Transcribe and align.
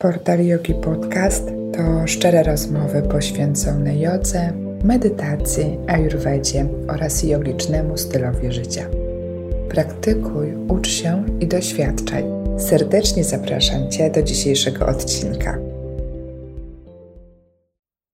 Portal 0.00 0.46
Yogi 0.46 0.74
Podcast 0.74 1.46
to 1.76 2.06
szczere 2.06 2.42
rozmowy 2.42 3.02
poświęcone 3.02 3.98
jodze, 3.98 4.52
medytacji, 4.84 5.78
ayurvedzie 5.88 6.68
oraz 6.88 7.22
jogicznemu 7.22 7.96
stylowi 7.96 8.52
życia. 8.52 8.86
Praktykuj, 9.68 10.54
ucz 10.68 10.88
się 10.88 11.24
i 11.40 11.46
doświadczaj. 11.46 12.24
Serdecznie 12.58 13.24
zapraszam 13.24 13.90
Cię 13.90 14.10
do 14.10 14.22
dzisiejszego 14.22 14.86
odcinka. 14.86 15.58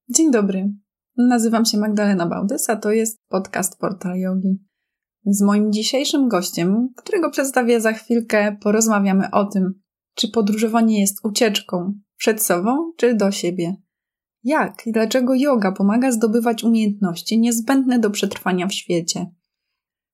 Dzień 0.08 0.30
dobry. 0.30 0.72
Nazywam 1.16 1.64
się 1.64 1.78
Magdalena 1.78 2.26
Bałdys, 2.26 2.70
a 2.70 2.76
to 2.76 2.90
jest 2.90 3.20
podcast 3.28 3.78
Portal 3.78 4.18
Yogi. 4.18 4.58
Z 5.26 5.42
moim 5.42 5.72
dzisiejszym 5.72 6.28
gościem, 6.28 6.88
którego 6.96 7.30
przedstawię 7.30 7.80
za 7.80 7.92
chwilkę, 7.92 8.56
porozmawiamy 8.62 9.30
o 9.30 9.44
tym, 9.44 9.85
czy 10.16 10.28
podróżowanie 10.28 11.00
jest 11.00 11.24
ucieczką 11.24 11.94
przed 12.16 12.42
sobą 12.42 12.92
czy 12.96 13.14
do 13.14 13.30
siebie? 13.30 13.76
Jak 14.44 14.86
i 14.86 14.92
dlaczego 14.92 15.34
yoga 15.34 15.72
pomaga 15.72 16.12
zdobywać 16.12 16.64
umiejętności 16.64 17.38
niezbędne 17.38 17.98
do 17.98 18.10
przetrwania 18.10 18.66
w 18.66 18.72
świecie? 18.72 19.26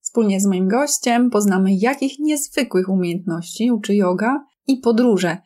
Wspólnie 0.01 0.39
z 0.39 0.45
moim 0.45 0.67
gościem 0.67 1.29
poznamy, 1.29 1.75
jakich 1.75 2.19
niezwykłych 2.19 2.89
umiejętności 2.89 3.71
uczy 3.71 3.95
yoga 3.95 4.45
i 4.67 4.77
podróże 4.77 5.37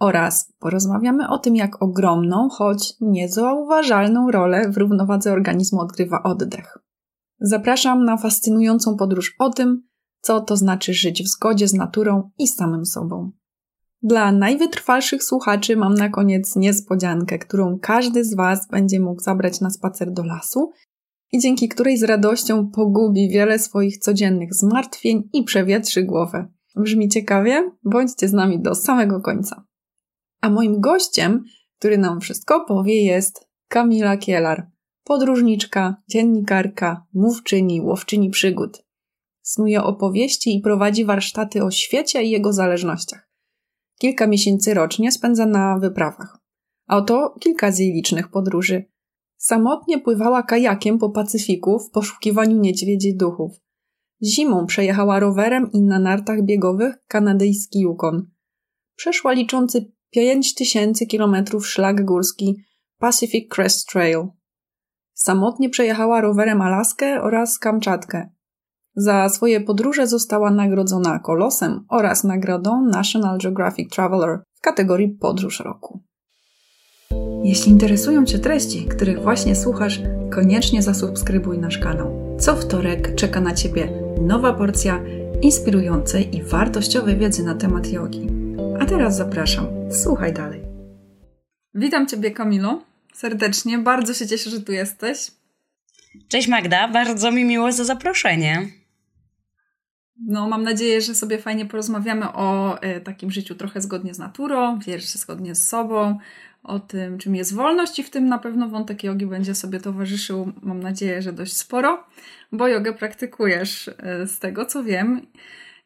oraz 0.00 0.52
porozmawiamy 0.58 1.28
o 1.28 1.38
tym, 1.38 1.56
jak 1.56 1.82
ogromną, 1.82 2.48
choć 2.48 2.94
niezauważalną 3.00 4.30
rolę 4.30 4.70
w 4.70 4.76
równowadze 4.76 5.32
organizmu 5.32 5.80
odgrywa 5.80 6.22
oddech. 6.22 6.78
Zapraszam 7.40 8.04
na 8.04 8.16
fascynującą 8.16 8.96
podróż 8.96 9.34
o 9.38 9.50
tym, 9.50 9.82
co 10.20 10.40
to 10.40 10.56
znaczy 10.56 10.94
żyć 10.94 11.22
w 11.22 11.28
zgodzie 11.28 11.68
z 11.68 11.74
naturą 11.74 12.30
i 12.38 12.48
samym 12.48 12.86
sobą. 12.86 13.30
Dla 14.02 14.32
najwytrwalszych 14.32 15.24
słuchaczy 15.24 15.76
mam 15.76 15.94
na 15.94 16.08
koniec 16.08 16.56
niespodziankę, 16.56 17.38
którą 17.38 17.78
każdy 17.78 18.24
z 18.24 18.34
Was 18.34 18.68
będzie 18.68 19.00
mógł 19.00 19.22
zabrać 19.22 19.60
na 19.60 19.70
spacer 19.70 20.12
do 20.12 20.24
lasu 20.24 20.72
i 21.32 21.38
dzięki 21.38 21.68
której 21.68 21.98
z 21.98 22.02
radością 22.02 22.70
pogubi 22.70 23.28
wiele 23.28 23.58
swoich 23.58 23.98
codziennych 23.98 24.54
zmartwień 24.54 25.28
i 25.32 25.44
przewietrzy 25.44 26.02
głowę. 26.02 26.48
Brzmi 26.76 27.08
ciekawie? 27.08 27.70
Bądźcie 27.84 28.28
z 28.28 28.32
nami 28.32 28.62
do 28.62 28.74
samego 28.74 29.20
końca. 29.20 29.64
A 30.40 30.50
moim 30.50 30.80
gościem, 30.80 31.44
który 31.78 31.98
nam 31.98 32.20
wszystko 32.20 32.64
powie, 32.64 33.04
jest 33.04 33.48
Kamila 33.68 34.16
Kielar, 34.16 34.70
podróżniczka, 35.04 35.96
dziennikarka, 36.08 37.06
mówczyni, 37.14 37.80
łowczyni 37.80 38.30
przygód. 38.30 38.84
Snuje 39.42 39.82
opowieści 39.82 40.56
i 40.56 40.60
prowadzi 40.60 41.04
warsztaty 41.04 41.64
o 41.64 41.70
świecie 41.70 42.22
i 42.22 42.30
jego 42.30 42.52
zależnościach. 42.52 43.29
Kilka 44.00 44.26
miesięcy 44.26 44.74
rocznie 44.74 45.12
spędza 45.12 45.46
na 45.46 45.78
wyprawach. 45.78 46.38
A 46.86 46.96
oto 46.96 47.34
kilka 47.40 47.72
z 47.72 47.78
jej 47.78 47.92
licznych 47.92 48.28
podróży. 48.28 48.84
Samotnie 49.36 49.98
pływała 49.98 50.42
kajakiem 50.42 50.98
po 50.98 51.10
Pacyfiku 51.10 51.78
w 51.78 51.90
poszukiwaniu 51.90 52.60
niedźwiedzi 52.60 53.16
duchów. 53.16 53.52
Zimą 54.22 54.66
przejechała 54.66 55.20
rowerem 55.20 55.72
i 55.72 55.82
na 55.82 55.98
nartach 55.98 56.42
biegowych 56.42 56.94
kanadyjski 57.06 57.80
Yukon. 57.80 58.30
Przeszła 58.96 59.32
liczący 59.32 59.92
5000 60.10 61.06
kilometrów 61.06 61.66
szlak 61.66 62.04
górski 62.04 62.56
Pacific 62.98 63.54
Crest 63.54 63.88
Trail. 63.88 64.28
Samotnie 65.14 65.70
przejechała 65.70 66.20
rowerem 66.20 66.62
Alaskę 66.62 67.22
oraz 67.22 67.58
Kamczatkę. 67.58 68.30
Za 68.96 69.28
swoje 69.28 69.60
podróże 69.60 70.06
została 70.06 70.50
nagrodzona 70.50 71.18
Kolosem 71.18 71.84
oraz 71.88 72.24
nagrodą 72.24 72.82
National 72.84 73.38
Geographic 73.38 73.92
Traveler 73.92 74.40
w 74.54 74.60
kategorii 74.60 75.08
Podróż 75.08 75.60
Roku. 75.60 76.00
Jeśli 77.44 77.72
interesują 77.72 78.24
Cię 78.24 78.38
treści, 78.38 78.86
których 78.86 79.22
właśnie 79.22 79.56
słuchasz, 79.56 80.00
koniecznie 80.30 80.82
zasubskrybuj 80.82 81.58
nasz 81.58 81.78
kanał. 81.78 82.36
Co 82.38 82.56
wtorek 82.56 83.14
czeka 83.14 83.40
na 83.40 83.54
Ciebie 83.54 83.92
nowa 84.20 84.52
porcja 84.52 85.00
inspirującej 85.42 86.36
i 86.36 86.42
wartościowej 86.42 87.16
wiedzy 87.16 87.44
na 87.44 87.54
temat 87.54 87.92
jogi. 87.92 88.28
A 88.80 88.86
teraz 88.86 89.16
zapraszam, 89.16 89.66
słuchaj 89.90 90.32
dalej. 90.32 90.60
Witam 91.74 92.06
Ciebie, 92.06 92.30
Kamilo, 92.30 92.82
serdecznie. 93.14 93.78
Bardzo 93.78 94.14
się 94.14 94.26
cieszę, 94.26 94.50
że 94.50 94.60
tu 94.60 94.72
jesteś. 94.72 95.30
Cześć 96.28 96.48
Magda, 96.48 96.88
bardzo 96.88 97.32
mi 97.32 97.44
miło 97.44 97.72
za 97.72 97.84
zaproszenie. 97.84 98.79
No, 100.26 100.48
mam 100.48 100.62
nadzieję, 100.62 101.00
że 101.00 101.14
sobie 101.14 101.38
fajnie 101.38 101.66
porozmawiamy 101.66 102.32
o 102.32 102.78
y, 102.84 103.00
takim 103.00 103.30
życiu 103.30 103.54
trochę 103.54 103.80
zgodnie 103.80 104.14
z 104.14 104.18
naturą, 104.18 104.78
wiesz, 104.78 105.04
zgodnie 105.04 105.54
z 105.54 105.68
sobą, 105.68 106.18
o 106.62 106.80
tym, 106.80 107.18
czym 107.18 107.36
jest 107.36 107.54
wolność 107.54 107.98
i 107.98 108.02
w 108.02 108.10
tym 108.10 108.26
na 108.26 108.38
pewno 108.38 108.68
wątek 108.68 109.04
jogi 109.04 109.26
będzie 109.26 109.54
sobie 109.54 109.80
towarzyszył, 109.80 110.52
mam 110.62 110.80
nadzieję, 110.80 111.22
że 111.22 111.32
dość 111.32 111.56
sporo, 111.56 112.04
bo 112.52 112.68
jogę 112.68 112.92
praktykujesz 112.92 113.88
y, 113.88 113.94
z 114.26 114.38
tego, 114.38 114.66
co 114.66 114.84
wiem. 114.84 115.26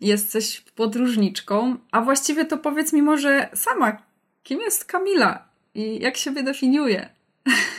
Jesteś 0.00 0.61
podróżniczką, 0.61 1.77
a 1.91 2.00
właściwie 2.00 2.44
to 2.44 2.59
powiedz 2.59 2.93
mi 2.93 3.03
może 3.03 3.49
sama, 3.55 4.03
kim 4.43 4.61
jest 4.61 4.84
Kamila 4.84 5.49
i 5.75 6.00
jak 6.00 6.17
się 6.17 6.31
definiuje? 6.31 7.09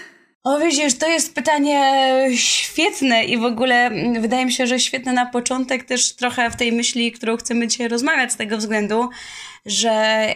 O 0.45 0.59
widzisz, 0.59 0.97
to 0.97 1.07
jest 1.07 1.35
pytanie 1.35 2.03
świetne 2.35 3.23
i 3.23 3.37
w 3.37 3.43
ogóle 3.43 3.85
mm, 3.85 4.21
wydaje 4.21 4.45
mi 4.45 4.51
się, 4.51 4.67
że 4.67 4.79
świetne 4.79 5.13
na 5.13 5.25
początek 5.25 5.83
też 5.83 6.15
trochę 6.15 6.49
w 6.49 6.55
tej 6.55 6.71
myśli, 6.71 7.11
którą 7.11 7.37
chcemy 7.37 7.67
dzisiaj 7.67 7.87
rozmawiać 7.87 8.31
z 8.31 8.35
tego 8.35 8.57
względu, 8.57 9.09
że 9.65 10.27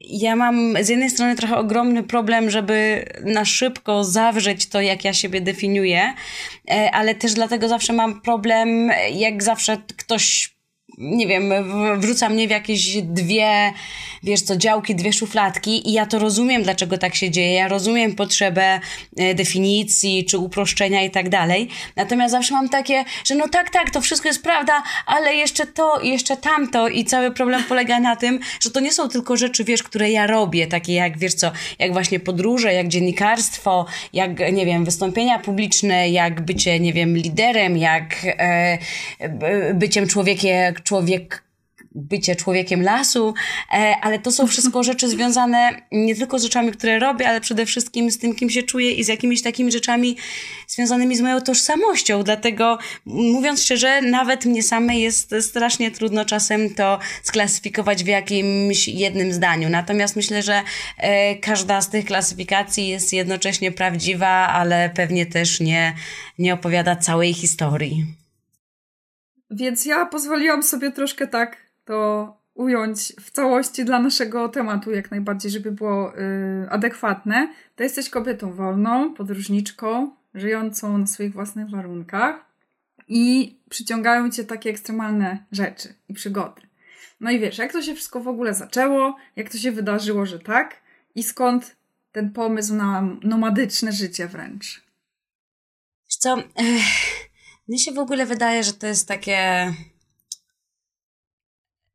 ja 0.00 0.36
mam 0.36 0.74
z 0.80 0.88
jednej 0.88 1.10
strony 1.10 1.36
trochę 1.36 1.56
ogromny 1.56 2.02
problem, 2.02 2.50
żeby 2.50 3.04
na 3.24 3.44
szybko 3.44 4.04
zawrzeć 4.04 4.68
to, 4.68 4.80
jak 4.80 5.04
ja 5.04 5.12
siebie 5.12 5.40
definiuję, 5.40 6.14
e, 6.70 6.90
ale 6.92 7.14
też 7.14 7.34
dlatego 7.34 7.68
zawsze 7.68 7.92
mam 7.92 8.20
problem, 8.20 8.90
jak 9.12 9.42
zawsze 9.42 9.78
ktoś 9.96 10.54
nie 10.98 11.26
wiem, 11.26 11.52
wrzuca 12.00 12.28
mnie 12.28 12.48
w 12.48 12.50
jakieś 12.50 13.02
dwie, 13.02 13.72
wiesz 14.22 14.42
co, 14.42 14.56
działki, 14.56 14.94
dwie 14.94 15.12
szufladki 15.12 15.88
i 15.88 15.92
ja 15.92 16.06
to 16.06 16.18
rozumiem, 16.18 16.62
dlaczego 16.62 16.98
tak 16.98 17.14
się 17.14 17.30
dzieje. 17.30 17.54
Ja 17.54 17.68
rozumiem 17.68 18.14
potrzebę 18.14 18.80
e, 19.16 19.34
definicji 19.34 20.24
czy 20.24 20.38
uproszczenia 20.38 21.02
i 21.02 21.10
tak 21.10 21.28
dalej. 21.28 21.68
Natomiast 21.96 22.32
zawsze 22.32 22.54
mam 22.54 22.68
takie, 22.68 23.04
że 23.24 23.34
no 23.34 23.48
tak, 23.48 23.70
tak, 23.70 23.90
to 23.90 24.00
wszystko 24.00 24.28
jest 24.28 24.42
prawda, 24.42 24.82
ale 25.06 25.34
jeszcze 25.34 25.66
to 25.66 26.00
i 26.00 26.08
jeszcze 26.08 26.36
tamto 26.36 26.88
i 26.88 27.04
cały 27.04 27.30
problem 27.30 27.64
polega 27.64 28.00
na 28.00 28.16
tym, 28.16 28.40
że 28.60 28.70
to 28.70 28.80
nie 28.80 28.92
są 28.92 29.08
tylko 29.08 29.36
rzeczy, 29.36 29.64
wiesz, 29.64 29.82
które 29.82 30.10
ja 30.10 30.26
robię, 30.26 30.66
takie 30.66 30.94
jak, 30.94 31.18
wiesz 31.18 31.34
co, 31.34 31.52
jak 31.78 31.92
właśnie 31.92 32.20
podróże, 32.20 32.72
jak 32.72 32.88
dziennikarstwo, 32.88 33.86
jak, 34.12 34.52
nie 34.52 34.66
wiem, 34.66 34.84
wystąpienia 34.84 35.38
publiczne, 35.38 36.10
jak 36.10 36.40
bycie, 36.40 36.80
nie 36.80 36.92
wiem, 36.92 37.16
liderem, 37.16 37.76
jak 37.76 38.16
e, 38.24 38.78
byciem 39.74 40.08
człowiekiem, 40.08 40.74
człowiek 40.84 41.50
bycie 41.94 42.36
człowiekiem 42.36 42.82
lasu, 42.82 43.34
e, 43.72 43.94
ale 44.02 44.18
to 44.18 44.32
są 44.32 44.46
wszystko 44.46 44.82
rzeczy 44.90 45.08
związane 45.08 45.82
nie 45.92 46.16
tylko 46.16 46.38
z 46.38 46.42
rzeczami, 46.42 46.72
które 46.72 46.98
robię, 46.98 47.28
ale 47.28 47.40
przede 47.40 47.66
wszystkim 47.66 48.10
z 48.10 48.18
tym, 48.18 48.34
kim 48.34 48.50
się 48.50 48.62
czuję 48.62 48.92
i 48.92 49.04
z 49.04 49.08
jakimiś 49.08 49.42
takimi 49.42 49.72
rzeczami 49.72 50.16
związanymi 50.68 51.16
z 51.16 51.20
moją 51.20 51.40
tożsamością. 51.40 52.22
Dlatego 52.22 52.78
mówiąc 53.06 53.62
szczerze, 53.62 54.02
nawet 54.02 54.44
mnie 54.44 54.62
samej 54.62 55.00
jest 55.00 55.34
strasznie 55.40 55.90
trudno 55.90 56.24
czasem 56.24 56.74
to 56.74 56.98
sklasyfikować 57.22 58.04
w 58.04 58.06
jakimś 58.06 58.88
jednym 58.88 59.32
zdaniu. 59.32 59.68
Natomiast 59.68 60.16
myślę, 60.16 60.42
że 60.42 60.62
e, 60.98 61.36
każda 61.36 61.80
z 61.80 61.90
tych 61.90 62.04
klasyfikacji 62.04 62.88
jest 62.88 63.12
jednocześnie 63.12 63.72
prawdziwa, 63.72 64.28
ale 64.28 64.90
pewnie 64.94 65.26
też 65.26 65.60
nie, 65.60 65.94
nie 66.38 66.54
opowiada 66.54 66.96
całej 66.96 67.34
historii. 67.34 68.19
Więc 69.50 69.86
ja 69.86 70.06
pozwoliłam 70.06 70.62
sobie 70.62 70.92
troszkę 70.92 71.26
tak 71.26 71.56
to 71.84 72.40
ująć 72.54 73.12
w 73.20 73.30
całości 73.30 73.84
dla 73.84 73.98
naszego 73.98 74.48
tematu, 74.48 74.90
jak 74.90 75.10
najbardziej, 75.10 75.50
żeby 75.50 75.72
było 75.72 76.18
y, 76.18 76.70
adekwatne. 76.70 77.48
To 77.76 77.82
jesteś 77.82 78.10
kobietą 78.10 78.52
wolną, 78.52 79.14
podróżniczką, 79.14 80.10
żyjącą 80.34 80.98
na 80.98 81.06
swoich 81.06 81.32
własnych 81.32 81.70
warunkach 81.70 82.44
i 83.08 83.56
przyciągają 83.70 84.30
cię 84.30 84.44
takie 84.44 84.70
ekstremalne 84.70 85.44
rzeczy 85.52 85.94
i 86.08 86.14
przygody. 86.14 86.62
No 87.20 87.30
i 87.30 87.40
wiesz, 87.40 87.58
jak 87.58 87.72
to 87.72 87.82
się 87.82 87.94
wszystko 87.94 88.20
w 88.20 88.28
ogóle 88.28 88.54
zaczęło, 88.54 89.16
jak 89.36 89.50
to 89.50 89.58
się 89.58 89.72
wydarzyło, 89.72 90.26
że 90.26 90.38
tak 90.38 90.76
i 91.14 91.22
skąd 91.22 91.76
ten 92.12 92.32
pomysł 92.32 92.74
na 92.74 93.08
nomadyczne 93.22 93.92
życie 93.92 94.28
wręcz? 94.28 94.82
Co? 96.08 96.36
Ech 96.38 97.09
mnie 97.70 97.78
się 97.78 97.92
w 97.92 97.98
ogóle 97.98 98.26
wydaje, 98.26 98.64
że 98.64 98.72
to 98.72 98.86
jest 98.86 99.08
takie 99.08 99.72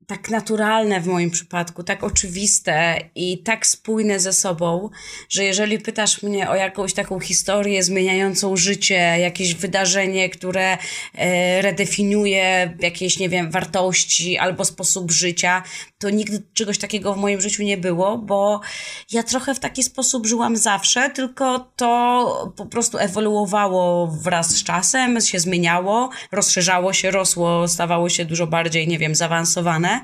tak 0.07 0.29
naturalne 0.29 1.01
w 1.01 1.07
moim 1.07 1.31
przypadku, 1.31 1.83
tak 1.83 2.03
oczywiste 2.03 2.99
i 3.15 3.43
tak 3.43 3.67
spójne 3.67 4.19
ze 4.19 4.33
sobą, 4.33 4.89
że 5.29 5.43
jeżeli 5.43 5.79
pytasz 5.79 6.23
mnie 6.23 6.49
o 6.49 6.55
jakąś 6.55 6.93
taką 6.93 7.19
historię 7.19 7.83
zmieniającą 7.83 8.57
życie, 8.57 8.95
jakieś 9.19 9.53
wydarzenie, 9.53 10.29
które 10.29 10.77
e, 11.13 11.61
redefiniuje 11.61 12.77
jakieś, 12.79 13.19
nie 13.19 13.29
wiem, 13.29 13.51
wartości 13.51 14.37
albo 14.37 14.65
sposób 14.65 15.11
życia, 15.11 15.63
to 16.05 16.09
nigdy 16.09 16.43
czegoś 16.53 16.77
takiego 16.77 17.13
w 17.13 17.17
moim 17.17 17.41
życiu 17.41 17.63
nie 17.63 17.77
było, 17.77 18.17
bo 18.17 18.61
ja 19.11 19.23
trochę 19.23 19.55
w 19.55 19.59
taki 19.59 19.83
sposób 19.83 20.25
żyłam 20.27 20.57
zawsze, 20.57 21.09
tylko 21.09 21.59
to 21.75 22.53
po 22.55 22.65
prostu 22.65 22.97
ewoluowało 22.97 24.07
wraz 24.07 24.49
z 24.49 24.63
czasem, 24.63 25.21
się 25.21 25.39
zmieniało, 25.39 26.09
rozszerzało 26.31 26.93
się, 26.93 27.11
rosło, 27.11 27.67
stawało 27.67 28.09
się 28.09 28.25
dużo 28.25 28.47
bardziej, 28.47 28.87
nie 28.87 28.97
wiem, 28.97 29.15
zaawansowane. 29.15 30.01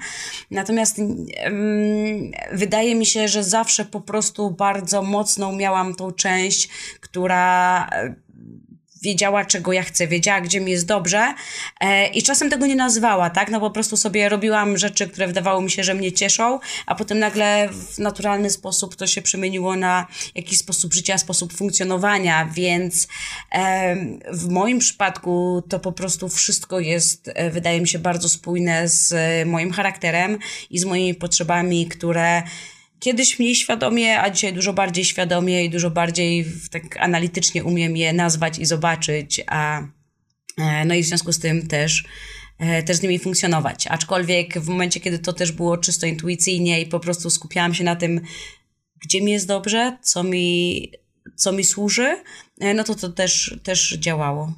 Natomiast 0.52 0.98
um, 0.98 2.32
wydaje 2.52 2.96
mi 2.96 3.06
się, 3.06 3.28
że 3.28 3.44
zawsze 3.44 3.86
po 3.86 4.02
prostu 4.02 4.52
bardzo 4.52 5.02
mocno 5.02 5.52
miałam 5.52 5.96
tą 5.96 6.12
część, 6.12 6.70
która 7.02 7.90
wiedziała, 9.02 9.46
czego 9.46 9.74
ja 9.74 9.84
chcę, 9.84 10.08
wiedziała, 10.08 10.42
gdzie 10.42 10.62
mi 10.62 10.72
jest 10.72 10.86
dobrze 10.86 11.34
e, 11.80 12.08
i 12.08 12.24
czasem 12.24 12.50
tego 12.50 12.66
nie 12.66 12.76
nazywała, 12.76 13.30
tak? 13.30 13.50
No 13.52 13.60
po 13.60 13.72
prostu 13.72 13.98
sobie 13.98 14.30
robiłam 14.30 14.78
rzeczy, 14.78 15.08
które 15.08 15.28
wydawało 15.28 15.62
mi 15.62 15.72
się, 15.72 15.84
że 15.84 15.94
mnie 15.94 16.12
cieszą, 16.12 16.60
a 16.86 16.96
potem 16.96 17.20
nagle 17.20 17.70
w 17.72 18.00
naturalny 18.00 18.50
sposób 18.50 18.96
to 18.96 19.08
się 19.08 19.22
przemieniło 19.22 19.76
na 19.76 20.08
jakiś 20.36 20.58
sposób 20.58 20.94
życia, 20.94 21.18
sposób 21.18 21.54
funkcjonowania, 21.54 22.46
więc 22.46 23.08
e, 23.52 23.96
w 24.32 24.50
moim 24.50 24.80
przypadku 24.80 25.64
to 25.70 25.80
po 25.80 25.92
prostu 25.92 26.30
wszystko 26.30 26.80
jest, 26.80 27.32
e, 27.36 27.50
wydaje 27.50 27.82
mi 27.82 27.88
się, 27.88 28.00
bardzo 28.00 28.30
spójne 28.30 28.88
z 28.88 29.14
moim 29.48 29.72
charakterem 29.72 30.38
i 30.70 30.80
z 30.80 30.86
moimi 30.86 31.16
potrzebami, 31.16 31.88
które 31.88 32.44
kiedyś 33.02 33.40
mniej 33.40 33.56
świadomie, 33.56 34.22
a 34.22 34.30
dzisiaj 34.30 34.54
dużo 34.54 34.74
bardziej 34.74 35.06
świadomie 35.06 35.66
i 35.66 35.70
dużo 35.70 35.92
bardziej 35.92 36.46
tak 36.72 36.98
analitycznie 36.98 37.64
umiem 37.64 37.98
je 37.98 38.14
nazwać 38.14 38.60
i 38.60 38.66
zobaczyć, 38.66 39.42
a 39.48 39.82
e, 40.58 40.86
no 40.86 40.96
i 40.96 41.04
w 41.04 41.06
związku 41.06 41.34
z 41.34 41.40
tym 41.40 41.68
też 41.68 42.04
e, 42.60 42.84
też 42.84 42.98
z 42.98 43.02
nimi 43.02 43.20
funkcjonować. 43.20 43.88
Aczkolwiek 43.88 44.60
w 44.60 44.68
momencie, 44.68 45.00
kiedy 45.00 45.20
to 45.20 45.34
też 45.34 45.52
było 45.52 45.78
czysto 45.78 46.06
intuicyjnie 46.06 46.82
i 46.82 46.86
po 46.86 47.00
prostu 47.00 47.30
skupiałam 47.30 47.74
się 47.74 47.84
na 47.84 47.96
tym, 47.96 48.22
gdzie 49.02 49.22
mi 49.22 49.32
jest 49.32 49.48
dobrze, 49.48 49.98
co 50.02 50.24
mi, 50.24 50.92
co 51.36 51.52
mi 51.52 51.64
służy, 51.64 52.24
e, 52.60 52.74
no 52.74 52.84
to 52.84 52.96
to 52.96 53.10
też, 53.10 53.60
też 53.64 53.98
działało. 54.00 54.54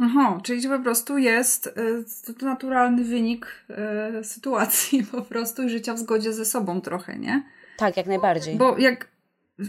Aha, 0.00 0.40
czyli 0.42 0.62
to 0.62 0.68
po 0.68 0.78
prostu 0.78 1.18
jest 1.18 1.66
y, 2.28 2.34
to 2.34 2.46
naturalny 2.46 3.04
wynik 3.04 3.64
y, 4.20 4.24
sytuacji, 4.24 5.04
po 5.12 5.22
prostu 5.22 5.68
życia 5.68 5.94
w 5.94 5.98
zgodzie 5.98 6.32
ze 6.32 6.44
sobą 6.44 6.80
trochę, 6.80 7.18
nie? 7.18 7.42
Tak, 7.76 7.96
jak 7.96 8.06
najbardziej. 8.06 8.56
Bo 8.56 8.78
jak. 8.78 9.08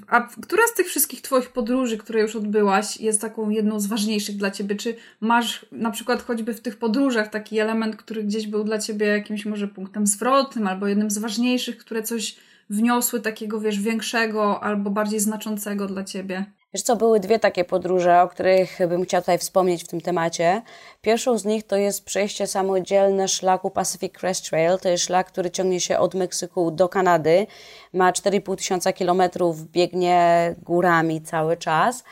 A 0.07 0.21
która 0.21 0.67
z 0.67 0.73
tych 0.73 0.87
wszystkich 0.87 1.21
Twoich 1.21 1.49
podróży, 1.49 1.97
które 1.97 2.21
już 2.21 2.35
odbyłaś, 2.35 2.97
jest 2.97 3.21
taką 3.21 3.49
jedną 3.49 3.79
z 3.79 3.85
ważniejszych 3.87 4.37
dla 4.37 4.51
Ciebie? 4.51 4.75
Czy 4.75 4.95
masz 5.21 5.65
na 5.71 5.91
przykład 5.91 6.23
choćby 6.23 6.53
w 6.53 6.61
tych 6.61 6.77
podróżach 6.77 7.27
taki 7.29 7.59
element, 7.59 7.95
który 7.95 8.23
gdzieś 8.23 8.47
był 8.47 8.63
dla 8.63 8.79
Ciebie 8.79 9.07
jakimś 9.07 9.45
może 9.45 9.67
punktem 9.67 10.07
zwrotnym, 10.07 10.67
albo 10.67 10.87
jednym 10.87 11.11
z 11.11 11.17
ważniejszych, 11.17 11.77
które 11.77 12.03
coś 12.03 12.35
wniosły 12.69 13.21
takiego, 13.21 13.59
wiesz, 13.59 13.79
większego 13.79 14.63
albo 14.63 14.89
bardziej 14.89 15.19
znaczącego 15.19 15.87
dla 15.87 16.03
Ciebie? 16.03 16.45
Wiesz 16.73 16.83
co, 16.83 16.95
były 16.95 17.19
dwie 17.19 17.39
takie 17.39 17.65
podróże, 17.65 18.21
o 18.21 18.27
których 18.27 18.79
bym 18.87 19.03
chciała 19.03 19.21
tutaj 19.21 19.37
wspomnieć 19.37 19.83
w 19.83 19.87
tym 19.87 20.01
temacie. 20.01 20.61
Pierwszą 21.01 21.37
z 21.37 21.45
nich 21.45 21.67
to 21.67 21.75
jest 21.75 22.05
przejście 22.05 22.47
samodzielne 22.47 23.27
szlaku 23.27 23.71
Pacific 23.71 24.13
Crest 24.13 24.49
Trail. 24.49 24.79
To 24.79 24.89
jest 24.89 25.03
szlak, 25.03 25.27
który 25.27 25.51
ciągnie 25.51 25.79
się 25.79 25.99
od 25.99 26.15
Meksyku 26.15 26.71
do 26.71 26.89
Kanady. 26.89 27.47
Ma 27.93 28.11
4,5 28.11 28.55
tysiąca 28.55 28.93
kilometrów, 28.93 29.71
biegnie 29.71 30.55
górami 30.61 31.21
cały 31.21 31.57
czas. 31.57 32.03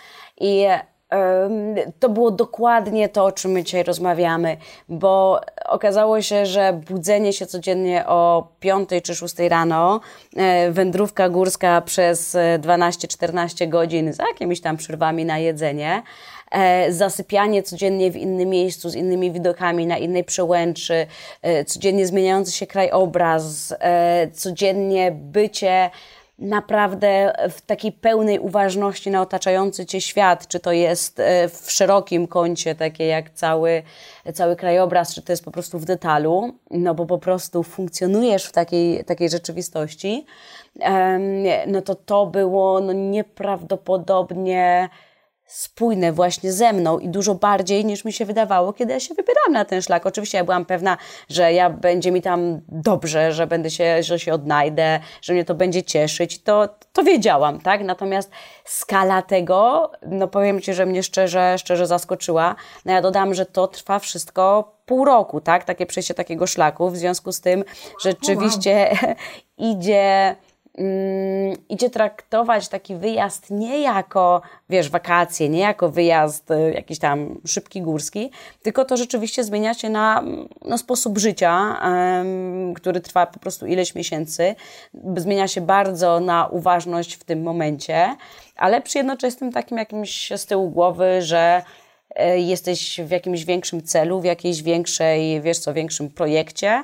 I 0.41 0.65
to 1.99 2.09
było 2.09 2.31
dokładnie 2.31 3.09
to, 3.09 3.25
o 3.25 3.31
czym 3.31 3.51
my 3.51 3.63
dzisiaj 3.63 3.83
rozmawiamy, 3.83 4.57
bo 4.89 5.41
okazało 5.65 6.21
się, 6.21 6.45
że 6.45 6.81
budzenie 6.87 7.33
się 7.33 7.45
codziennie 7.45 8.07
o 8.07 8.47
5 8.59 8.89
czy 9.03 9.15
6 9.15 9.35
rano, 9.49 10.01
e, 10.35 10.71
wędrówka 10.71 11.29
górska 11.29 11.81
przez 11.81 12.37
12-14 12.59 13.69
godzin 13.69 14.13
z 14.13 14.17
jakimiś 14.19 14.61
tam 14.61 14.77
przerwami 14.77 15.25
na 15.25 15.37
jedzenie, 15.37 16.03
e, 16.51 16.91
zasypianie 16.91 17.63
codziennie 17.63 18.11
w 18.11 18.15
innym 18.15 18.49
miejscu, 18.49 18.89
z 18.89 18.95
innymi 18.95 19.31
widokami, 19.31 19.87
na 19.87 19.97
innej 19.97 20.23
przełęczy, 20.23 21.07
e, 21.41 21.65
codziennie 21.65 22.07
zmieniający 22.07 22.51
się 22.51 22.67
krajobraz, 22.67 23.73
codziennie 24.33 25.11
bycie 25.11 25.89
naprawdę 26.39 27.33
w 27.49 27.61
takiej 27.61 27.91
pełnej 27.91 28.39
uważności 28.39 29.11
na 29.11 29.21
otaczający 29.21 29.85
cię 29.85 30.01
świat, 30.01 30.47
czy 30.47 30.59
to 30.59 30.71
jest 30.71 31.19
e, 31.19 31.49
w 31.49 31.71
szerokim 31.71 32.27
kącie, 32.27 32.75
takie 32.75 33.05
jak 33.05 33.29
cały, 33.29 33.83
cały 34.33 34.55
krajobraz, 34.55 35.15
czy 35.15 35.21
to 35.21 35.31
jest 35.31 35.45
po 35.45 35.51
prostu 35.51 35.79
w 35.79 35.85
detalu, 35.85 36.53
no 36.71 36.95
bo 36.95 37.05
po 37.05 37.17
prostu 37.17 37.63
funkcjonujesz 37.63 38.45
w 38.45 38.51
takiej, 38.51 39.05
takiej 39.05 39.29
rzeczywistości, 39.29 40.25
no 41.67 41.81
to 41.81 41.95
to 41.95 42.25
było 42.25 42.79
no 42.79 42.93
nieprawdopodobnie 42.93 44.89
spójne 45.47 46.11
właśnie 46.13 46.51
ze 46.51 46.73
mną 46.73 46.99
i 46.99 47.09
dużo 47.09 47.35
bardziej 47.35 47.85
niż 47.85 48.05
mi 48.05 48.13
się 48.13 48.25
wydawało, 48.25 48.73
kiedy 48.73 48.93
ja 48.93 48.99
się 48.99 49.13
wybierałam 49.13 49.53
na 49.53 49.65
ten 49.65 49.81
szlak. 49.81 50.05
Oczywiście 50.05 50.37
ja 50.37 50.43
byłam 50.43 50.65
pewna, 50.65 50.97
że 51.29 51.53
ja 51.53 51.69
będzie 51.69 52.11
mi 52.11 52.21
tam 52.21 52.61
dobrze, 52.67 53.33
że 53.33 53.47
będę 53.47 53.69
się, 53.69 54.03
że 54.03 54.19
się 54.19 54.33
odnajdę, 54.33 54.99
że 55.21 55.33
mnie 55.33 55.45
to 55.45 55.55
będzie 55.55 55.83
cieszyć. 55.83 56.43
To, 56.43 56.69
to 56.93 57.03
wiedziałam, 57.03 57.61
tak? 57.61 57.83
Natomiast 57.83 58.31
skala 58.65 59.21
tego, 59.21 59.91
no 60.07 60.27
powiem 60.27 60.61
Ci, 60.61 60.73
że 60.73 60.85
mnie 60.85 61.03
szczerze, 61.03 61.55
szczerze 61.57 61.87
zaskoczyła. 61.87 62.55
No 62.85 62.93
ja 62.93 63.01
dodam, 63.01 63.33
że 63.33 63.45
to 63.45 63.67
trwa 63.67 63.99
wszystko 63.99 64.73
pół 64.85 65.05
roku, 65.05 65.41
tak? 65.41 65.63
Takie 65.63 65.85
przejście 65.85 66.13
takiego 66.13 66.47
szlaku. 66.47 66.89
W 66.89 66.97
związku 66.97 67.31
z 67.31 67.41
tym 67.41 67.63
rzeczywiście 68.03 68.89
wow. 69.03 69.15
idzie 69.71 70.35
idzie 71.69 71.89
traktować 71.89 72.67
taki 72.67 72.95
wyjazd 72.95 73.51
nie 73.51 73.81
jako, 73.81 74.41
wiesz, 74.69 74.89
wakacje, 74.89 75.49
nie 75.49 75.59
jako 75.59 75.89
wyjazd 75.89 76.51
y, 76.51 76.73
jakiś 76.73 76.99
tam 76.99 77.41
szybki 77.47 77.81
górski, 77.81 78.31
tylko 78.63 78.85
to 78.85 78.97
rzeczywiście 78.97 79.43
zmienia 79.43 79.73
się 79.73 79.89
na, 79.89 80.23
na 80.65 80.77
sposób 80.77 81.17
życia, 81.17 81.79
który 82.75 83.01
trwa 83.01 83.25
po 83.25 83.39
prostu 83.39 83.65
ileś 83.65 83.95
miesięcy. 83.95 84.55
Zmienia 85.17 85.47
się 85.47 85.61
bardzo 85.61 86.19
na 86.19 86.47
uważność 86.47 87.13
w 87.13 87.23
tym 87.23 87.43
momencie, 87.43 88.15
ale 88.55 88.81
przy 88.81 88.97
jednoczesnym 88.97 89.51
takim 89.51 89.77
jakimś 89.77 90.31
z 90.35 90.45
tyłu 90.45 90.69
głowy, 90.69 91.21
że 91.21 91.63
e, 92.15 92.39
jesteś 92.39 93.01
w 93.01 93.11
jakimś 93.11 93.45
większym 93.45 93.83
celu, 93.83 94.21
w 94.21 94.25
jakiejś 94.25 94.63
większej, 94.63 95.41
wiesz 95.41 95.59
co, 95.59 95.73
większym 95.73 96.09
projekcie. 96.09 96.83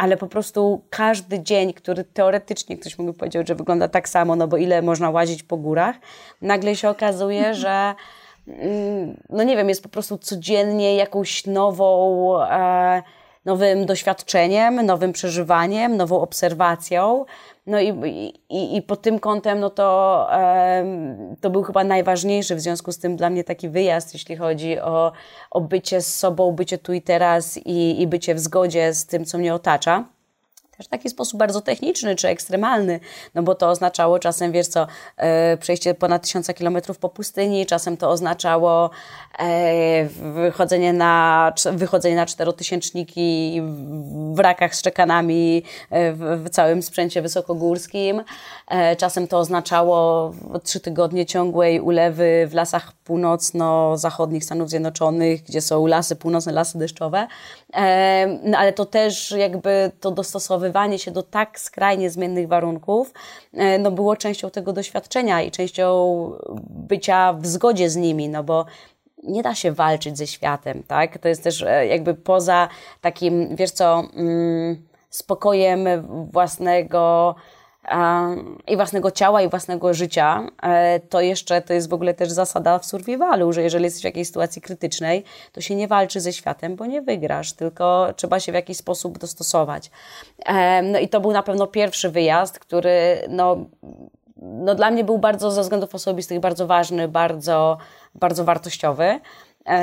Ale 0.00 0.16
po 0.16 0.26
prostu 0.26 0.82
każdy 0.90 1.40
dzień, 1.40 1.72
który 1.72 2.04
teoretycznie 2.04 2.78
ktoś 2.78 2.98
mógłby 2.98 3.18
powiedzieć, 3.18 3.48
że 3.48 3.54
wygląda 3.54 3.88
tak 3.88 4.08
samo, 4.08 4.36
no 4.36 4.48
bo 4.48 4.56
ile 4.56 4.82
można 4.82 5.10
łazić 5.10 5.42
po 5.42 5.56
górach, 5.56 5.96
nagle 6.42 6.76
się 6.76 6.88
okazuje, 6.88 7.54
że 7.54 7.94
mm, 8.48 9.16
no 9.28 9.42
nie 9.42 9.56
wiem, 9.56 9.68
jest 9.68 9.82
po 9.82 9.88
prostu 9.88 10.18
codziennie 10.18 10.96
jakąś 10.96 11.46
nową, 11.46 12.42
e, 12.42 13.02
nowym 13.44 13.86
doświadczeniem, 13.86 14.86
nowym 14.86 15.12
przeżywaniem, 15.12 15.96
nową 15.96 16.20
obserwacją. 16.20 17.24
No 17.66 17.80
i, 17.80 17.88
i, 18.48 18.76
i 18.76 18.82
pod 18.82 19.02
tym 19.02 19.18
kątem, 19.18 19.60
no 19.60 19.70
to, 19.70 20.28
to 21.40 21.50
był 21.50 21.62
chyba 21.62 21.84
najważniejszy 21.84 22.54
w 22.54 22.60
związku 22.60 22.92
z 22.92 22.98
tym 22.98 23.16
dla 23.16 23.30
mnie 23.30 23.44
taki 23.44 23.68
wyjazd, 23.68 24.14
jeśli 24.14 24.36
chodzi 24.36 24.78
o, 24.78 25.12
o 25.50 25.60
bycie 25.60 26.00
z 26.00 26.18
sobą, 26.18 26.52
bycie 26.52 26.78
tu 26.78 26.92
i 26.92 27.02
teraz 27.02 27.56
i, 27.56 28.02
i 28.02 28.06
bycie 28.06 28.34
w 28.34 28.40
zgodzie 28.40 28.94
z 28.94 29.06
tym, 29.06 29.24
co 29.24 29.38
mnie 29.38 29.54
otacza 29.54 30.04
w 30.84 30.88
taki 30.88 31.10
sposób 31.10 31.38
bardzo 31.38 31.60
techniczny 31.60 32.16
czy 32.16 32.28
ekstremalny, 32.28 33.00
no 33.34 33.42
bo 33.42 33.54
to 33.54 33.68
oznaczało 33.68 34.18
czasem, 34.18 34.52
wiesz 34.52 34.66
co, 34.66 34.86
e, 35.16 35.56
przejście 35.56 35.94
ponad 35.94 36.22
tysiąca 36.22 36.54
kilometrów 36.54 36.98
po 36.98 37.08
pustyni, 37.08 37.66
czasem 37.66 37.96
to 37.96 38.10
oznaczało 38.10 38.90
e, 39.38 40.04
wychodzenie 40.34 40.92
na, 40.92 41.52
wychodzenie 41.72 42.16
na 42.16 42.26
czterotysięczniki 42.26 43.60
w 43.62 44.34
wrakach 44.34 44.74
z 44.74 44.82
czekanami 44.82 45.62
e, 45.90 46.12
w, 46.12 46.44
w 46.44 46.50
całym 46.50 46.82
sprzęcie 46.82 47.22
wysokogórskim, 47.22 48.24
czasem 48.98 49.28
to 49.28 49.38
oznaczało 49.38 50.32
trzy 50.64 50.80
tygodnie 50.80 51.26
ciągłej 51.26 51.80
ulewy 51.80 52.46
w 52.50 52.54
lasach 52.54 52.92
północno-zachodnich 52.92 54.44
Stanów 54.44 54.70
Zjednoczonych, 54.70 55.42
gdzie 55.42 55.60
są 55.60 55.86
lasy 55.86 56.16
północne, 56.16 56.52
lasy 56.52 56.78
deszczowe, 56.78 57.26
no 58.42 58.58
ale 58.58 58.72
to 58.72 58.86
też 58.86 59.30
jakby 59.30 59.92
to 60.00 60.10
dostosowywanie 60.10 60.69
się 60.96 61.10
do 61.10 61.22
tak 61.22 61.60
skrajnie 61.60 62.10
zmiennych 62.10 62.48
warunków, 62.48 63.12
e, 63.54 63.78
no 63.78 63.90
było 63.90 64.16
częścią 64.16 64.50
tego 64.50 64.72
doświadczenia 64.72 65.42
i 65.42 65.50
częścią 65.50 66.32
bycia 66.70 67.32
w 67.32 67.46
zgodzie 67.46 67.90
z 67.90 67.96
nimi, 67.96 68.28
no 68.28 68.44
bo 68.44 68.64
nie 69.22 69.42
da 69.42 69.54
się 69.54 69.72
walczyć 69.72 70.18
ze 70.18 70.26
światem, 70.26 70.82
tak? 70.82 71.18
To 71.18 71.28
jest 71.28 71.44
też 71.44 71.62
e, 71.62 71.86
jakby 71.86 72.14
poza 72.14 72.68
takim, 73.00 73.56
wiesz 73.56 73.70
co, 73.70 74.02
mm, 74.16 74.82
spokojem 75.10 75.86
własnego 76.32 77.34
i 78.66 78.76
własnego 78.76 79.10
ciała, 79.10 79.42
i 79.42 79.48
własnego 79.48 79.94
życia, 79.94 80.46
e, 80.62 81.00
to 81.00 81.20
jeszcze 81.20 81.62
to 81.62 81.72
jest 81.72 81.88
w 81.88 81.94
ogóle 81.94 82.14
też 82.14 82.30
zasada 82.30 82.78
w 82.78 82.86
survivalu, 82.86 83.52
że 83.52 83.62
jeżeli 83.62 83.84
jesteś 83.84 84.02
w 84.02 84.04
jakiejś 84.04 84.26
sytuacji 84.26 84.62
krytycznej, 84.62 85.24
to 85.52 85.60
się 85.60 85.74
nie 85.74 85.88
walczy 85.88 86.20
ze 86.20 86.32
światem, 86.32 86.76
bo 86.76 86.86
nie 86.86 87.02
wygrasz, 87.02 87.52
tylko 87.52 88.08
trzeba 88.16 88.40
się 88.40 88.52
w 88.52 88.54
jakiś 88.54 88.76
sposób 88.76 89.18
dostosować. 89.18 89.90
No 90.82 90.98
i 90.98 91.08
to 91.08 91.20
był 91.20 91.32
na 91.32 91.42
pewno 91.42 91.66
pierwszy 91.66 92.10
wyjazd, 92.10 92.58
który 92.58 93.18
no, 93.28 93.56
no 94.42 94.74
dla 94.74 94.90
mnie 94.90 95.04
był 95.04 95.18
bardzo 95.18 95.50
ze 95.50 95.62
względów 95.62 95.94
osobistych 95.94 96.40
bardzo 96.40 96.66
ważny, 96.66 97.08
bardzo, 97.08 97.78
bardzo 98.14 98.44
wartościowy. 98.44 99.20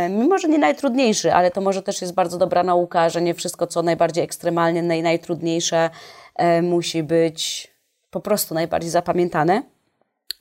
Mimo, 0.09 0.37
że 0.37 0.47
nie 0.47 0.57
najtrudniejszy, 0.57 1.33
ale 1.33 1.51
to 1.51 1.61
może 1.61 1.81
też 1.81 2.01
jest 2.01 2.13
bardzo 2.13 2.37
dobra 2.37 2.63
nauka, 2.63 3.09
że 3.09 3.21
nie 3.21 3.33
wszystko, 3.33 3.67
co 3.67 3.81
najbardziej 3.81 4.23
ekstremalnie, 4.23 4.97
i 4.97 5.03
najtrudniejsze, 5.03 5.89
e, 6.35 6.61
musi 6.61 7.03
być 7.03 7.66
po 8.09 8.19
prostu 8.19 8.53
najbardziej 8.55 8.91
zapamiętane. 8.91 9.63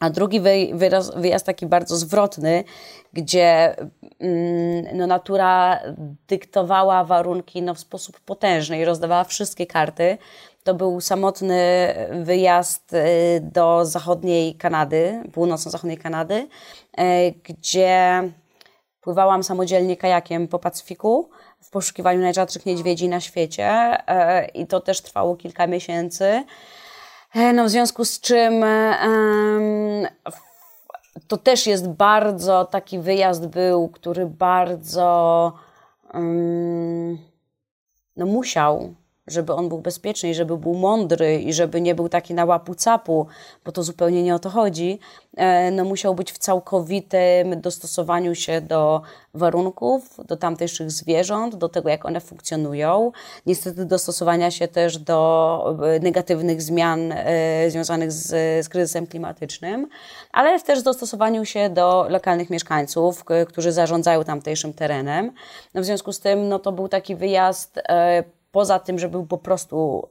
A 0.01 0.11
drugi 0.11 0.41
wyraz, 0.73 1.15
wyjazd 1.17 1.47
taki 1.47 1.67
bardzo 1.67 1.97
zwrotny, 1.97 2.65
gdzie 3.13 3.77
mm, 4.19 4.97
no, 4.97 5.07
natura 5.07 5.81
dyktowała 6.29 7.05
warunki 7.05 7.63
no, 7.63 7.75
w 7.75 7.79
sposób 7.79 8.21
potężny 8.21 8.79
i 8.79 8.85
rozdawała 8.85 9.25
wszystkie 9.25 9.67
karty. 9.67 10.19
To 10.65 10.75
był 10.75 11.01
samotny 11.01 11.95
wyjazd 12.23 12.93
y, 12.93 13.41
do 13.41 13.87
zachodniej 13.87 14.55
Kanady, 14.55 15.23
północno-zachodniej 15.33 15.99
Kanady, 15.99 16.35
y, 16.35 17.35
gdzie 17.45 18.23
pływałam 19.01 19.43
samodzielnie 19.43 19.97
kajakiem 19.97 20.49
po 20.49 20.59
Pacyfiku 20.59 21.31
w 21.61 21.71
poszukiwaniu 21.71 22.21
najrzadszych 22.21 22.67
niedźwiedzi 22.67 23.09
na 23.09 23.21
świecie 23.21 23.97
y, 23.97 24.47
i 24.47 24.67
to 24.67 24.81
też 24.81 25.01
trwało 25.01 25.37
kilka 25.37 25.67
miesięcy. 25.67 26.45
E, 27.37 27.53
no, 27.53 27.65
w 27.65 27.71
związku 27.71 28.05
z 28.05 28.21
czym 28.21 28.65
to 31.29 31.37
też 31.37 31.67
jest 31.67 31.89
bardzo 31.89 32.65
taki 32.65 32.99
wyjazd 32.99 33.47
był, 33.47 33.89
który 33.89 34.27
bardzo 34.27 35.53
no, 38.17 38.27
musiał 38.27 38.95
żeby 39.27 39.53
on 39.53 39.69
był 39.69 39.79
bezpieczny 39.79 40.31
i 40.31 40.35
żeby 40.35 40.57
był 40.57 40.75
mądry 40.75 41.41
i 41.41 41.53
żeby 41.53 41.81
nie 41.81 41.95
był 41.95 42.09
taki 42.09 42.35
na 42.35 42.45
łapu 42.45 42.75
capu, 42.75 43.27
bo 43.65 43.73
to 43.73 43.83
zupełnie 43.83 44.23
nie 44.23 44.35
o 44.35 44.39
to 44.39 44.51
chodzi, 44.51 44.99
e, 45.37 45.71
no 45.71 45.85
musiał 45.85 46.15
być 46.15 46.33
w 46.33 46.39
całkowitym 46.39 47.61
dostosowaniu 47.61 48.35
się 48.35 48.61
do 48.61 49.03
warunków, 49.35 50.21
do 50.27 50.37
tamtejszych 50.37 50.91
zwierząt, 50.91 51.57
do 51.57 51.69
tego, 51.69 51.89
jak 51.89 52.05
one 52.05 52.21
funkcjonują. 52.21 53.13
Niestety 53.47 53.85
dostosowania 53.85 54.51
się 54.51 54.69
też 54.69 54.99
do 54.99 55.79
e, 55.97 56.01
negatywnych 56.01 56.63
zmian 56.63 57.13
e, 57.13 57.71
związanych 57.71 58.13
z, 58.13 58.27
z 58.65 58.69
kryzysem 58.69 59.07
klimatycznym, 59.07 59.89
ale 60.33 60.61
też 60.61 60.83
dostosowaniu 60.83 61.45
się 61.45 61.71
do 61.71 62.07
lokalnych 62.09 62.51
mieszkańców, 62.51 63.25
którzy 63.49 63.73
zarządzają 63.73 64.25
tamtejszym 64.25 64.73
terenem. 64.75 65.33
No 65.75 65.83
w 65.83 65.85
związku 65.85 66.13
z 66.13 66.21
tym, 66.21 66.49
no 66.49 66.59
to 66.59 66.73
był 66.73 66.89
taki 66.89 67.17
wyjazd 67.17 67.81
poza 68.57 68.79
tym, 68.79 68.99
że 68.99 69.09
był 69.09 69.27
po 69.27 69.39
prostu 69.39 70.09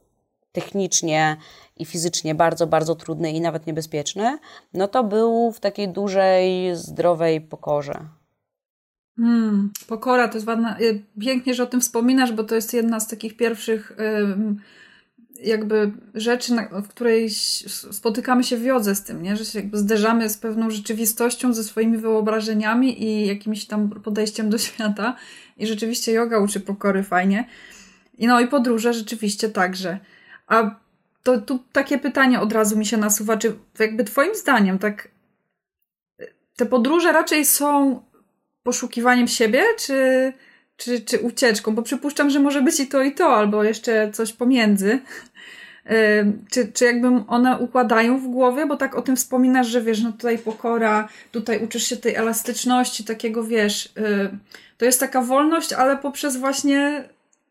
technicznie 0.52 1.36
i 1.76 1.84
fizycznie 1.84 2.34
bardzo, 2.34 2.66
bardzo 2.66 2.94
trudny 2.94 3.32
i 3.32 3.40
nawet 3.40 3.66
niebezpieczny, 3.66 4.38
no 4.74 4.88
to 4.88 5.04
był 5.04 5.52
w 5.52 5.60
takiej 5.60 5.88
dużej, 5.88 6.76
zdrowej 6.76 7.40
pokorze. 7.40 7.98
Hmm, 9.16 9.70
pokora 9.86 10.28
to 10.28 10.34
jest 10.34 10.46
ładna. 10.46 10.80
Y, 10.80 11.02
pięknie, 11.20 11.54
że 11.54 11.62
o 11.62 11.66
tym 11.66 11.80
wspominasz, 11.80 12.32
bo 12.32 12.44
to 12.44 12.54
jest 12.54 12.74
jedna 12.74 13.00
z 13.00 13.08
takich 13.08 13.36
pierwszych 13.36 13.96
jakby 15.42 15.92
rzeczy, 16.14 16.52
w 16.72 16.88
której 16.88 17.30
spotykamy 17.90 18.44
się 18.44 18.56
w 18.56 18.64
jodze 18.64 18.94
z 18.94 19.02
tym, 19.02 19.22
nie? 19.22 19.36
że 19.36 19.44
się 19.44 19.58
jakby 19.58 19.78
zderzamy 19.78 20.28
z 20.28 20.38
pewną 20.38 20.70
rzeczywistością, 20.70 21.54
ze 21.54 21.64
swoimi 21.64 21.98
wyobrażeniami 21.98 23.02
i 23.04 23.26
jakimś 23.26 23.66
tam 23.66 23.90
podejściem 23.90 24.50
do 24.50 24.58
świata. 24.68 25.16
I 25.56 25.66
rzeczywiście 25.66 26.12
yoga 26.12 26.38
uczy 26.38 26.60
pokory 26.60 27.02
fajnie. 27.02 27.48
I 28.18 28.26
no 28.26 28.40
i 28.40 28.48
podróże 28.48 28.94
rzeczywiście 28.94 29.48
także. 29.48 29.98
A 30.46 30.70
to 31.22 31.40
tu 31.40 31.58
takie 31.72 31.98
pytanie 31.98 32.40
od 32.40 32.52
razu 32.52 32.78
mi 32.78 32.86
się 32.86 32.96
nasuwa, 32.96 33.36
czy 33.36 33.54
jakby 33.78 34.04
twoim 34.04 34.34
zdaniem 34.34 34.78
tak 34.78 35.08
te 36.56 36.66
podróże 36.66 37.12
raczej 37.12 37.44
są 37.44 38.00
poszukiwaniem 38.62 39.28
siebie, 39.28 39.64
czy, 39.78 40.32
czy, 40.76 41.00
czy 41.00 41.18
ucieczką? 41.18 41.74
Bo 41.74 41.82
przypuszczam, 41.82 42.30
że 42.30 42.40
może 42.40 42.62
być 42.62 42.80
i 42.80 42.86
to, 42.86 43.02
i 43.02 43.14
to, 43.14 43.36
albo 43.36 43.64
jeszcze 43.64 44.10
coś 44.12 44.32
pomiędzy. 44.32 45.00
Czy, 46.50 46.72
czy 46.72 46.84
jakby 46.84 47.08
one 47.28 47.58
układają 47.58 48.18
w 48.18 48.26
głowie, 48.26 48.66
bo 48.66 48.76
tak 48.76 48.94
o 48.94 49.02
tym 49.02 49.16
wspominasz, 49.16 49.66
że 49.66 49.82
wiesz, 49.82 50.02
no 50.02 50.12
tutaj 50.12 50.38
pokora, 50.38 51.08
tutaj 51.32 51.64
uczysz 51.64 51.82
się 51.82 51.96
tej 51.96 52.14
elastyczności, 52.14 53.04
takiego 53.04 53.44
wiesz, 53.44 53.92
to 54.78 54.84
jest 54.84 55.00
taka 55.00 55.22
wolność, 55.22 55.72
ale 55.72 55.96
poprzez 55.96 56.36
właśnie 56.36 57.08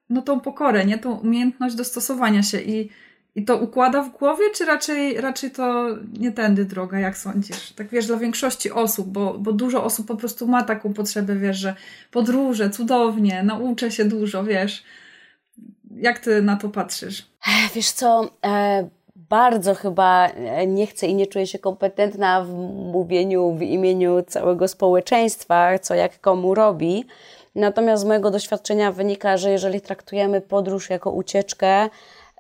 no 0.10 0.22
tą 0.22 0.40
pokorę, 0.40 0.86
nie? 0.86 0.98
Tą 0.98 1.18
umiejętność 1.18 1.76
dostosowania 1.76 2.44
się 2.44 2.62
i, 2.62 2.90
i 3.36 3.46
to 3.46 3.58
układa 3.58 4.04
w 4.04 4.18
głowie, 4.18 4.44
czy 4.56 4.66
raczej, 4.66 5.22
raczej 5.22 5.52
to 5.52 5.88
nie 6.20 6.32
tędy 6.32 6.66
droga, 6.66 7.00
jak 7.00 7.18
sądzisz? 7.18 7.72
Tak 7.72 7.88
wiesz, 7.88 8.08
dla 8.08 8.18
większości 8.18 8.72
osób, 8.72 9.08
bo, 9.08 9.34
bo 9.40 9.54
dużo 9.54 9.84
osób 9.84 10.08
po 10.08 10.16
prostu 10.16 10.48
ma 10.48 10.64
taką 10.64 10.94
potrzebę, 10.94 11.36
wiesz, 11.36 11.58
że 11.58 11.76
podróże, 12.12 12.70
cudownie, 12.70 13.44
nauczę 13.44 13.92
się 13.92 14.06
dużo, 14.06 14.44
wiesz. 14.44 14.84
Jak 15.92 16.20
ty 16.20 16.42
na 16.42 16.56
to 16.56 16.70
patrzysz? 16.70 17.26
Wiesz 17.76 17.92
co, 17.92 18.30
e, 18.46 18.90
bardzo 19.30 19.76
chyba 19.76 20.30
nie 20.68 20.88
chcę 20.88 21.08
i 21.08 21.16
nie 21.16 21.28
czuję 21.28 21.48
się 21.48 21.60
kompetentna 21.60 22.44
w 22.44 22.50
mówieniu 22.94 23.52
w 23.52 23.62
imieniu 23.62 24.24
całego 24.28 24.68
społeczeństwa, 24.68 25.80
co 25.80 25.96
jak 25.96 26.22
komu 26.22 26.56
robi. 26.56 27.06
Natomiast 27.56 28.04
z 28.04 28.06
mojego 28.06 28.32
doświadczenia 28.32 28.92
wynika, 28.92 29.38
że 29.38 29.52
jeżeli 29.52 29.82
traktujemy 29.82 30.42
podróż 30.42 30.90
jako 30.90 31.12
ucieczkę, 31.12 31.90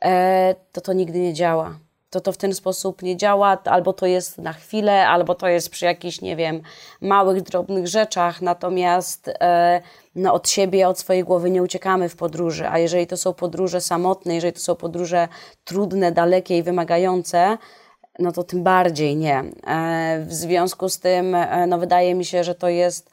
e, 0.01 0.55
to 0.71 0.81
to 0.81 0.93
nigdy 0.93 1.19
nie 1.19 1.33
działa. 1.33 1.79
To 2.09 2.21
to 2.21 2.31
w 2.31 2.37
ten 2.37 2.53
sposób 2.53 3.01
nie 3.01 3.17
działa, 3.17 3.57
albo 3.65 3.93
to 3.93 4.05
jest 4.05 4.37
na 4.37 4.53
chwilę, 4.53 5.07
albo 5.07 5.35
to 5.35 5.47
jest 5.47 5.69
przy 5.69 5.85
jakichś, 5.85 6.21
nie 6.21 6.35
wiem, 6.35 6.61
małych, 7.01 7.41
drobnych 7.41 7.87
rzeczach, 7.87 8.41
natomiast 8.41 9.27
e, 9.39 9.81
no, 10.15 10.33
od 10.33 10.49
siebie, 10.49 10.87
od 10.87 10.99
swojej 10.99 11.23
głowy 11.23 11.49
nie 11.49 11.63
uciekamy 11.63 12.09
w 12.09 12.15
podróży, 12.15 12.69
a 12.69 12.79
jeżeli 12.79 13.07
to 13.07 13.17
są 13.17 13.33
podróże 13.33 13.81
samotne, 13.81 14.35
jeżeli 14.35 14.53
to 14.53 14.59
są 14.59 14.75
podróże 14.75 15.27
trudne, 15.63 16.11
dalekie 16.11 16.57
i 16.57 16.63
wymagające, 16.63 17.57
no 18.19 18.31
to 18.31 18.43
tym 18.43 18.63
bardziej 18.63 19.15
nie. 19.15 19.43
E, 19.67 20.25
w 20.27 20.33
związku 20.33 20.89
z 20.89 20.99
tym, 20.99 21.37
no, 21.67 21.77
wydaje 21.77 22.15
mi 22.15 22.25
się, 22.25 22.43
że 22.43 22.55
to 22.55 22.69
jest 22.69 23.09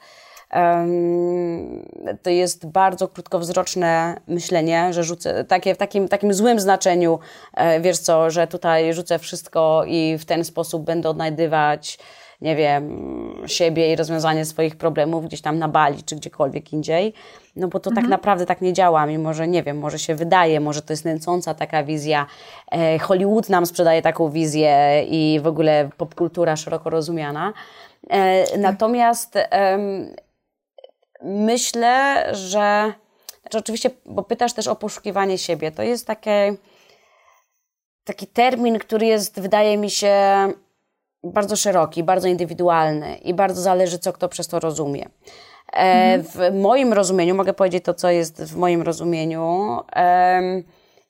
to 2.21 2.29
jest 2.29 2.67
bardzo 2.67 3.07
krótkowzroczne 3.07 4.21
myślenie, 4.27 4.93
że 4.93 5.03
rzucę 5.03 5.43
takie 5.43 5.75
w 5.75 5.77
takim, 5.77 6.07
takim 6.07 6.33
złym 6.33 6.59
znaczeniu, 6.59 7.19
e, 7.53 7.81
wiesz 7.81 7.97
co, 7.97 8.29
że 8.29 8.47
tutaj 8.47 8.93
rzucę 8.93 9.19
wszystko 9.19 9.83
i 9.87 10.17
w 10.17 10.25
ten 10.25 10.45
sposób 10.45 10.83
będę 10.83 11.09
odnajdywać 11.09 11.97
nie 12.43 12.55
wiem, 12.55 13.03
siebie 13.47 13.93
i 13.93 13.95
rozwiązanie 13.95 14.45
swoich 14.45 14.75
problemów 14.75 15.25
gdzieś 15.25 15.41
tam 15.41 15.59
na 15.59 15.67
Bali 15.67 16.03
czy 16.03 16.15
gdziekolwiek 16.15 16.73
indziej. 16.73 17.13
No 17.55 17.67
bo 17.67 17.79
to 17.79 17.89
tak 17.89 17.97
mhm. 17.97 18.05
tak 18.05 18.11
naprawdę 18.11 18.45
tak 18.45 18.61
nie 18.61 18.73
działa, 18.73 19.05
mimo 19.05 19.33
że 19.33 19.47
nie 19.47 19.63
wiem, 19.63 19.77
może 19.77 19.99
się 19.99 20.15
wydaje, 20.15 20.59
może 20.59 20.81
to 20.81 20.93
jest 20.93 21.05
nęcąca 21.05 21.53
taka 21.53 21.83
wizja. 21.83 22.25
E, 22.71 22.99
Hollywood 22.99 23.49
nam 23.49 23.65
sprzedaje 23.65 24.01
taką 24.01 24.29
wizję 24.29 25.03
i 25.07 25.39
w 25.43 25.47
ogóle 25.47 25.89
popkultura 25.97 26.55
szeroko 26.55 26.89
rozumiana. 26.89 27.53
E, 28.09 28.57
natomiast 28.57 29.37
myślę, 31.23 32.25
że 32.35 32.93
znaczy 33.41 33.57
oczywiście, 33.57 33.89
bo 34.05 34.23
pytasz 34.23 34.53
też 34.53 34.67
o 34.67 34.75
poszukiwanie 34.75 35.37
siebie, 35.37 35.71
to 35.71 35.83
jest 35.83 36.07
takie, 36.07 36.55
taki 38.03 38.27
termin, 38.27 38.79
który 38.79 39.05
jest, 39.05 39.39
wydaje 39.39 39.77
mi 39.77 39.89
się, 39.89 40.13
bardzo 41.23 41.55
szeroki, 41.55 42.03
bardzo 42.03 42.27
indywidualny 42.27 43.15
i 43.15 43.33
bardzo 43.33 43.61
zależy, 43.61 43.99
co 43.99 44.13
kto 44.13 44.29
przez 44.29 44.47
to 44.47 44.59
rozumie. 44.59 45.09
E, 45.73 45.79
mhm. 45.79 46.23
W 46.23 46.61
moim 46.61 46.93
rozumieniu, 46.93 47.35
mogę 47.35 47.53
powiedzieć 47.53 47.85
to, 47.85 47.93
co 47.93 48.09
jest 48.09 48.43
w 48.43 48.55
moim 48.55 48.81
rozumieniu, 48.81 49.79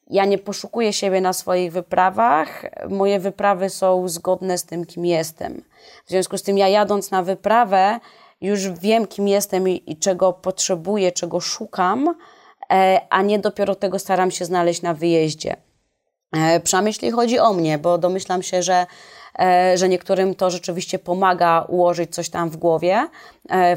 ja 0.09 0.25
nie 0.25 0.37
poszukuję 0.37 0.93
siebie 0.93 1.21
na 1.21 1.33
swoich 1.33 1.71
wyprawach. 1.71 2.65
Moje 2.89 3.19
wyprawy 3.19 3.69
są 3.69 4.07
zgodne 4.07 4.57
z 4.57 4.65
tym, 4.65 4.85
kim 4.85 5.05
jestem. 5.05 5.63
W 6.05 6.09
związku 6.09 6.37
z 6.37 6.43
tym, 6.43 6.57
ja 6.57 6.67
jadąc 6.67 7.11
na 7.11 7.23
wyprawę, 7.23 7.99
już 8.43 8.69
wiem, 8.69 9.07
kim 9.07 9.27
jestem 9.27 9.69
i, 9.69 9.83
i 9.87 9.97
czego 9.97 10.33
potrzebuję, 10.33 11.11
czego 11.11 11.39
szukam, 11.39 12.15
e, 12.71 13.01
a 13.09 13.21
nie 13.21 13.39
dopiero 13.39 13.75
tego 13.75 13.99
staram 13.99 14.31
się 14.31 14.45
znaleźć 14.45 14.81
na 14.81 14.93
wyjeździe. 14.93 15.55
E, 16.35 16.59
przynajmniej 16.59 16.89
jeśli 16.89 17.11
chodzi 17.11 17.39
o 17.39 17.53
mnie, 17.53 17.77
bo 17.77 17.97
domyślam 17.97 18.43
się, 18.43 18.63
że 18.63 18.85
e, 19.39 19.77
że 19.77 19.89
niektórym 19.89 20.35
to 20.35 20.49
rzeczywiście 20.49 20.99
pomaga 20.99 21.65
ułożyć 21.67 22.15
coś 22.15 22.29
tam 22.29 22.49
w 22.49 22.57
głowie, 22.57 23.07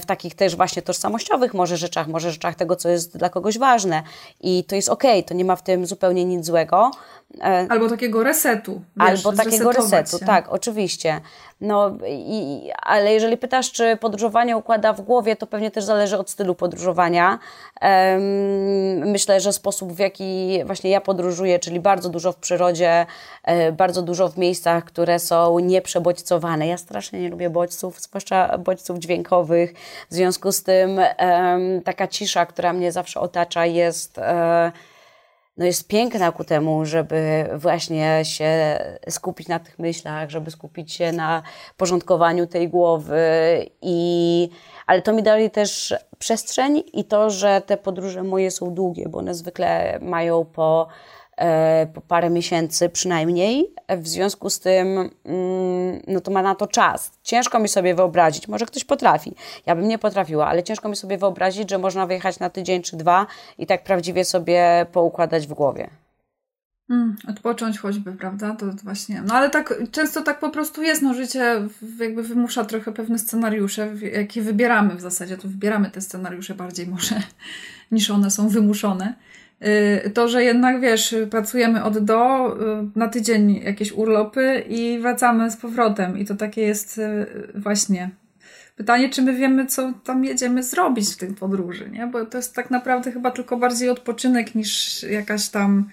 w 0.00 0.06
takich 0.06 0.34
też 0.34 0.56
właśnie 0.56 0.82
tożsamościowych 0.82 1.54
może 1.54 1.76
rzeczach, 1.76 2.08
może 2.08 2.32
rzeczach 2.32 2.54
tego, 2.54 2.76
co 2.76 2.88
jest 2.88 3.18
dla 3.18 3.28
kogoś 3.28 3.58
ważne. 3.58 4.02
I 4.40 4.64
to 4.64 4.76
jest 4.76 4.88
okej, 4.88 5.10
okay, 5.10 5.22
to 5.22 5.34
nie 5.34 5.44
ma 5.44 5.56
w 5.56 5.62
tym 5.62 5.86
zupełnie 5.86 6.24
nic 6.24 6.46
złego. 6.46 6.90
E, 7.40 7.66
albo 7.70 7.88
takiego 7.88 8.22
resetu. 8.22 8.80
Wiesz, 8.96 9.26
albo 9.26 9.32
takiego 9.32 9.72
resetu, 9.72 10.18
się. 10.18 10.26
tak, 10.26 10.48
oczywiście. 10.48 11.20
No, 11.60 11.96
i, 12.08 12.70
ale 12.82 13.12
jeżeli 13.12 13.36
pytasz, 13.36 13.72
czy 13.72 13.96
podróżowanie 13.96 14.56
układa 14.56 14.92
w 14.92 15.00
głowie, 15.00 15.36
to 15.36 15.46
pewnie 15.46 15.70
też 15.70 15.84
zależy 15.84 16.18
od 16.18 16.30
stylu 16.30 16.54
podróżowania. 16.54 17.38
Um, 17.82 19.10
myślę, 19.10 19.40
że 19.40 19.52
sposób, 19.52 19.92
w 19.92 19.98
jaki 19.98 20.60
właśnie 20.64 20.90
ja 20.90 21.00
podróżuję, 21.00 21.58
czyli 21.58 21.80
bardzo 21.80 22.08
dużo 22.08 22.32
w 22.32 22.36
przyrodzie, 22.36 23.06
e, 23.44 23.72
bardzo 23.72 24.02
dużo 24.02 24.28
w 24.28 24.38
miejscach, 24.38 24.84
które 24.84 25.18
są 25.18 25.58
nieprzebodźcowane. 25.58 26.66
Ja 26.66 26.76
strasznie 26.76 27.20
nie 27.20 27.28
lubię 27.28 27.50
bodźców, 27.50 28.00
zwłaszcza 28.00 28.58
bodźców 28.58 28.98
dźwiękowych. 28.98 29.74
W 30.10 30.14
związku 30.14 30.52
z 30.52 30.62
tym 30.62 30.98
um, 30.98 31.82
taka 31.82 32.08
cisza, 32.08 32.46
która 32.46 32.72
mnie 32.72 32.92
zawsze 32.92 33.20
otacza, 33.20 33.66
jest. 33.66 34.18
Um, 34.18 34.72
no 35.56 35.64
jest 35.64 35.88
piękna 35.88 36.32
ku 36.32 36.44
temu, 36.44 36.84
żeby 36.84 37.48
właśnie 37.54 38.24
się 38.24 38.78
skupić 39.08 39.48
na 39.48 39.58
tych 39.58 39.78
myślach, 39.78 40.30
żeby 40.30 40.50
skupić 40.50 40.92
się 40.92 41.12
na 41.12 41.42
porządkowaniu 41.76 42.46
tej 42.46 42.68
głowy 42.68 43.20
i 43.82 44.48
ale 44.86 45.02
to 45.02 45.12
mi 45.12 45.22
daje 45.22 45.50
też 45.50 45.94
przestrzeń 46.18 46.82
i 46.92 47.04
to, 47.04 47.30
że 47.30 47.62
te 47.66 47.76
podróże 47.76 48.22
moje 48.22 48.50
są 48.50 48.74
długie, 48.74 49.08
bo 49.08 49.18
one 49.18 49.34
zwykle 49.34 49.98
mają 50.02 50.44
po 50.44 50.88
po 51.94 52.00
parę 52.00 52.30
miesięcy 52.30 52.88
przynajmniej. 52.88 53.74
W 53.88 54.08
związku 54.08 54.50
z 54.50 54.60
tym, 54.60 55.10
mm, 55.24 56.02
no 56.08 56.20
to 56.20 56.30
ma 56.30 56.42
na 56.42 56.54
to 56.54 56.66
czas. 56.66 57.10
Ciężko 57.22 57.58
mi 57.58 57.68
sobie 57.68 57.94
wyobrazić, 57.94 58.48
może 58.48 58.66
ktoś 58.66 58.84
potrafi. 58.84 59.34
Ja 59.66 59.76
bym 59.76 59.88
nie 59.88 59.98
potrafiła, 59.98 60.46
ale 60.46 60.62
ciężko 60.62 60.88
mi 60.88 60.96
sobie 60.96 61.18
wyobrazić, 61.18 61.70
że 61.70 61.78
można 61.78 62.06
wyjechać 62.06 62.38
na 62.38 62.50
tydzień 62.50 62.82
czy 62.82 62.96
dwa 62.96 63.26
i 63.58 63.66
tak 63.66 63.84
prawdziwie 63.84 64.24
sobie 64.24 64.86
poukładać 64.92 65.46
w 65.46 65.54
głowie. 65.54 65.90
Mm, 66.90 67.16
odpocząć 67.28 67.78
choćby, 67.78 68.12
prawda? 68.12 68.54
To 68.54 68.66
właśnie. 68.84 69.22
No 69.26 69.34
ale 69.34 69.50
tak 69.50 69.74
często 69.90 70.22
tak 70.22 70.40
po 70.40 70.50
prostu 70.50 70.82
jest. 70.82 71.02
No 71.02 71.14
życie 71.14 71.68
jakby 72.00 72.22
wymusza 72.22 72.64
trochę 72.64 72.92
pewne 72.92 73.18
scenariusze, 73.18 73.94
jakie 74.12 74.42
wybieramy 74.42 74.94
w 74.94 75.00
zasadzie. 75.00 75.36
To 75.36 75.48
wybieramy 75.48 75.90
te 75.90 76.00
scenariusze 76.00 76.54
bardziej 76.54 76.86
może 76.86 77.22
niż 77.92 78.10
one 78.10 78.30
są 78.30 78.48
wymuszone. 78.48 79.14
Y, 80.06 80.10
to, 80.10 80.28
że 80.28 80.44
jednak 80.44 80.80
wiesz, 80.80 81.14
pracujemy 81.30 81.84
od 81.84 81.98
do, 81.98 82.52
y, 82.56 82.98
na 82.98 83.08
tydzień 83.08 83.60
jakieś 83.64 83.92
urlopy 83.92 84.64
i 84.68 84.98
wracamy 84.98 85.50
z 85.50 85.56
powrotem. 85.56 86.18
I 86.18 86.24
to 86.24 86.34
takie 86.34 86.62
jest 86.62 86.98
y, 86.98 87.26
właśnie 87.54 88.10
pytanie, 88.76 89.10
czy 89.10 89.22
my 89.22 89.34
wiemy, 89.34 89.66
co 89.66 89.92
tam 90.04 90.24
jedziemy 90.24 90.62
zrobić 90.62 91.14
w 91.14 91.16
tej 91.16 91.34
podróży, 91.34 91.90
nie? 91.90 92.06
Bo 92.06 92.26
to 92.26 92.38
jest 92.38 92.54
tak 92.54 92.70
naprawdę 92.70 93.12
chyba 93.12 93.30
tylko 93.30 93.56
bardziej 93.56 93.88
odpoczynek 93.88 94.54
niż 94.54 95.02
jakaś 95.02 95.48
tam 95.48 95.90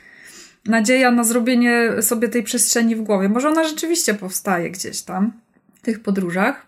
nadzieja 0.65 1.12
na 1.12 1.24
zrobienie 1.24 1.89
sobie 2.01 2.29
tej 2.29 2.43
przestrzeni 2.43 2.96
w 2.96 3.01
głowie. 3.01 3.29
Może 3.29 3.50
ona 3.50 3.63
rzeczywiście 3.63 4.13
powstaje 4.13 4.72
gdzieś 4.72 5.01
tam 5.01 5.34
w 5.75 5.82
tych 5.82 6.03
podróżach, 6.03 6.65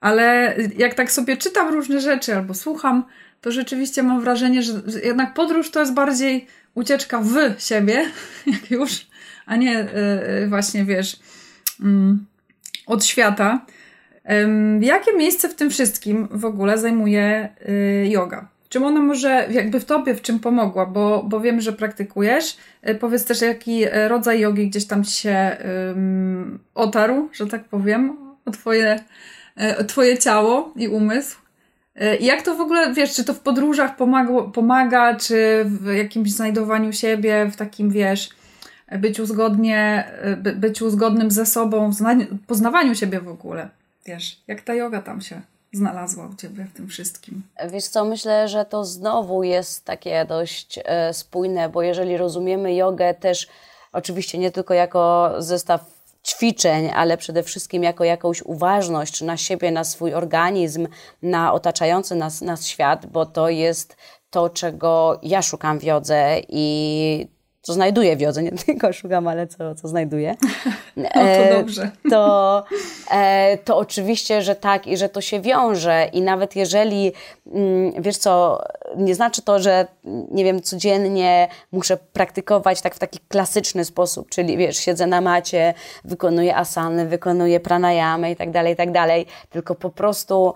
ale 0.00 0.56
jak 0.76 0.94
tak 0.94 1.12
sobie 1.12 1.36
czytam 1.36 1.74
różne 1.74 2.00
rzeczy 2.00 2.36
albo 2.36 2.54
słucham, 2.54 3.04
to 3.40 3.52
rzeczywiście 3.52 4.02
mam 4.02 4.20
wrażenie, 4.20 4.62
że 4.62 4.72
jednak 5.04 5.34
podróż 5.34 5.70
to 5.70 5.80
jest 5.80 5.94
bardziej 5.94 6.46
ucieczka 6.74 7.20
w 7.20 7.36
siebie, 7.58 8.10
jak 8.46 8.70
już, 8.70 9.06
a 9.46 9.56
nie 9.56 9.72
yy, 10.40 10.48
właśnie, 10.48 10.84
wiesz, 10.84 11.16
yy, 11.80 11.86
od 12.86 13.04
świata. 13.04 13.66
Jakie 14.80 15.16
miejsce 15.16 15.48
w 15.48 15.54
tym 15.54 15.70
wszystkim 15.70 16.28
w 16.30 16.44
ogóle 16.44 16.78
zajmuje 16.78 17.48
y, 17.68 18.08
yoga? 18.08 18.48
Czym 18.68 18.84
ona 18.84 19.00
może 19.00 19.48
jakby 19.50 19.80
w 19.80 19.84
tobie 19.84 20.14
w 20.14 20.22
czym 20.22 20.40
pomogła? 20.40 20.86
Bo, 20.86 21.22
bo 21.22 21.40
wiem, 21.40 21.60
że 21.60 21.72
praktykujesz. 21.72 22.56
Powiedz 23.00 23.24
też, 23.24 23.40
jaki 23.40 23.84
rodzaj 24.08 24.40
jogi 24.40 24.68
gdzieś 24.68 24.86
tam 24.86 25.04
się 25.04 25.56
otarł, 26.74 27.28
że 27.32 27.46
tak 27.46 27.64
powiem, 27.64 28.16
o 28.44 28.50
twoje, 28.50 29.04
o 29.78 29.84
twoje 29.84 30.18
ciało 30.18 30.72
i 30.76 30.88
umysł. 30.88 31.47
Jak 32.20 32.42
to 32.42 32.54
w 32.54 32.60
ogóle, 32.60 32.94
wiesz, 32.94 33.14
czy 33.14 33.24
to 33.24 33.34
w 33.34 33.40
podróżach 33.40 33.96
pomaga, 34.54 35.16
czy 35.16 35.64
w 35.64 35.94
jakimś 35.94 36.32
znajdowaniu 36.32 36.92
siebie, 36.92 37.50
w 37.52 37.56
takim, 37.56 37.90
wiesz, 37.90 38.30
byciu 38.98 39.26
zgodnie, 39.26 40.10
by, 40.36 40.52
byciu 40.52 40.90
zgodnym 40.90 41.30
ze 41.30 41.46
sobą, 41.46 41.90
w 41.92 42.46
poznawaniu 42.46 42.94
siebie 42.94 43.20
w 43.20 43.28
ogóle, 43.28 43.68
wiesz, 44.06 44.40
jak 44.46 44.60
ta 44.60 44.74
yoga 44.74 45.02
tam 45.02 45.20
się 45.20 45.40
znalazła 45.72 46.26
u 46.26 46.34
Ciebie 46.34 46.64
w 46.64 46.76
tym 46.76 46.88
wszystkim? 46.88 47.42
Wiesz 47.70 47.84
co, 47.84 48.04
myślę, 48.04 48.48
że 48.48 48.64
to 48.64 48.84
znowu 48.84 49.42
jest 49.42 49.84
takie 49.84 50.24
dość 50.24 50.78
e, 50.84 51.14
spójne, 51.14 51.68
bo 51.68 51.82
jeżeli 51.82 52.16
rozumiemy 52.16 52.74
jogę 52.74 53.14
też 53.14 53.48
oczywiście 53.92 54.38
nie 54.38 54.50
tylko 54.50 54.74
jako 54.74 55.34
zestaw 55.38 55.97
ćwiczeń, 56.26 56.90
ale 56.94 57.16
przede 57.16 57.42
wszystkim 57.42 57.82
jako 57.82 58.04
jakąś 58.04 58.42
uważność 58.42 59.20
na 59.20 59.36
siebie, 59.36 59.70
na 59.70 59.84
swój 59.84 60.14
organizm, 60.14 60.88
na 61.22 61.52
otaczający 61.52 62.14
nas, 62.14 62.40
nas 62.40 62.66
świat, 62.66 63.06
bo 63.06 63.26
to 63.26 63.48
jest 63.48 63.96
to, 64.30 64.50
czego 64.50 65.18
ja 65.22 65.42
szukam 65.42 65.78
w 65.78 65.84
jodze 65.84 66.40
i 66.48 67.37
co 67.68 67.72
znajduję 67.72 68.16
w 68.16 68.20
jodze, 68.20 68.42
nie 68.42 68.52
tylko 68.66 68.92
szukam, 68.92 69.28
ale 69.28 69.46
co, 69.46 69.74
co 69.74 69.88
znajduję. 69.88 70.36
No 70.96 71.08
to 71.14 71.20
e, 71.20 71.56
dobrze. 71.56 71.90
To, 72.10 72.64
e, 73.10 73.58
to 73.58 73.78
oczywiście, 73.78 74.42
że 74.42 74.54
tak 74.54 74.86
i 74.86 74.96
że 74.96 75.08
to 75.08 75.20
się 75.20 75.40
wiąże 75.40 76.10
i 76.12 76.22
nawet 76.22 76.56
jeżeli, 76.56 77.12
mm, 77.46 78.02
wiesz 78.02 78.16
co, 78.16 78.62
nie 78.96 79.14
znaczy 79.14 79.42
to, 79.42 79.58
że 79.60 79.86
nie 80.30 80.44
wiem, 80.44 80.62
codziennie 80.62 81.48
muszę 81.72 81.96
praktykować 81.96 82.80
tak 82.80 82.94
w 82.94 82.98
taki 82.98 83.18
klasyczny 83.28 83.84
sposób, 83.84 84.28
czyli 84.28 84.56
wiesz, 84.56 84.76
siedzę 84.76 85.06
na 85.06 85.20
macie, 85.20 85.74
wykonuję 86.04 86.56
asany, 86.56 87.06
wykonuję 87.06 87.60
pranayamy 87.60 88.30
i 88.30 88.36
tak 88.36 88.50
dalej, 88.50 88.72
i 88.72 88.76
tak 88.76 88.92
dalej, 88.92 89.26
tylko 89.50 89.74
po 89.74 89.90
prostu 89.90 90.54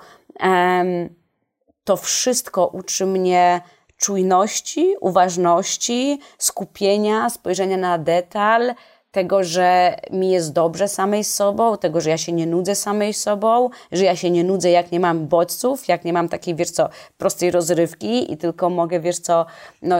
to 1.84 1.96
wszystko 1.96 2.66
uczy 2.66 3.06
mnie 3.06 3.60
czujności, 4.02 4.94
uważności, 5.00 6.20
skupienia, 6.38 7.30
spojrzenia 7.30 7.76
na 7.76 7.98
detal, 7.98 8.74
tego, 9.12 9.44
że 9.44 9.96
mi 10.10 10.30
jest 10.30 10.52
dobrze 10.52 10.88
samej 10.88 11.24
sobą, 11.24 11.78
tego, 11.78 12.00
że 12.00 12.10
ja 12.10 12.18
się 12.18 12.32
nie 12.32 12.46
nudzę 12.46 12.74
samej 12.74 13.14
sobą, 13.14 13.70
że 13.92 14.04
ja 14.04 14.16
się 14.16 14.30
nie 14.30 14.44
nudzę, 14.44 14.70
jak 14.70 14.92
nie 14.92 15.00
mam 15.00 15.26
bodźców, 15.26 15.88
jak 15.88 16.04
nie 16.04 16.12
mam 16.12 16.28
takiej, 16.28 16.54
wiesz 16.54 16.70
co, 16.70 16.88
prostej 17.18 17.50
rozrywki 17.50 18.32
i 18.32 18.36
tylko 18.36 18.70
mogę, 18.70 19.00
wiesz 19.00 19.18
co, 19.18 19.46
no, 19.82 19.96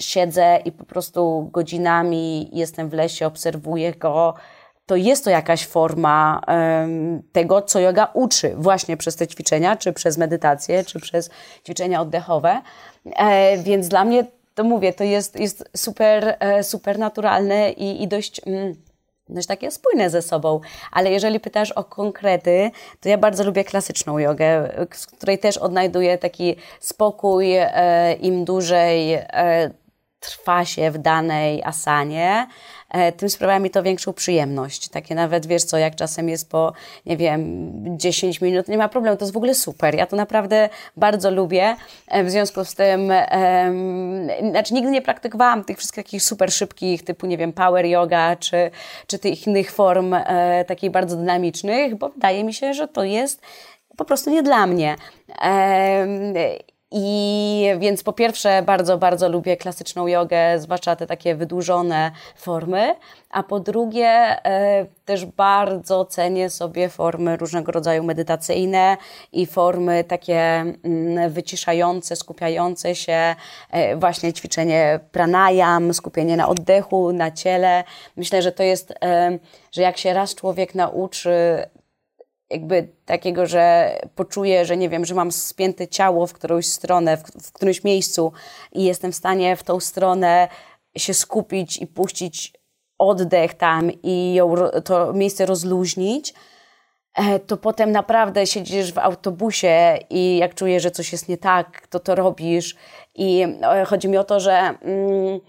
siedzę 0.00 0.58
i 0.64 0.72
po 0.72 0.84
prostu 0.84 1.48
godzinami 1.52 2.50
jestem 2.52 2.88
w 2.88 2.92
lesie, 2.92 3.26
obserwuję 3.26 3.92
go, 3.92 4.34
to 4.86 4.96
jest 4.96 5.24
to 5.24 5.30
jakaś 5.30 5.66
forma 5.66 6.40
um, 6.48 7.22
tego, 7.32 7.62
co 7.62 7.80
yoga 7.80 8.10
uczy 8.14 8.54
właśnie 8.56 8.96
przez 8.96 9.16
te 9.16 9.26
ćwiczenia, 9.26 9.76
czy 9.76 9.92
przez 9.92 10.18
medytację, 10.18 10.84
czy 10.84 11.00
przez 11.00 11.30
ćwiczenia 11.64 12.00
oddechowe. 12.00 12.62
E, 13.16 13.58
więc 13.58 13.88
dla 13.88 14.04
mnie, 14.04 14.24
to 14.54 14.64
mówię, 14.64 14.92
to 14.92 15.04
jest, 15.04 15.40
jest 15.40 15.70
super, 15.76 16.36
e, 16.40 16.64
super 16.64 16.98
naturalne 16.98 17.70
i, 17.70 18.02
i 18.02 18.08
dość... 18.08 18.40
Mm, 18.46 18.86
dość 19.28 19.46
takie 19.46 19.70
spójne 19.70 20.10
ze 20.10 20.22
sobą, 20.22 20.60
ale 20.92 21.10
jeżeli 21.10 21.40
pytasz 21.40 21.72
o 21.72 21.84
konkrety, 21.84 22.70
to 23.00 23.08
ja 23.08 23.18
bardzo 23.18 23.44
lubię 23.44 23.64
klasyczną 23.64 24.18
jogę, 24.18 24.68
z 24.92 25.06
której 25.06 25.38
też 25.38 25.58
odnajduję 25.58 26.18
taki 26.18 26.56
spokój, 26.80 27.54
e, 27.56 28.12
im 28.14 28.44
dłużej 28.44 29.14
e, 29.14 29.70
trwa 30.20 30.64
się 30.64 30.90
w 30.90 30.98
danej 30.98 31.62
asanie, 31.64 32.46
tym 33.16 33.30
sprawia 33.30 33.58
mi 33.58 33.70
to 33.70 33.82
większą 33.82 34.12
przyjemność. 34.12 34.88
Takie 34.88 35.14
nawet, 35.14 35.46
wiesz 35.46 35.64
co, 35.64 35.78
jak 35.78 35.96
czasem 35.96 36.28
jest 36.28 36.50
po, 36.50 36.72
nie 37.06 37.16
wiem, 37.16 37.72
10 37.98 38.40
minut, 38.40 38.68
nie 38.68 38.78
ma 38.78 38.88
problemu, 38.88 39.16
to 39.16 39.24
jest 39.24 39.34
w 39.34 39.36
ogóle 39.36 39.54
super. 39.54 39.94
Ja 39.94 40.06
to 40.06 40.16
naprawdę 40.16 40.68
bardzo 40.96 41.30
lubię. 41.30 41.76
E, 42.08 42.24
w 42.24 42.30
związku 42.30 42.64
z 42.64 42.74
tym, 42.74 43.12
znaczy 44.50 44.74
nigdy 44.74 44.90
nie 44.90 45.02
praktykowałam 45.02 45.64
tych 45.64 45.78
wszystkich 45.78 46.06
takich 46.06 46.22
super 46.22 46.52
szybkich, 46.52 47.04
typu, 47.04 47.26
nie 47.26 47.38
wiem, 47.38 47.52
power 47.52 47.86
yoga, 47.86 48.36
czy, 48.36 48.70
czy 49.06 49.18
tych 49.18 49.46
innych 49.46 49.72
form 49.72 50.14
e, 50.14 50.64
takich 50.64 50.90
bardzo 50.90 51.16
dynamicznych, 51.16 51.94
bo 51.94 52.08
wydaje 52.08 52.44
mi 52.44 52.54
się, 52.54 52.74
że 52.74 52.88
to 52.88 53.04
jest 53.04 53.40
po 53.96 54.04
prostu 54.04 54.30
nie 54.30 54.42
dla 54.42 54.66
mnie. 54.66 54.96
E, 55.42 56.06
I 56.98 57.68
więc 57.78 58.02
po 58.02 58.12
pierwsze 58.12 58.62
bardzo, 58.62 58.98
bardzo 58.98 59.28
lubię 59.28 59.56
klasyczną 59.56 60.06
jogę, 60.06 60.58
zwłaszcza 60.58 60.96
te 60.96 61.06
takie 61.06 61.34
wydłużone 61.34 62.10
formy, 62.36 62.94
a 63.30 63.42
po 63.42 63.60
drugie 63.60 64.08
e, 64.08 64.86
też 65.04 65.24
bardzo 65.24 66.04
cenię 66.04 66.50
sobie 66.50 66.88
formy 66.88 67.36
różnego 67.36 67.72
rodzaju 67.72 68.04
medytacyjne 68.04 68.96
i 69.32 69.46
formy 69.46 70.04
takie 70.04 70.38
mm, 70.84 71.30
wyciszające, 71.30 72.16
skupiające 72.16 72.94
się, 72.94 73.34
e, 73.70 73.96
właśnie 73.96 74.32
ćwiczenie 74.32 75.00
pranayam, 75.12 75.94
skupienie 75.94 76.36
na 76.36 76.48
oddechu, 76.48 77.12
na 77.12 77.30
ciele. 77.30 77.84
Myślę, 78.16 78.42
że 78.42 78.52
to 78.52 78.62
jest, 78.62 78.94
e, 79.02 79.38
że 79.72 79.82
jak 79.82 79.98
się 79.98 80.12
raz 80.12 80.34
człowiek 80.34 80.74
nauczy 80.74 81.30
jakby 82.50 82.88
takiego, 83.04 83.46
że 83.46 83.96
poczuję, 84.14 84.64
że 84.64 84.76
nie 84.76 84.88
wiem, 84.88 85.04
że 85.04 85.14
mam 85.14 85.32
spięte 85.32 85.88
ciało 85.88 86.26
w 86.26 86.32
którąś 86.32 86.66
stronę, 86.66 87.16
w, 87.16 87.22
w 87.22 87.52
którymś 87.52 87.84
miejscu 87.84 88.32
i 88.72 88.84
jestem 88.84 89.12
w 89.12 89.16
stanie 89.16 89.56
w 89.56 89.62
tą 89.62 89.80
stronę 89.80 90.48
się 90.96 91.14
skupić 91.14 91.78
i 91.78 91.86
puścić 91.86 92.52
oddech 92.98 93.54
tam 93.54 93.90
i 94.02 94.34
ją, 94.34 94.54
to 94.84 95.12
miejsce 95.12 95.46
rozluźnić, 95.46 96.34
e, 97.14 97.38
to 97.38 97.56
potem 97.56 97.92
naprawdę 97.92 98.46
siedzisz 98.46 98.92
w 98.92 98.98
autobusie 98.98 99.98
i 100.10 100.36
jak 100.36 100.54
czujesz, 100.54 100.82
że 100.82 100.90
coś 100.90 101.12
jest 101.12 101.28
nie 101.28 101.38
tak, 101.38 101.86
to 101.86 102.00
to 102.00 102.14
robisz. 102.14 102.76
I 103.14 103.46
e, 103.62 103.84
chodzi 103.84 104.08
mi 104.08 104.16
o 104.16 104.24
to, 104.24 104.40
że 104.40 104.52
mm, 104.52 105.40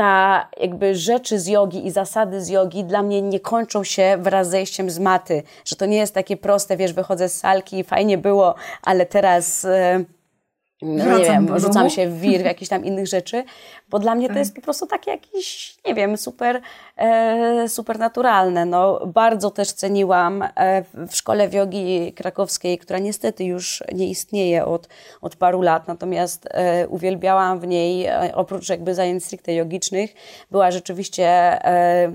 ta 0.00 0.48
jakby 0.60 0.94
rzeczy 0.94 1.38
z 1.38 1.46
jogi 1.46 1.86
i 1.86 1.90
zasady 1.90 2.40
z 2.40 2.48
jogi 2.48 2.84
dla 2.84 3.02
mnie 3.02 3.22
nie 3.22 3.40
kończą 3.40 3.84
się 3.84 4.16
wraz 4.20 4.46
z 4.46 4.50
zejściem 4.50 4.90
z 4.90 4.98
maty, 4.98 5.42
że 5.64 5.76
to 5.76 5.86
nie 5.86 5.96
jest 5.96 6.14
takie 6.14 6.36
proste, 6.36 6.76
wiesz, 6.76 6.92
wychodzę 6.92 7.28
z 7.28 7.38
salki 7.38 7.78
i 7.78 7.84
fajnie 7.84 8.18
było, 8.18 8.54
ale 8.82 9.06
teraz... 9.06 9.64
Yy, 9.64 10.19
no 10.82 11.18
nie 11.18 11.24
wiem, 11.24 11.58
rzucam 11.58 11.90
się 11.90 12.08
w 12.08 12.20
wir, 12.20 12.40
w 12.40 12.44
jakichś 12.44 12.68
tam 12.68 12.84
innych 12.84 13.06
rzeczy, 13.06 13.44
bo 13.90 13.98
dla 13.98 14.14
mnie 14.14 14.26
tak. 14.26 14.34
to 14.34 14.38
jest 14.38 14.54
po 14.54 14.60
prostu 14.60 14.86
takie 14.86 15.10
jakieś, 15.10 15.76
nie 15.86 15.94
wiem, 15.94 16.16
super, 16.16 16.60
e, 16.96 17.68
super 17.68 17.98
naturalne. 17.98 18.64
No, 18.64 19.06
bardzo 19.06 19.50
też 19.50 19.72
ceniłam 19.72 20.42
e, 20.42 20.84
w 20.94 21.16
szkole 21.16 21.48
jogi 21.52 22.12
krakowskiej, 22.12 22.78
która 22.78 22.98
niestety 22.98 23.44
już 23.44 23.84
nie 23.94 24.08
istnieje 24.08 24.64
od, 24.64 24.88
od 25.20 25.36
paru 25.36 25.62
lat, 25.62 25.88
natomiast 25.88 26.48
e, 26.50 26.88
uwielbiałam 26.88 27.60
w 27.60 27.66
niej, 27.66 28.06
e, 28.06 28.32
oprócz 28.34 28.68
jakby 28.68 28.94
zajęć 28.94 29.24
stricte 29.24 29.54
jogicznych, 29.54 30.14
była 30.50 30.70
rzeczywiście 30.70 31.26
e, 31.26 32.12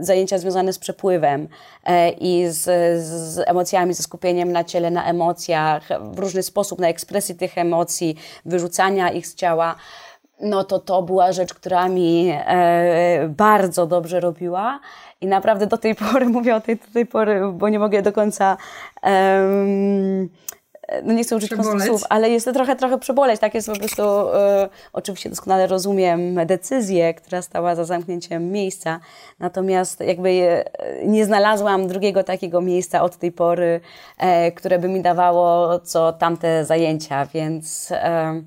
zajęcia 0.00 0.38
związane 0.38 0.72
z 0.72 0.78
przepływem 0.78 1.48
e, 1.84 2.10
i 2.10 2.48
z, 2.48 2.62
z 3.04 3.38
emocjami, 3.46 3.94
ze 3.94 4.02
skupieniem 4.02 4.52
na 4.52 4.64
ciele, 4.64 4.90
na 4.90 5.04
emocjach, 5.04 5.88
w 6.12 6.18
różny 6.18 6.42
sposób, 6.42 6.78
na 6.78 6.88
ekspresji 6.88 7.34
tych 7.34 7.58
emocji, 7.58 7.77
wyrzucania 8.44 9.10
ich 9.10 9.26
z 9.26 9.34
ciała 9.34 9.76
no 10.40 10.64
to 10.64 10.78
to 10.78 11.02
była 11.02 11.32
rzecz, 11.32 11.54
która 11.54 11.88
mi 11.88 12.30
e, 12.32 13.28
bardzo 13.28 13.86
dobrze 13.86 14.20
robiła. 14.20 14.80
I 15.20 15.26
naprawdę 15.26 15.66
do 15.66 15.78
tej 15.78 15.94
pory, 15.94 16.26
mówię 16.38 16.56
o 16.56 16.60
tej 16.60 16.76
do 16.76 16.86
tej 16.92 17.06
pory, 17.06 17.40
bo 17.52 17.68
nie 17.68 17.78
mogę 17.78 18.02
do 18.02 18.12
końca 18.12 18.56
um, 19.02 20.28
no 21.02 21.12
nie 21.12 21.24
chcę 21.24 21.36
użyć 21.36 21.50
słów, 21.86 22.02
ale 22.08 22.30
jest 22.30 22.46
to 22.46 22.52
trochę, 22.52 22.76
trochę 22.76 22.98
przeboleć, 22.98 23.40
tak 23.40 23.54
jest 23.54 23.68
po 23.68 23.78
prostu, 23.78 24.02
e, 24.02 24.68
oczywiście 24.92 25.30
doskonale 25.30 25.66
rozumiem 25.66 26.46
decyzję, 26.46 27.14
która 27.14 27.42
stała 27.42 27.74
za 27.74 27.84
zamknięciem 27.84 28.52
miejsca, 28.52 29.00
natomiast 29.38 30.00
jakby 30.00 30.64
nie 31.04 31.24
znalazłam 31.24 31.86
drugiego 31.86 32.24
takiego 32.24 32.60
miejsca 32.60 33.02
od 33.02 33.16
tej 33.16 33.32
pory, 33.32 33.80
e, 34.18 34.52
które 34.52 34.78
by 34.78 34.88
mi 34.88 35.02
dawało 35.02 35.78
co 35.78 36.12
tamte 36.12 36.64
zajęcia, 36.64 37.26
więc 37.26 37.92
e, 37.92 38.42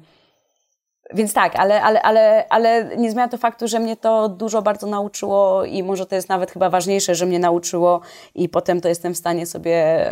więc 1.13 1.33
tak, 1.33 1.55
ale, 1.55 1.81
ale, 1.81 2.01
ale, 2.01 2.45
ale 2.49 2.97
nie 2.97 3.11
zmienia 3.11 3.27
to 3.27 3.37
faktu, 3.37 3.67
że 3.67 3.79
mnie 3.79 3.95
to 3.95 4.29
dużo 4.29 4.61
bardzo 4.61 4.87
nauczyło 4.87 5.65
i 5.65 5.83
może 5.83 6.05
to 6.05 6.15
jest 6.15 6.29
nawet 6.29 6.51
chyba 6.51 6.69
ważniejsze, 6.69 7.15
że 7.15 7.25
mnie 7.25 7.39
nauczyło 7.39 8.01
i 8.35 8.49
potem 8.49 8.81
to 8.81 8.87
jestem 8.87 9.13
w 9.13 9.17
stanie 9.17 9.45
sobie 9.45 10.05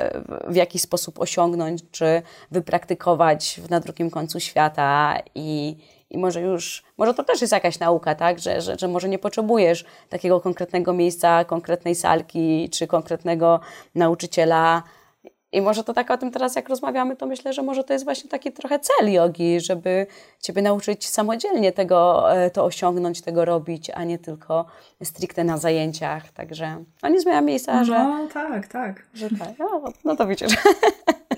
w 0.47 0.55
jakiś 0.55 0.81
sposób 0.81 1.19
osiągnąć, 1.19 1.81
czy 1.91 2.21
wypraktykować 2.51 3.61
na 3.69 3.79
drugim 3.79 4.09
końcu 4.09 4.39
świata 4.39 5.17
i, 5.35 5.77
i 6.09 6.17
może 6.17 6.41
już, 6.41 6.83
może 6.97 7.13
to 7.13 7.23
też 7.23 7.41
jest 7.41 7.53
jakaś 7.53 7.79
nauka, 7.79 8.15
tak, 8.15 8.39
że, 8.39 8.61
że, 8.61 8.75
że 8.79 8.87
może 8.87 9.09
nie 9.09 9.19
potrzebujesz 9.19 9.85
takiego 10.09 10.41
konkretnego 10.41 10.93
miejsca, 10.93 11.45
konkretnej 11.45 11.95
salki, 11.95 12.69
czy 12.69 12.87
konkretnego 12.87 13.59
nauczyciela, 13.95 14.83
i 15.51 15.61
może 15.61 15.83
to 15.83 15.93
tak 15.93 16.11
o 16.11 16.17
tym 16.17 16.31
teraz, 16.31 16.55
jak 16.55 16.69
rozmawiamy, 16.69 17.15
to 17.15 17.25
myślę, 17.25 17.53
że 17.53 17.63
może 17.63 17.83
to 17.83 17.93
jest 17.93 18.05
właśnie 18.05 18.29
taki 18.29 18.51
trochę 18.51 18.79
cel 18.79 19.11
jogi, 19.11 19.59
żeby 19.59 20.07
Ciebie 20.39 20.61
nauczyć 20.61 21.07
samodzielnie 21.07 21.71
tego, 21.71 22.31
e, 22.33 22.49
to 22.49 22.65
osiągnąć, 22.65 23.21
tego 23.21 23.45
robić, 23.45 23.89
a 23.89 24.03
nie 24.03 24.19
tylko 24.19 24.65
stricte 25.03 25.43
na 25.43 25.57
zajęciach. 25.57 26.31
Także 26.31 26.83
no 27.03 27.09
nie 27.09 27.19
zmienia 27.19 27.41
miejsca, 27.41 27.83
że... 27.83 27.99
No 28.03 28.27
tak, 28.33 28.67
tak. 28.67 29.03
Że 29.13 29.29
tak. 29.29 29.59
No, 29.59 29.83
no 30.03 30.15
to 30.15 30.27
widzisz. 30.27 30.53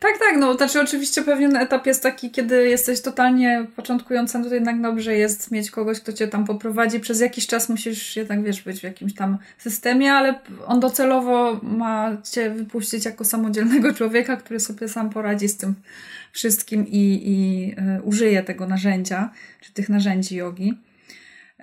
Tak, 0.00 0.18
tak, 0.18 0.36
no 0.38 0.54
znaczy 0.54 0.80
oczywiście 0.80 1.22
pewien 1.22 1.56
etap 1.56 1.86
jest 1.86 2.02
taki, 2.02 2.30
kiedy 2.30 2.68
jesteś 2.68 3.00
totalnie 3.00 3.66
początkującym, 3.76 4.44
to 4.44 4.54
jednak 4.54 4.80
dobrze 4.80 5.16
jest 5.16 5.50
mieć 5.50 5.70
kogoś, 5.70 6.00
kto 6.00 6.12
cię 6.12 6.28
tam 6.28 6.44
poprowadzi. 6.44 7.00
Przez 7.00 7.20
jakiś 7.20 7.46
czas 7.46 7.68
musisz 7.68 8.16
jednak, 8.16 8.42
wiesz, 8.42 8.62
być 8.62 8.80
w 8.80 8.82
jakimś 8.82 9.14
tam 9.14 9.38
systemie, 9.58 10.12
ale 10.12 10.34
on 10.66 10.80
docelowo 10.80 11.60
ma 11.62 12.16
cię 12.32 12.50
wypuścić 12.50 13.04
jako 13.04 13.24
samodzielnego 13.24 13.94
człowieka, 13.98 14.36
który 14.36 14.60
sobie 14.60 14.88
sam 14.88 15.10
poradzi 15.10 15.48
z 15.48 15.56
tym 15.56 15.74
wszystkim 16.32 16.86
i, 16.86 17.22
i 17.24 17.70
y, 17.98 18.02
użyje 18.02 18.42
tego 18.42 18.66
narzędzia, 18.66 19.30
czy 19.60 19.72
tych 19.72 19.88
narzędzi 19.88 20.36
jogi. 20.36 20.78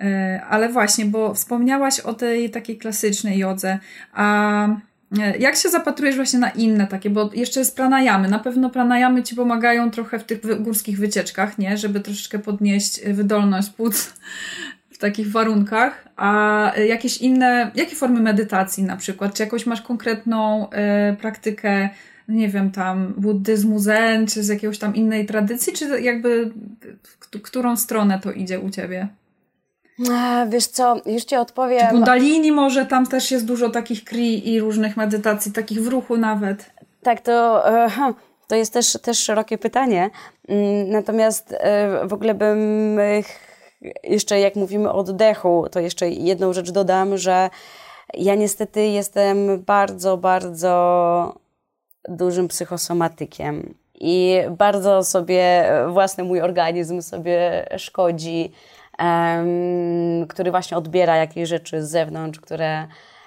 Y, 0.02 0.40
ale 0.48 0.68
właśnie, 0.68 1.04
bo 1.04 1.34
wspomniałaś 1.34 2.00
o 2.00 2.14
tej 2.14 2.50
takiej 2.50 2.78
klasycznej 2.78 3.38
jodze, 3.38 3.78
a 4.12 4.68
E, 4.68 4.91
jak 5.38 5.56
się 5.56 5.68
zapatrujesz 5.68 6.16
właśnie 6.16 6.38
na 6.38 6.50
inne 6.50 6.86
takie, 6.86 7.10
bo 7.10 7.30
jeszcze 7.34 7.60
jest 7.60 7.76
pranajamy. 7.76 8.28
Na 8.28 8.38
pewno 8.38 8.70
pranajamy 8.70 9.22
Ci 9.22 9.34
pomagają 9.34 9.90
trochę 9.90 10.18
w 10.18 10.24
tych 10.24 10.62
górskich 10.62 10.98
wycieczkach, 10.98 11.58
nie? 11.58 11.78
Żeby 11.78 12.00
troszeczkę 12.00 12.38
podnieść 12.38 13.00
wydolność 13.04 13.70
płuc 13.70 14.14
w 14.90 14.98
takich 14.98 15.30
warunkach. 15.30 16.08
A 16.16 16.72
jakieś 16.88 17.18
inne, 17.18 17.70
jakie 17.74 17.96
formy 17.96 18.20
medytacji 18.20 18.84
na 18.84 18.96
przykład? 18.96 19.34
Czy 19.34 19.42
jakąś 19.42 19.66
masz 19.66 19.82
konkretną 19.82 20.68
y, 21.12 21.16
praktykę, 21.16 21.88
nie 22.28 22.48
wiem, 22.48 22.70
tam 22.70 23.14
buddyzmu 23.16 23.78
zen, 23.78 24.26
czy 24.26 24.42
z 24.42 24.48
jakiegoś 24.48 24.78
tam 24.78 24.94
innej 24.94 25.26
tradycji, 25.26 25.72
czy 25.72 26.00
jakby 26.00 26.50
w 27.20 27.42
którą 27.42 27.76
stronę 27.76 28.20
to 28.22 28.32
idzie 28.32 28.60
u 28.60 28.70
Ciebie? 28.70 29.08
Wiesz 30.48 30.66
co, 30.66 30.96
już 31.06 31.24
Ci 31.24 31.36
odpowiem. 31.36 31.90
Kundalini 31.90 32.52
może, 32.52 32.86
tam 32.86 33.06
też 33.06 33.30
jest 33.30 33.46
dużo 33.46 33.70
takich 33.70 34.04
kri 34.04 34.48
i 34.48 34.60
różnych 34.60 34.96
medytacji, 34.96 35.52
takich 35.52 35.82
w 35.82 35.86
ruchu 35.86 36.16
nawet. 36.16 36.70
Tak, 37.02 37.20
to, 37.20 37.68
e, 37.68 37.88
to 38.48 38.54
jest 38.54 38.72
też, 38.72 38.92
też 39.02 39.18
szerokie 39.18 39.58
pytanie. 39.58 40.10
Mm, 40.48 40.90
natomiast 40.90 41.54
e, 41.58 42.06
w 42.06 42.12
ogóle 42.12 42.34
bym 42.34 42.98
jeszcze, 44.04 44.40
jak 44.40 44.56
mówimy 44.56 44.90
o 44.90 44.94
oddechu, 44.94 45.66
to 45.70 45.80
jeszcze 45.80 46.08
jedną 46.08 46.52
rzecz 46.52 46.70
dodam, 46.70 47.18
że 47.18 47.50
ja 48.14 48.34
niestety 48.34 48.86
jestem 48.86 49.62
bardzo, 49.62 50.16
bardzo 50.16 51.34
dużym 52.08 52.48
psychosomatykiem 52.48 53.74
i 53.94 54.36
bardzo 54.58 55.04
sobie 55.04 55.70
własny 55.88 56.24
mój 56.24 56.40
organizm 56.40 57.02
sobie 57.02 57.66
szkodzi 57.76 58.52
który 60.28 60.50
właśnie 60.50 60.76
odbiera 60.76 61.16
jakieś 61.16 61.48
rzeczy 61.48 61.86
z 61.86 61.90
zewnątrz, 61.90 62.40
które, 62.40 62.86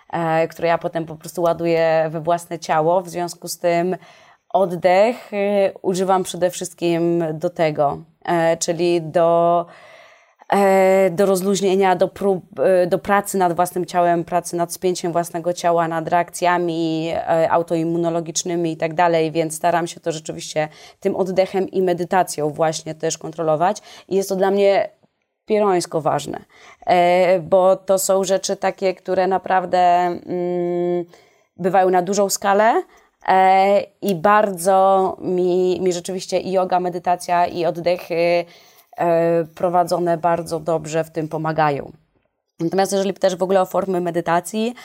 e, 0.09 0.47
które 0.47 0.67
ja 0.67 0.77
potem 0.77 1.05
po 1.05 1.15
prostu 1.15 1.41
ładuję 1.41 2.07
we 2.09 2.21
własne 2.21 2.59
ciało. 2.59 3.01
W 3.01 3.09
związku 3.09 3.47
z 3.47 3.59
tym 3.59 3.95
oddech 4.49 5.33
y, 5.33 5.73
używam 5.81 6.23
przede 6.23 6.49
wszystkim 6.49 7.23
do 7.33 7.49
tego, 7.49 8.03
e, 8.25 8.57
czyli 8.57 9.01
do, 9.01 9.65
e, 10.53 11.09
do 11.09 11.25
rozluźnienia, 11.25 11.95
do, 11.95 12.07
prób, 12.07 12.45
do 12.87 12.99
pracy 12.99 13.37
nad 13.37 13.55
własnym 13.55 13.85
ciałem, 13.85 14.23
pracy 14.23 14.55
nad 14.55 14.73
spięciem 14.73 15.11
własnego 15.11 15.53
ciała, 15.53 15.87
nad 15.87 16.07
reakcjami 16.07 17.13
autoimmunologicznymi 17.49 18.71
i 18.71 18.77
tak 18.77 18.93
dalej, 18.93 19.31
więc 19.31 19.55
staram 19.55 19.87
się 19.87 19.99
to 19.99 20.11
rzeczywiście 20.11 20.67
tym 20.99 21.15
oddechem 21.15 21.69
i 21.69 21.81
medytacją 21.81 22.49
właśnie 22.49 22.95
też 22.95 23.17
kontrolować. 23.17 23.77
I 24.07 24.15
jest 24.15 24.29
to 24.29 24.35
dla 24.35 24.51
mnie 24.51 24.89
pierońsko 25.45 26.01
ważne, 26.01 26.45
e, 26.85 27.39
bo 27.39 27.75
to 27.75 27.99
są 27.99 28.23
rzeczy 28.23 28.55
takie, 28.55 28.93
które 28.93 29.27
naprawdę 29.27 29.79
mm, 29.79 31.05
bywają 31.57 31.89
na 31.89 32.01
dużą 32.01 32.29
skalę 32.29 32.83
e, 33.27 33.81
i 34.01 34.15
bardzo 34.15 35.17
mi, 35.21 35.81
mi 35.81 35.93
rzeczywiście 35.93 36.39
i 36.39 36.51
yoga, 36.51 36.79
medytacja 36.79 37.47
i 37.47 37.65
oddechy 37.65 38.45
e, 38.97 39.45
prowadzone 39.55 40.17
bardzo 40.17 40.59
dobrze 40.59 41.03
w 41.03 41.11
tym 41.11 41.27
pomagają. 41.27 41.91
Natomiast 42.59 42.91
jeżeli 42.91 43.13
pytasz 43.13 43.35
w 43.35 43.43
ogóle 43.43 43.61
o 43.61 43.65
formy 43.65 44.01
medytacji, 44.01 44.75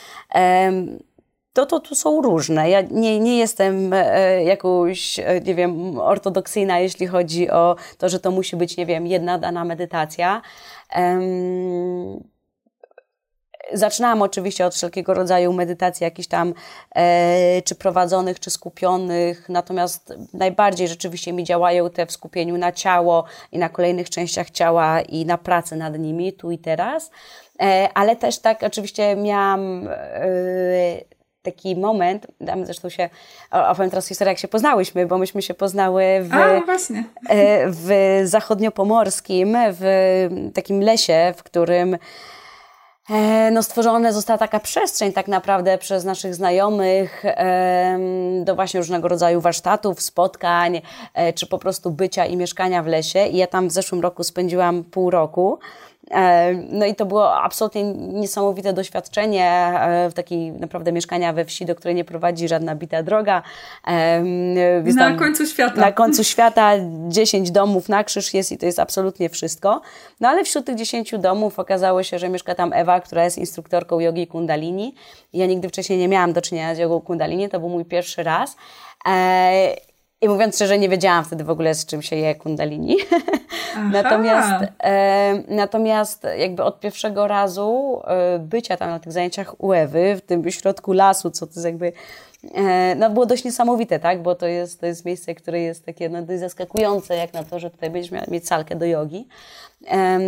to, 1.53 1.65
to 1.65 1.79
tu 1.79 1.95
są 1.95 2.21
różne. 2.21 2.69
Ja 2.69 2.81
nie, 2.81 3.19
nie 3.19 3.37
jestem 3.37 3.93
e, 3.93 4.43
jakąś, 4.43 5.19
e, 5.19 5.41
nie 5.41 5.55
wiem, 5.55 5.99
ortodoksyjna, 5.99 6.79
jeśli 6.79 7.07
chodzi 7.07 7.49
o 7.49 7.75
to, 7.97 8.09
że 8.09 8.19
to 8.19 8.31
musi 8.31 8.55
być, 8.55 8.77
nie 8.77 8.85
wiem, 8.85 9.07
jedna 9.07 9.37
dana 9.37 9.65
medytacja. 9.65 10.41
Um, 10.95 12.31
Zaczynałam 13.73 14.21
oczywiście 14.21 14.65
od 14.65 14.75
wszelkiego 14.75 15.13
rodzaju 15.13 15.53
medytacji, 15.53 16.03
jakichś 16.03 16.27
tam, 16.27 16.53
e, 16.95 17.61
czy 17.61 17.75
prowadzonych, 17.75 18.39
czy 18.39 18.49
skupionych, 18.49 19.49
natomiast 19.49 20.13
najbardziej 20.33 20.87
rzeczywiście 20.87 21.33
mi 21.33 21.43
działają 21.43 21.89
te 21.89 22.05
w 22.05 22.11
skupieniu 22.11 22.57
na 22.57 22.71
ciało 22.71 23.23
i 23.51 23.57
na 23.57 23.69
kolejnych 23.69 24.09
częściach 24.09 24.49
ciała 24.49 25.01
i 25.01 25.25
na 25.25 25.37
pracy 25.37 25.75
nad 25.75 25.99
nimi, 25.99 26.33
tu 26.33 26.51
i 26.51 26.57
teraz. 26.57 27.11
E, 27.61 27.89
ale 27.93 28.15
też 28.15 28.39
tak 28.39 28.63
oczywiście 28.63 29.15
miałam 29.15 29.87
e, 29.87 30.31
taki 31.41 31.75
moment, 31.75 32.27
tam 32.45 32.65
zresztą 32.65 32.89
się, 32.89 33.09
opowiem 33.51 33.89
teraz 33.89 34.07
historię, 34.07 34.31
jak 34.31 34.39
się 34.39 34.47
poznałyśmy, 34.47 35.05
bo 35.05 35.17
myśmy 35.17 35.41
się 35.41 35.53
poznały 35.53 36.03
w, 36.21 36.33
A, 36.33 36.61
właśnie. 36.61 37.03
E, 37.29 37.65
w 37.69 38.21
zachodniopomorskim, 38.23 39.57
w 39.71 40.29
takim 40.53 40.81
lesie, 40.81 41.33
w 41.37 41.43
którym 41.43 41.97
E, 43.09 43.51
no, 43.51 43.63
stworzona 43.63 44.11
została 44.11 44.37
taka 44.37 44.59
przestrzeń 44.59 45.13
tak 45.13 45.27
naprawdę 45.27 45.77
przez 45.77 46.05
naszych 46.05 46.35
znajomych 46.35 47.23
do 48.43 48.55
właśnie 48.55 48.79
różnego 48.79 49.07
rodzaju 49.07 49.41
warsztatów, 49.41 50.01
spotkań, 50.01 50.81
e, 51.13 51.33
czy 51.33 51.47
po 51.47 51.57
prostu 51.57 51.91
bycia 51.91 52.25
i 52.25 52.37
mieszkania 52.37 52.83
w 52.83 52.87
lesie. 52.87 53.25
I 53.27 53.37
ja 53.37 53.47
tam 53.47 53.67
w 53.67 53.71
zeszłym 53.71 54.01
roku 54.01 54.23
spędziłam 54.23 54.83
pół 54.83 55.09
roku. 55.09 55.59
E, 56.11 56.53
no 56.69 56.85
i 56.85 56.95
to 56.95 57.05
było 57.05 57.41
absolutnie 57.41 57.83
niesamowite 57.93 58.73
doświadczenie 58.73 59.45
e, 59.45 60.09
w 60.09 60.13
takiej 60.13 60.51
naprawdę 60.51 60.91
mieszkania 60.91 61.33
we 61.33 61.45
wsi, 61.45 61.65
do 61.65 61.75
której 61.75 61.95
nie 61.95 62.05
prowadzi 62.05 62.47
żadna 62.47 62.75
bita 62.75 63.03
droga. 63.03 63.41
E, 63.87 64.23
na 64.95 65.15
końcu 65.15 65.45
świata. 65.45 65.81
Na 65.81 65.91
końcu 65.91 66.23
świata 66.23 66.71
10 67.07 67.51
domów 67.51 67.89
na 67.89 68.03
krzyż 68.03 68.33
jest 68.33 68.51
i 68.51 68.57
to 68.57 68.65
jest 68.65 68.79
absolutnie 68.79 69.29
wszystko. 69.29 69.81
No 70.19 70.29
ale 70.29 70.43
wśród 70.43 70.65
tych 70.65 70.75
10 70.75 71.13
domów 71.19 71.59
okazało 71.59 72.03
się, 72.03 72.19
że 72.19 72.29
mieszka 72.29 72.55
tam 72.55 72.73
Ewa, 72.73 72.99
która 72.99 73.23
jest 73.23 73.37
instruktorką 73.37 73.99
jogi 73.99 74.27
kundalini. 74.27 74.95
Ja 75.33 75.45
nigdy 75.45 75.69
wcześniej 75.69 75.99
nie 75.99 76.07
miałam 76.07 76.33
do 76.33 76.41
czynienia 76.41 76.75
z 76.75 76.77
jogą 76.77 77.01
kundalini, 77.01 77.49
to 77.49 77.59
był 77.59 77.69
mój 77.69 77.85
pierwszy 77.85 78.23
raz. 78.23 78.55
I 80.23 80.29
mówiąc 80.29 80.55
szczerze, 80.55 80.79
nie 80.79 80.89
wiedziałam 80.89 81.25
wtedy 81.25 81.43
w 81.43 81.49
ogóle, 81.49 81.75
z 81.75 81.85
czym 81.85 82.01
się 82.01 82.15
je 82.15 82.35
kundalini. 82.35 82.97
natomiast, 83.91 84.65
e, 84.83 85.43
natomiast 85.47 86.27
jakby 86.37 86.63
od 86.63 86.79
pierwszego 86.79 87.27
razu 87.27 88.01
e, 88.03 88.39
bycia 88.39 88.77
tam 88.77 88.89
na 88.89 88.99
tych 88.99 89.11
zajęciach 89.11 89.63
u 89.63 89.73
Ewy, 89.73 90.15
w 90.15 90.21
tym 90.21 90.51
środku 90.51 90.93
lasu, 90.93 91.31
co 91.31 91.47
to 91.47 91.53
jest 91.55 91.65
jakby, 91.65 91.93
e, 92.55 92.95
no 92.95 93.09
było 93.09 93.25
dość 93.25 93.43
niesamowite, 93.43 93.99
tak? 93.99 94.21
Bo 94.21 94.35
to 94.35 94.47
jest, 94.47 94.79
to 94.79 94.85
jest 94.85 95.05
miejsce, 95.05 95.35
które 95.35 95.59
jest 95.61 95.85
takie 95.85 96.09
no, 96.09 96.21
dość 96.21 96.39
zaskakujące, 96.39 97.15
jak 97.15 97.33
na 97.33 97.43
to, 97.43 97.59
że 97.59 97.69
tutaj 97.69 97.89
będziesz 97.89 98.11
miała 98.11 98.25
mieć 98.31 98.47
salkę 98.47 98.75
do 98.75 98.85
jogi. 98.85 99.27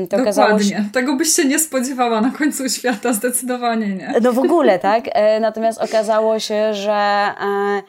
To 0.09 0.17
Dokładnie. 0.17 0.63
Się... 0.63 0.85
Tego 0.93 1.15
byś 1.15 1.29
się 1.29 1.45
nie 1.45 1.59
spodziewała 1.59 2.21
na 2.21 2.31
końcu 2.31 2.69
świata, 2.69 3.13
zdecydowanie 3.13 3.87
nie. 3.95 4.13
No 4.21 4.33
w 4.33 4.39
ogóle, 4.39 4.79
tak? 4.79 5.03
E, 5.07 5.39
natomiast 5.39 5.81
okazało 5.81 6.39
się, 6.39 6.73
że 6.73 6.93
e, 6.93 7.81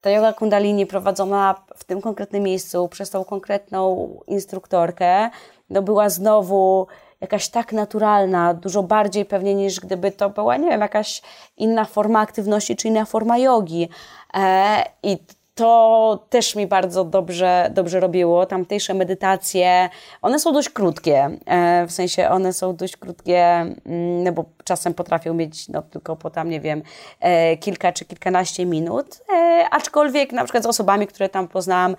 ta 0.00 0.10
yoga 0.10 0.32
kundalini 0.32 0.86
prowadzona 0.86 1.54
w 1.76 1.84
tym 1.84 2.00
konkretnym 2.00 2.42
miejscu 2.42 2.88
przez 2.88 3.10
tą 3.10 3.24
konkretną 3.24 4.10
instruktorkę, 4.26 5.30
no 5.70 5.82
była 5.82 6.08
znowu 6.08 6.86
jakaś 7.20 7.48
tak 7.48 7.72
naturalna, 7.72 8.54
dużo 8.54 8.82
bardziej 8.82 9.24
pewnie 9.24 9.54
niż 9.54 9.80
gdyby 9.80 10.12
to 10.12 10.30
była, 10.30 10.56
nie 10.56 10.68
wiem, 10.68 10.80
jakaś 10.80 11.22
inna 11.56 11.84
forma 11.84 12.20
aktywności 12.20 12.76
czy 12.76 12.88
inna 12.88 13.04
forma 13.04 13.38
jogi. 13.38 13.88
E, 14.34 14.84
I 15.02 15.18
to 15.60 16.26
też 16.28 16.56
mi 16.56 16.66
bardzo 16.66 17.04
dobrze, 17.04 17.70
dobrze 17.74 18.00
robiło. 18.00 18.46
Tamtejsze 18.46 18.94
medytacje, 18.94 19.88
one 20.22 20.38
są 20.38 20.52
dość 20.52 20.68
krótkie, 20.68 21.30
e, 21.46 21.86
w 21.86 21.92
sensie 21.92 22.28
one 22.28 22.52
są 22.52 22.76
dość 22.76 22.96
krótkie, 22.96 23.38
mm, 23.38 24.24
no 24.24 24.32
bo 24.32 24.44
czasem 24.64 24.94
potrafią 24.94 25.34
mieć 25.34 25.68
no, 25.68 25.82
tylko 25.82 26.16
po 26.16 26.30
tam, 26.30 26.50
nie 26.50 26.60
wiem, 26.60 26.82
e, 27.20 27.56
kilka 27.56 27.92
czy 27.92 28.04
kilkanaście 28.04 28.66
minut, 28.66 29.06
e, 29.32 29.66
aczkolwiek 29.70 30.32
na 30.32 30.44
przykład 30.44 30.64
z 30.64 30.66
osobami, 30.66 31.06
które 31.06 31.28
tam 31.28 31.48
poznałam, 31.48 31.96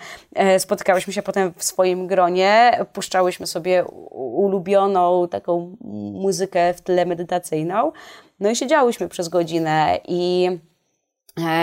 spotykałyśmy 0.57 1.13
się 1.13 1.21
potem 1.21 1.53
w 1.57 1.63
swoim 1.63 2.07
gronie, 2.07 2.79
puszczałyśmy 2.93 3.47
sobie 3.47 3.85
ulubioną 4.11 5.27
taką 5.27 5.75
muzykę 6.13 6.73
w 6.73 6.81
tle 6.81 7.05
medytacyjną, 7.05 7.91
no 8.39 8.49
i 8.49 8.55
siedziałyśmy 8.55 9.09
przez 9.09 9.29
godzinę 9.29 9.99
i 10.07 10.49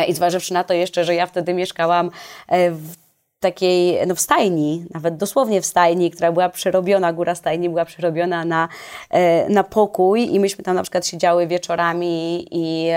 I 0.08 0.14
zważywszy 0.14 0.54
na 0.54 0.64
to 0.64 0.74
jeszcze, 0.74 1.04
że 1.04 1.14
ja 1.14 1.26
wtedy 1.26 1.54
mieszkałam 1.54 2.10
e, 2.48 2.70
w 2.70 2.94
takiej, 3.40 4.06
no 4.06 4.14
w 4.14 4.20
stajni, 4.20 4.84
nawet 4.94 5.16
dosłownie 5.16 5.60
w 5.60 5.66
stajni, 5.66 6.10
która 6.10 6.32
była 6.32 6.48
przerobiona, 6.48 7.12
góra 7.12 7.34
stajni 7.34 7.68
była 7.68 7.84
przerobiona 7.84 8.44
na, 8.44 8.68
e, 9.10 9.48
na 9.48 9.64
pokój 9.64 10.34
i 10.34 10.40
myśmy 10.40 10.64
tam 10.64 10.76
na 10.76 10.82
przykład 10.82 11.06
siedziały 11.06 11.46
wieczorami 11.46 12.46
i, 12.50 12.90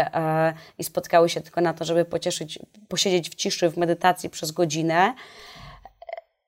i 0.78 0.84
spotkały 0.84 1.30
się 1.30 1.42
tylko 1.42 1.62
na 1.62 1.74
to, 1.74 1.86
żeby 1.86 2.06
pocieszyć, 2.06 2.60
posiedzieć 2.88 3.30
w 3.30 3.36
ciszy, 3.36 3.70
w 3.70 3.78
medytacji 3.78 4.30
przez 4.30 4.52
godzinę 4.52 5.14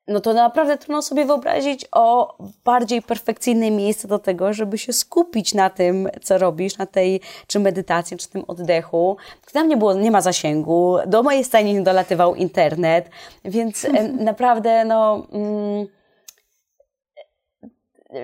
no 0.08 0.20
to 0.20 0.34
naprawdę 0.34 0.78
trudno 0.78 1.02
sobie 1.02 1.24
wyobrazić 1.24 1.86
o 1.92 2.36
bardziej 2.64 3.02
perfekcyjne 3.02 3.70
miejsce 3.70 4.08
do 4.08 4.18
tego, 4.18 4.52
żeby 4.52 4.78
się 4.78 4.92
skupić 4.92 5.54
na 5.54 5.70
tym, 5.70 6.08
co 6.22 6.38
robisz, 6.38 6.78
na 6.78 6.86
tej 6.86 7.20
czy 7.46 7.60
medytacji, 7.60 8.16
czy 8.16 8.28
tym 8.28 8.44
oddechu. 8.48 9.16
Tam 9.52 9.68
nie 9.68 9.76
było, 9.76 9.94
nie 9.94 10.10
ma 10.10 10.20
zasięgu, 10.20 10.96
do 11.06 11.22
mojej 11.22 11.44
stajni 11.44 11.74
nie 11.74 11.82
dolatywał 11.82 12.34
internet, 12.34 13.10
więc 13.44 13.86
naprawdę 14.30 14.84
no... 14.84 15.26
Mm, 15.32 15.86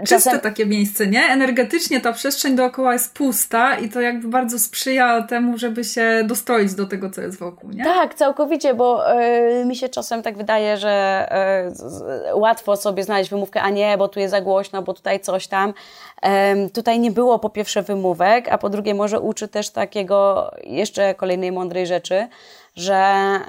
Czyste 0.07 0.39
takie 0.39 0.67
miejsce, 0.67 1.07
nie? 1.07 1.21
Energetycznie 1.21 2.01
ta 2.01 2.13
przestrzeń 2.13 2.57
dookoła 2.57 2.93
jest 2.93 3.15
pusta 3.15 3.79
i 3.79 3.89
to 3.89 4.01
jakby 4.01 4.29
bardzo 4.29 4.59
sprzyja 4.59 5.23
temu, 5.23 5.59
żeby 5.59 5.85
się 5.85 6.23
dostroić 6.25 6.75
do 6.75 6.87
tego, 6.87 7.11
co 7.11 7.21
jest 7.21 7.39
wokół, 7.39 7.71
nie? 7.71 7.85
Tak, 7.85 8.15
całkowicie, 8.15 8.75
bo 8.75 9.21
y, 9.23 9.65
mi 9.65 9.77
się 9.77 9.89
czasem 9.89 10.23
tak 10.23 10.37
wydaje, 10.37 10.77
że 10.77 11.27
y, 12.31 12.35
łatwo 12.35 12.77
sobie 12.77 13.03
znaleźć 13.03 13.31
wymówkę, 13.31 13.63
a 13.63 13.71
nie, 13.71 13.99
bo 13.99 14.09
tu 14.09 14.21
jest 14.21 14.31
za 14.31 14.41
głośno, 14.41 14.83
bo 14.83 14.95
tutaj 14.95 15.21
coś 15.21 15.47
tam. 15.47 15.71
Y, 16.67 16.71
tutaj 16.71 16.99
nie 16.99 17.11
było 17.11 17.39
po 17.39 17.51
pierwsze 17.51 17.83
wymówek, 17.83 18.49
a 18.49 18.59
po 18.59 18.69
drugie 18.69 18.95
może 18.95 19.21
uczy 19.21 19.49
też 19.49 19.71
takiego 19.71 20.51
jeszcze 20.65 21.15
kolejnej 21.15 21.53
mądrej 21.53 21.87
rzeczy, 21.87 22.29
że 22.77 23.41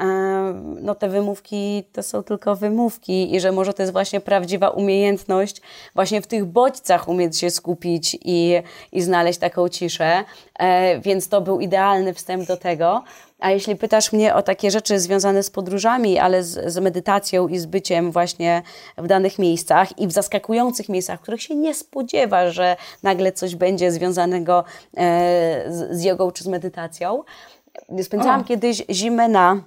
no, 0.81 0.95
te 0.95 1.09
wymówki 1.09 1.83
to 1.93 2.03
są 2.03 2.23
tylko 2.23 2.55
wymówki 2.55 3.35
i 3.35 3.39
że 3.39 3.51
może 3.51 3.73
to 3.73 3.81
jest 3.81 3.93
właśnie 3.93 4.19
prawdziwa 4.19 4.69
umiejętność 4.69 5.61
właśnie 5.95 6.21
w 6.21 6.27
tych 6.27 6.45
bodźcach 6.45 7.07
umieć 7.07 7.39
się 7.39 7.49
skupić 7.49 8.17
i, 8.21 8.53
i 8.91 9.01
znaleźć 9.01 9.39
taką 9.39 9.69
ciszę. 9.69 10.23
E, 10.59 10.99
więc 10.99 11.29
to 11.29 11.41
był 11.41 11.59
idealny 11.59 12.13
wstęp 12.13 12.47
do 12.47 12.57
tego. 12.57 13.03
A 13.41 13.51
jeśli 13.51 13.75
pytasz 13.75 14.13
mnie 14.13 14.35
o 14.35 14.41
takie 14.41 14.71
rzeczy 14.71 14.99
związane 14.99 15.43
z 15.43 15.49
podróżami, 15.49 16.19
ale 16.19 16.43
z, 16.43 16.73
z, 16.73 16.77
medytacją 16.77 17.47
i 17.47 17.59
z 17.59 17.65
byciem 17.65 18.11
właśnie 18.11 18.61
w 18.97 19.07
danych 19.07 19.39
miejscach 19.39 19.99
i 19.99 20.07
w 20.07 20.11
zaskakujących 20.11 20.89
miejscach, 20.89 21.19
w 21.19 21.21
których 21.21 21.41
się 21.41 21.55
nie 21.55 21.73
spodziewa, 21.73 22.51
że 22.51 22.75
nagle 23.03 23.31
coś 23.31 23.55
będzie 23.55 23.91
związanego 23.91 24.63
e, 24.97 25.63
z, 25.69 25.97
z 25.97 26.03
jogą 26.03 26.31
czy 26.31 26.43
z 26.43 26.47
medytacją, 26.47 27.23
Spędzałam 28.03 28.41
o. 28.41 28.43
kiedyś 28.43 28.83
zimę 28.89 29.27
na 29.27 29.61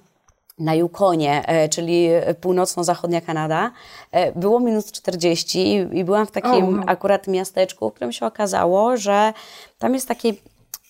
na 0.59 0.75
Yukonie, 0.75 1.43
e, 1.47 1.69
czyli 1.69 2.07
północno-zachodnia 2.41 3.21
Kanada. 3.21 3.71
E, 4.11 4.31
było 4.39 4.59
minus 4.59 4.91
40 4.91 5.75
i 5.93 6.03
byłam 6.03 6.27
w 6.27 6.31
takim 6.31 6.83
akurat 6.87 7.27
miasteczku, 7.27 7.89
w 7.89 7.93
którym 7.93 8.11
się 8.11 8.25
okazało, 8.25 8.97
że 8.97 9.33
tam 9.79 9.93
jest 9.93 10.07
takie 10.07 10.33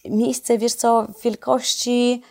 miejsce, 0.09 0.57
wiesz 0.57 0.73
co, 0.73 1.07
wielkości 1.23 2.21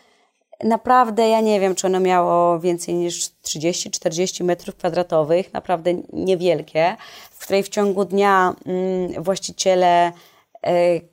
naprawdę, 0.64 1.28
ja 1.28 1.40
nie 1.40 1.60
wiem, 1.60 1.74
czy 1.74 1.86
ono 1.86 2.00
miało 2.00 2.60
więcej 2.60 2.94
niż 2.94 3.30
30-40 3.44 4.44
metrów 4.44 4.76
kwadratowych, 4.76 5.52
naprawdę 5.52 5.94
niewielkie, 6.12 6.96
w 7.30 7.44
której 7.44 7.62
w 7.62 7.68
ciągu 7.68 8.04
dnia 8.04 8.54
mm, 8.66 9.22
właściciele 9.22 10.12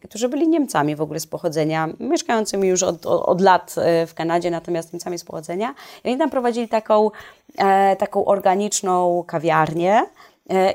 którzy 0.04 0.30
byli 0.30 0.48
Niemcami 0.48 0.96
w 0.96 1.02
ogóle 1.02 1.20
z 1.20 1.28
pochodzenia, 1.28 1.90
mieszkającymi 2.00 2.68
już 2.68 2.84
od, 2.84 3.06
od, 3.06 3.22
od, 3.22 3.42
lat 3.42 3.76
e, 3.78 4.08
w 4.08 4.14
Kanadzie, 4.14 4.52
natomiast 4.52 4.94
Niemcami 4.94 5.18
z 5.18 5.24
pochodzenia. 5.24 5.74
I 6.04 6.10
oni 6.10 6.18
tam 6.18 6.30
prowadzili 6.30 6.68
taką, 6.68 7.12
e, 7.58 7.96
taką 7.96 8.26
organiczną 8.26 9.24
kawiarnię 9.28 10.06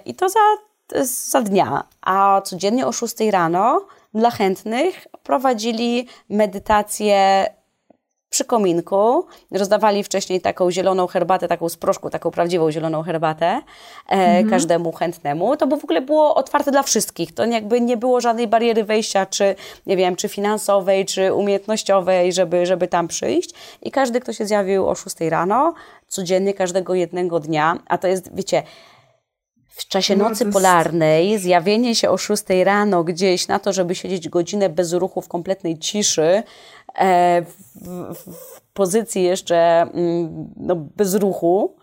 i 0.04 0.14
to 0.14 0.28
za, 0.28 0.40
za 1.02 1.42
dnia. 1.42 1.84
A 2.02 2.40
codziennie 2.44 2.86
o 2.86 2.92
6 2.92 3.20
rano 3.30 3.86
dla 4.14 4.30
chętnych 4.30 5.06
prowadzili 5.22 6.06
medytację 6.28 7.46
przy 8.36 8.44
kominku. 8.44 9.26
Rozdawali 9.50 10.04
wcześniej 10.04 10.40
taką 10.40 10.70
zieloną 10.70 11.06
herbatę, 11.06 11.48
taką 11.48 11.68
z 11.68 11.76
proszku, 11.76 12.10
taką 12.10 12.30
prawdziwą 12.30 12.70
zieloną 12.70 13.02
herbatę 13.02 13.46
e, 13.46 13.60
mhm. 14.08 14.50
każdemu 14.50 14.92
chętnemu. 14.92 15.56
To 15.56 15.66
w 15.66 15.84
ogóle 15.84 16.00
było 16.00 16.34
otwarte 16.34 16.70
dla 16.70 16.82
wszystkich. 16.82 17.34
To 17.34 17.44
jakby 17.44 17.80
nie 17.80 17.96
było 17.96 18.20
żadnej 18.20 18.48
bariery 18.48 18.84
wejścia, 18.84 19.26
czy 19.26 19.54
nie 19.86 19.96
wiem, 19.96 20.16
czy 20.16 20.28
finansowej, 20.28 21.06
czy 21.06 21.34
umiejętnościowej, 21.34 22.32
żeby, 22.32 22.66
żeby 22.66 22.88
tam 22.88 23.08
przyjść. 23.08 23.50
I 23.82 23.90
każdy, 23.90 24.20
kto 24.20 24.32
się 24.32 24.46
zjawił 24.46 24.88
o 24.88 24.94
6 24.94 25.16
rano, 25.20 25.74
codziennie, 26.08 26.54
każdego 26.54 26.94
jednego 26.94 27.40
dnia, 27.40 27.78
a 27.86 27.98
to 27.98 28.08
jest, 28.08 28.36
wiecie, 28.36 28.62
w 29.76 29.88
czasie 29.88 30.16
no, 30.16 30.28
nocy 30.28 30.46
polarnej 30.46 31.38
zjawienie 31.38 31.94
się 31.94 32.10
o 32.10 32.16
6 32.16 32.42
rano 32.64 33.04
gdzieś 33.04 33.48
na 33.48 33.58
to, 33.58 33.72
żeby 33.72 33.94
siedzieć 33.94 34.28
godzinę 34.28 34.68
bez 34.68 34.92
ruchu 34.92 35.20
w 35.20 35.28
kompletnej 35.28 35.78
ciszy, 35.78 36.42
w, 36.96 38.14
w, 38.14 38.60
pozycji 38.74 39.22
jeszcze 39.22 39.56
mm, 39.82 40.52
no, 40.56 40.76
bez 40.76 41.14
ruchu, 41.14 41.76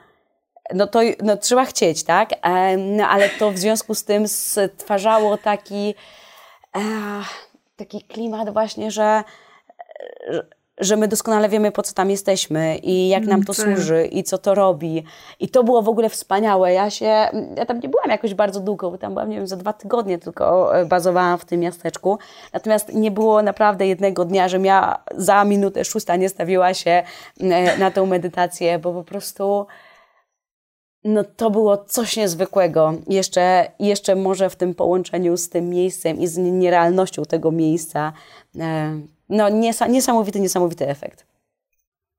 no 0.74 0.88
to 0.88 1.00
no, 1.24 1.38
trzeba 1.38 1.66
chcieć, 1.66 2.04
tak? 2.04 2.30
E, 2.42 2.78
no, 2.78 3.08
ale 3.08 3.30
to 3.30 3.52
w 3.52 3.58
związku 3.58 3.96
z 3.96 4.04
tym 4.04 4.28
stwarzało 4.28 5.38
taki, 5.38 5.96
e, 6.76 6.82
taki 7.76 8.02
klimat 8.02 8.54
właśnie, 8.54 8.92
że 8.92 9.24
że 10.78 10.98
my 10.98 11.08
doskonale 11.08 11.50
wiemy, 11.50 11.72
po 11.72 11.84
co 11.84 11.94
tam 11.94 12.10
jesteśmy 12.10 12.78
i 12.78 13.08
jak 13.08 13.26
nam 13.26 13.44
to 13.44 13.54
służy 13.54 14.06
i 14.06 14.24
co 14.24 14.38
to 14.38 14.56
robi. 14.56 15.04
I 15.40 15.50
to 15.50 15.64
było 15.64 15.82
w 15.82 15.90
ogóle 15.90 16.10
wspaniałe. 16.10 16.74
Ja 16.74 16.90
się, 16.90 17.06
ja 17.58 17.66
tam 17.68 17.80
nie 17.80 17.90
byłam 17.90 18.10
jakoś 18.10 18.34
bardzo 18.34 18.60
długo, 18.60 18.92
bo 18.92 18.98
tam 18.98 19.14
byłam, 19.14 19.30
nie 19.30 19.38
wiem, 19.38 19.48
za 19.48 19.58
dwa 19.58 19.74
tygodnie 19.74 20.20
tylko 20.20 20.78
e, 20.78 20.86
bazowałam 20.86 21.38
w 21.38 21.46
tym 21.46 21.60
miasteczku. 21.60 22.18
Natomiast 22.54 22.94
nie 22.94 23.12
było 23.12 23.44
naprawdę 23.44 23.88
jednego 23.88 24.26
dnia, 24.26 24.48
że 24.48 24.58
ja 24.60 25.04
za 25.16 25.46
minutę 25.46 25.86
szósta 25.86 26.16
nie 26.16 26.30
stawiła 26.30 26.74
się 26.74 27.04
e, 27.40 27.78
na 27.78 27.92
tę 27.92 28.06
medytację, 28.06 28.80
bo 28.80 28.94
po 28.94 29.04
prostu 29.04 29.66
no 31.04 31.24
to 31.24 31.50
było 31.50 31.78
coś 31.78 32.18
niezwykłego. 32.18 32.94
Jeszcze, 33.08 33.72
jeszcze 33.80 34.16
może 34.16 34.50
w 34.50 34.56
tym 34.56 34.76
połączeniu 34.76 35.38
z 35.38 35.50
tym 35.50 35.70
miejscem 35.70 36.20
i 36.20 36.28
z 36.28 36.38
nierealnością 36.38 37.26
tego 37.26 37.52
miejsca 37.52 38.14
no 39.34 39.50
niesamowity, 39.88 40.40
niesamowity 40.40 40.90
efekt. 40.90 41.26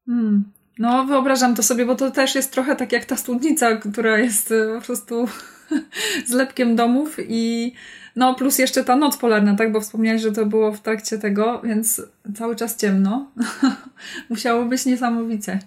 Hmm. 0.06 0.44
No, 0.78 1.04
wyobrażam 1.04 1.54
to 1.54 1.62
sobie, 1.62 1.86
bo 1.86 1.94
to 1.94 2.10
też 2.10 2.34
jest 2.34 2.52
trochę 2.52 2.76
tak 2.76 2.92
jak 2.92 3.04
ta 3.04 3.16
studnica, 3.16 3.76
która 3.76 4.18
jest 4.18 4.52
e, 4.52 4.78
po 4.80 4.86
prostu 4.86 5.28
zlepkiem 6.26 6.76
domów 6.76 7.16
i 7.28 7.72
no 8.16 8.34
plus 8.34 8.58
jeszcze 8.58 8.84
ta 8.84 8.96
noc 8.96 9.16
polarna, 9.16 9.56
tak? 9.56 9.72
Bo 9.72 9.80
wspomniałeś, 9.80 10.22
że 10.22 10.32
to 10.32 10.46
było 10.46 10.72
w 10.72 10.80
trakcie 10.80 11.18
tego, 11.18 11.60
więc 11.64 12.02
cały 12.34 12.56
czas 12.56 12.76
ciemno. 12.76 13.30
Musiało 14.30 14.64
być 14.64 14.86
niesamowicie. 14.86 15.58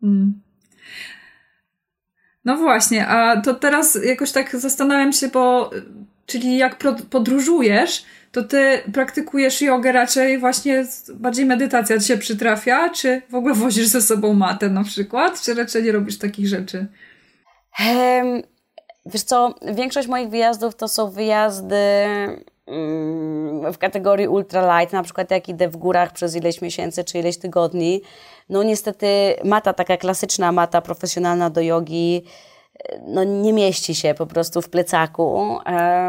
Hmm. 0.00 0.40
No 2.46 2.56
właśnie, 2.56 3.06
a 3.06 3.40
to 3.40 3.54
teraz 3.54 3.98
jakoś 4.04 4.32
tak 4.32 4.56
zastanawiam 4.56 5.12
się, 5.12 5.28
bo 5.28 5.70
czyli 6.26 6.58
jak 6.58 6.78
podróżujesz, 7.10 8.04
to 8.32 8.42
ty 8.42 8.82
praktykujesz 8.92 9.62
jogę 9.62 9.92
raczej 9.92 10.38
właśnie 10.38 10.86
bardziej 11.14 11.46
medytacja 11.46 11.98
ci 11.98 12.06
się 12.06 12.18
przytrafia, 12.18 12.90
czy 12.90 13.22
w 13.30 13.34
ogóle 13.34 13.54
wozisz 13.54 13.86
ze 13.86 14.02
sobą 14.02 14.34
matę 14.34 14.70
na 14.70 14.84
przykład, 14.84 15.40
czy 15.42 15.54
raczej 15.54 15.82
nie 15.82 15.92
robisz 15.92 16.18
takich 16.18 16.48
rzeczy? 16.48 16.86
Um, 17.80 18.42
wiesz 19.06 19.22
co, 19.22 19.54
większość 19.74 20.08
moich 20.08 20.28
wyjazdów 20.28 20.76
to 20.76 20.88
są 20.88 21.10
wyjazdy 21.10 21.76
um, 22.66 23.72
w 23.72 23.78
kategorii 23.78 24.28
ultralight, 24.28 24.92
na 24.92 25.02
przykład 25.02 25.30
jak 25.30 25.48
idę 25.48 25.68
w 25.68 25.76
górach 25.76 26.12
przez 26.12 26.36
ileś 26.36 26.62
miesięcy 26.62 27.04
czy 27.04 27.18
ileś 27.18 27.38
tygodni. 27.38 28.02
No 28.48 28.62
niestety 28.62 29.34
mata, 29.44 29.72
taka 29.72 29.96
klasyczna 29.96 30.52
mata 30.52 30.80
profesjonalna 30.80 31.50
do 31.50 31.60
jogi, 31.60 32.24
no, 33.06 33.24
nie 33.24 33.52
mieści 33.52 33.94
się 33.94 34.14
po 34.14 34.26
prostu 34.26 34.62
w 34.62 34.68
plecaku, 34.68 35.58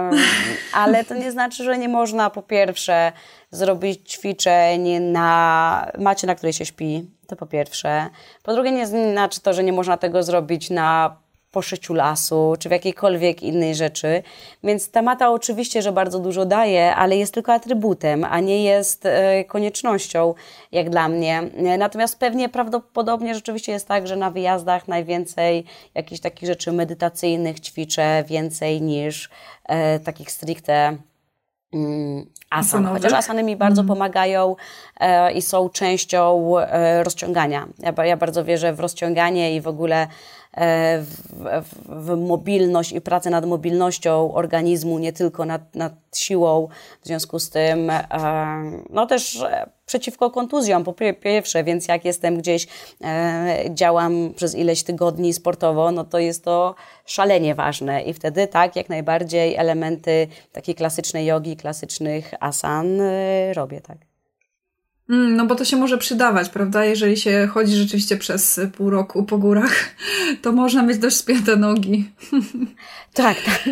ale 0.74 1.06
to 1.06 1.16
nie 1.16 1.32
znaczy, 1.32 1.64
że 1.64 1.78
nie 1.78 1.90
można 1.90 2.30
po 2.30 2.42
pierwsze 2.42 3.12
zrobić 3.52 4.12
ćwiczeń 4.12 5.00
na 5.00 5.92
macie, 5.98 6.28
na 6.28 6.36
której 6.36 6.54
się 6.54 6.66
śpi, 6.66 7.12
to 7.28 7.36
po 7.36 7.46
pierwsze. 7.46 8.10
Po 8.44 8.54
drugie 8.54 8.72
nie 8.72 8.88
znaczy 8.88 9.42
to, 9.42 9.54
że 9.54 9.64
nie 9.64 9.74
można 9.74 9.98
tego 9.98 10.24
zrobić 10.24 10.70
na 10.70 11.18
po 11.52 11.62
szyciu 11.62 11.94
lasu, 11.94 12.54
czy 12.60 12.70
w 12.70 12.72
jakiejkolwiek 12.72 13.44
innej 13.44 13.76
rzeczy. 13.76 14.24
Więc 14.64 14.92
ta 14.92 15.02
mata 15.02 15.32
oczywiście, 15.32 15.82
że 15.82 15.92
bardzo 15.92 16.20
dużo 16.20 16.46
daje, 16.46 16.96
ale 16.96 17.18
jest 17.18 17.34
tylko 17.34 17.54
atrybutem, 17.54 18.24
a 18.24 18.40
nie 18.40 18.64
jest 18.64 19.06
e, 19.06 19.44
koniecznością, 19.44 20.34
jak 20.72 20.90
dla 20.90 21.08
mnie. 21.08 21.44
Natomiast 21.78 22.20
pewnie 22.20 22.50
prawdopodobnie 22.50 23.36
rzeczywiście 23.36 23.72
jest 23.72 23.88
tak, 23.88 24.08
że 24.08 24.16
na 24.16 24.32
wyjazdach 24.32 24.88
najwięcej 24.88 25.66
jakichś 25.96 26.22
takich 26.22 26.48
rzeczy 26.48 26.72
medytacyjnych 26.72 27.60
ćwiczę, 27.60 28.24
więcej 28.28 28.82
niż 28.82 29.30
e, 29.66 30.00
takich 30.00 30.32
stricte 30.32 30.98
mm, 31.74 32.26
asan. 32.50 32.86
Chociaż 32.86 33.14
asany 33.14 33.44
mi 33.44 33.56
bardzo 33.56 33.82
mm. 33.82 33.88
pomagają 33.88 34.56
e, 35.00 35.32
i 35.32 35.42
są 35.42 35.70
częścią 35.70 36.54
e, 36.60 37.04
rozciągania. 37.04 37.68
Ja, 37.80 38.06
ja, 38.06 38.18
bardzo 38.18 38.46
wierzę 38.46 38.74
w 38.74 38.80
rozciąganie 38.80 39.56
i 39.56 39.62
w 39.62 39.68
ogóle 39.68 40.08
E, 40.47 40.47
w, 40.58 41.06
w, 41.62 42.06
w, 42.06 42.18
mobilność 42.18 42.92
i 42.92 43.02
pracę 43.02 43.30
nad 43.30 43.46
mobilnością 43.46 44.34
organizmu, 44.34 45.00
nie 45.00 45.14
tylko 45.14 45.46
nad, 45.46 45.76
nad 45.76 45.94
siłą. 46.16 46.68
W 47.02 47.08
związku 47.08 47.40
z 47.40 47.50
tym, 47.50 47.90
e, 47.90 48.04
no 48.90 49.06
też 49.06 49.44
przeciwko 49.86 50.32
kontuzjom, 50.32 50.84
po 50.84 50.94
pierwsze, 50.94 51.64
więc 51.64 51.88
jak 51.88 52.06
jestem 52.06 52.38
gdzieś, 52.38 52.68
e, 53.04 53.58
działam 53.70 54.34
przez 54.36 54.56
ileś 54.56 54.84
tygodni 54.84 55.34
sportowo, 55.34 55.92
no 55.92 56.04
to 56.04 56.20
jest 56.20 56.44
to 56.44 56.76
szalenie 57.06 57.56
ważne 57.56 58.02
i 58.02 58.14
wtedy 58.14 58.48
tak, 58.48 58.76
jak 58.76 58.90
najbardziej 58.90 59.56
elementy 59.56 60.28
takiej 60.52 60.76
klasycznej 60.76 61.26
jogi, 61.26 61.58
klasycznych 61.58 62.34
asan 62.40 63.02
robię, 63.54 63.82
tak. 63.82 64.07
Mm, 65.10 65.36
no 65.36 65.46
bo 65.46 65.56
to 65.56 65.66
się 65.66 65.78
może 65.78 65.98
przydawać, 65.98 66.50
prawda? 66.50 66.86
Jeżeli 66.86 67.18
się 67.18 67.48
chodzi 67.52 67.76
rzeczywiście 67.76 68.18
przez 68.18 68.60
pół 68.78 68.90
roku 68.90 69.24
po 69.24 69.38
górach, 69.38 69.76
to 70.42 70.52
można 70.52 70.84
mieć 70.84 70.98
dość 70.98 71.18
spięte 71.18 71.56
nogi. 71.56 72.10
Tak, 73.14 73.42
tak. 73.42 73.64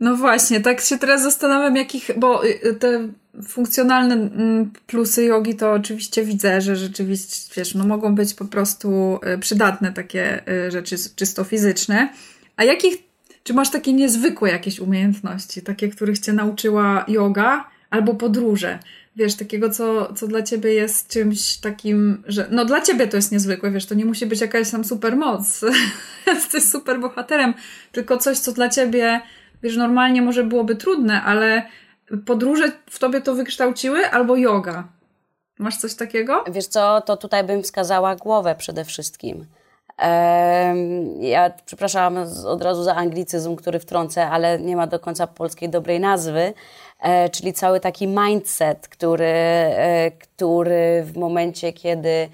No 0.00 0.16
właśnie, 0.16 0.60
tak 0.60 0.80
się 0.80 0.98
teraz 0.98 1.22
zastanawiam, 1.22 1.76
jakich, 1.76 2.10
bo 2.16 2.46
y, 2.46 2.74
te 2.74 3.08
funkcjonalne 3.48 4.14
mm, 4.14 4.70
plusy 4.86 5.24
jogi 5.24 5.54
to 5.54 5.72
oczywiście 5.72 6.24
widzę, 6.24 6.60
że 6.60 6.76
rzeczywiście, 6.76 7.54
wiesz, 7.56 7.74
no 7.74 7.86
mogą 7.86 8.14
być 8.14 8.34
po 8.34 8.44
prostu 8.44 9.18
y, 9.34 9.38
przydatne 9.38 9.92
takie 9.92 10.42
y, 10.66 10.70
rzeczy 10.70 10.96
czysto 11.16 11.44
fizyczne. 11.44 12.08
A 12.56 12.64
jakich, 12.64 12.96
czy 13.42 13.54
masz 13.54 13.70
takie 13.70 13.92
niezwykłe 13.92 14.50
jakieś 14.50 14.80
umiejętności, 14.80 15.62
takie, 15.62 15.88
których 15.88 16.18
cię 16.18 16.32
nauczyła 16.32 17.04
yoga 17.08 17.70
albo 17.90 18.14
podróże? 18.14 18.78
Wiesz, 19.16 19.36
takiego, 19.36 19.70
co, 19.70 20.14
co 20.14 20.26
dla 20.26 20.42
ciebie 20.42 20.74
jest 20.74 21.08
czymś 21.08 21.56
takim, 21.56 22.22
że 22.26 22.48
no 22.50 22.64
dla 22.64 22.80
ciebie 22.80 23.06
to 23.06 23.16
jest 23.16 23.32
niezwykłe, 23.32 23.70
wiesz, 23.70 23.86
to 23.86 23.94
nie 23.94 24.04
musi 24.04 24.26
być 24.26 24.40
jakaś 24.40 24.70
tam 24.70 24.84
super 24.84 25.16
moc, 25.16 25.64
jesteś 26.26 26.64
super 26.64 27.00
bohaterem, 27.00 27.54
tylko 27.92 28.18
coś, 28.18 28.38
co 28.38 28.52
dla 28.52 28.68
ciebie, 28.68 29.20
wiesz, 29.62 29.76
normalnie 29.76 30.22
może 30.22 30.44
byłoby 30.44 30.76
trudne, 30.76 31.22
ale 31.22 31.62
podróże 32.26 32.72
w 32.90 32.98
tobie 32.98 33.20
to 33.20 33.34
wykształciły 33.34 34.10
albo 34.10 34.36
yoga. 34.36 34.88
Masz 35.58 35.76
coś 35.76 35.94
takiego? 35.94 36.44
Wiesz 36.50 36.66
co, 36.66 37.00
to 37.00 37.16
tutaj 37.16 37.44
bym 37.44 37.62
wskazała 37.62 38.16
głowę 38.16 38.54
przede 38.58 38.84
wszystkim. 38.84 39.46
Ja 41.20 41.50
przepraszam 41.66 42.16
od 42.46 42.62
razu 42.62 42.82
za 42.82 42.94
anglicyzm, 42.94 43.56
który 43.56 43.78
wtrącę, 43.78 44.26
ale 44.26 44.58
nie 44.58 44.76
ma 44.76 44.86
do 44.86 44.98
końca 44.98 45.26
polskiej 45.26 45.68
dobrej 45.68 46.00
nazwy. 46.00 46.54
E, 47.00 47.28
czyli 47.28 47.52
cały 47.52 47.80
taki 47.80 48.06
mindset, 48.06 48.88
który, 48.88 49.26
e, 49.26 50.10
który 50.10 51.02
w 51.04 51.16
momencie, 51.16 51.72
kiedy 51.72 52.28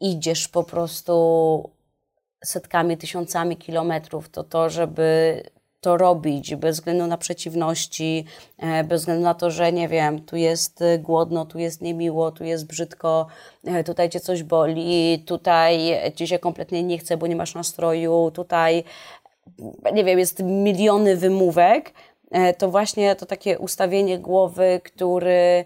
idziesz 0.00 0.48
po 0.48 0.64
prostu 0.64 1.70
setkami, 2.44 2.96
tysiącami 2.96 3.56
kilometrów, 3.56 4.28
to 4.28 4.44
to, 4.44 4.70
żeby 4.70 5.42
to 5.80 5.96
robić 5.96 6.54
bez 6.54 6.76
względu 6.76 7.06
na 7.06 7.18
przeciwności, 7.18 8.24
e, 8.58 8.84
bez 8.84 9.00
względu 9.00 9.24
na 9.24 9.34
to, 9.34 9.50
że 9.50 9.72
nie 9.72 9.88
wiem, 9.88 10.24
tu 10.24 10.36
jest 10.36 10.84
głodno, 11.00 11.46
tu 11.46 11.58
jest 11.58 11.80
niemiło, 11.80 12.30
tu 12.30 12.44
jest 12.44 12.66
brzydko, 12.66 13.26
tutaj 13.86 14.08
cię 14.10 14.20
coś 14.20 14.42
boli, 14.42 15.24
tutaj 15.26 16.00
ci 16.14 16.28
się 16.28 16.38
kompletnie 16.38 16.82
nie 16.82 16.98
chce, 16.98 17.16
bo 17.16 17.26
nie 17.26 17.36
masz 17.36 17.54
nastroju, 17.54 18.30
tutaj 18.34 18.84
nie 19.92 20.04
wiem, 20.04 20.18
jest 20.18 20.42
miliony 20.42 21.16
wymówek, 21.16 21.92
to 22.58 22.70
właśnie 22.70 23.16
to 23.16 23.26
takie 23.26 23.58
ustawienie 23.58 24.18
głowy, 24.18 24.80
który, 24.84 25.64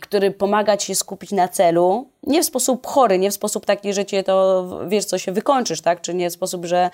który 0.00 0.30
pomaga 0.30 0.76
ci 0.76 0.86
się 0.86 0.94
skupić 0.94 1.32
na 1.32 1.48
celu 1.48 2.08
nie 2.26 2.42
w 2.42 2.46
sposób 2.46 2.86
chory, 2.86 3.18
nie 3.18 3.30
w 3.30 3.34
sposób 3.34 3.66
taki, 3.66 3.92
że 3.92 4.04
cię 4.04 4.22
to, 4.22 4.68
wiesz 4.88 5.04
co, 5.04 5.18
się 5.18 5.32
wykończysz, 5.32 5.80
tak? 5.80 6.00
Czy 6.00 6.14
nie 6.14 6.30
w 6.30 6.32
sposób, 6.32 6.64
że, 6.64 6.90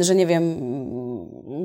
że 0.00 0.14
nie 0.14 0.26
wiem, 0.26 0.58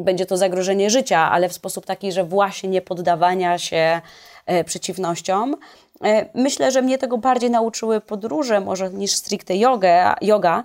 będzie 0.03 0.25
to 0.25 0.37
zagrożenie 0.37 0.89
życia, 0.89 1.31
ale 1.31 1.49
w 1.49 1.53
sposób 1.53 1.85
taki, 1.85 2.11
że 2.11 2.23
właśnie 2.23 2.69
nie 2.69 2.81
poddawania 2.81 3.57
się 3.57 4.01
e, 4.45 4.63
przeciwnościom. 4.63 5.55
E, 6.03 6.25
myślę, 6.33 6.71
że 6.71 6.81
mnie 6.81 6.97
tego 6.97 7.17
bardziej 7.17 7.49
nauczyły 7.49 8.01
podróże, 8.01 8.61
może 8.61 8.89
niż 8.89 9.11
stricte 9.11 9.57
yoga, 9.57 10.15
yoga, 10.21 10.63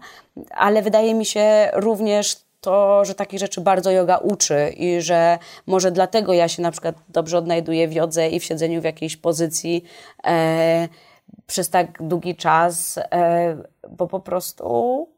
ale 0.51 0.83
wydaje 0.83 1.15
mi 1.15 1.27
się 1.27 1.71
również 1.73 2.37
to, 2.61 3.05
że 3.05 3.15
takich 3.15 3.41
rzeczy 3.41 3.61
bardzo 3.61 3.91
yoga 3.91 4.17
uczy 4.17 4.73
i 4.77 5.01
że 5.01 5.39
może 5.67 5.93
dlatego 5.93 6.33
ja 6.33 6.49
się 6.49 6.63
na 6.63 6.71
przykład 6.71 6.95
dobrze 7.09 7.39
odnajduję 7.39 7.89
w 7.89 7.93
jodze 7.93 8.29
i 8.29 8.41
w 8.41 8.45
siedzeniu 8.45 8.81
w 8.81 8.85
jakiejś 8.85 9.17
pozycji 9.17 9.85
e, 10.27 10.89
przez 11.47 11.71
tak 11.71 12.03
długi 12.03 12.37
czas, 12.37 12.99
e, 12.99 13.57
bo 13.91 14.07
po 14.07 14.21
prostu 14.21 15.09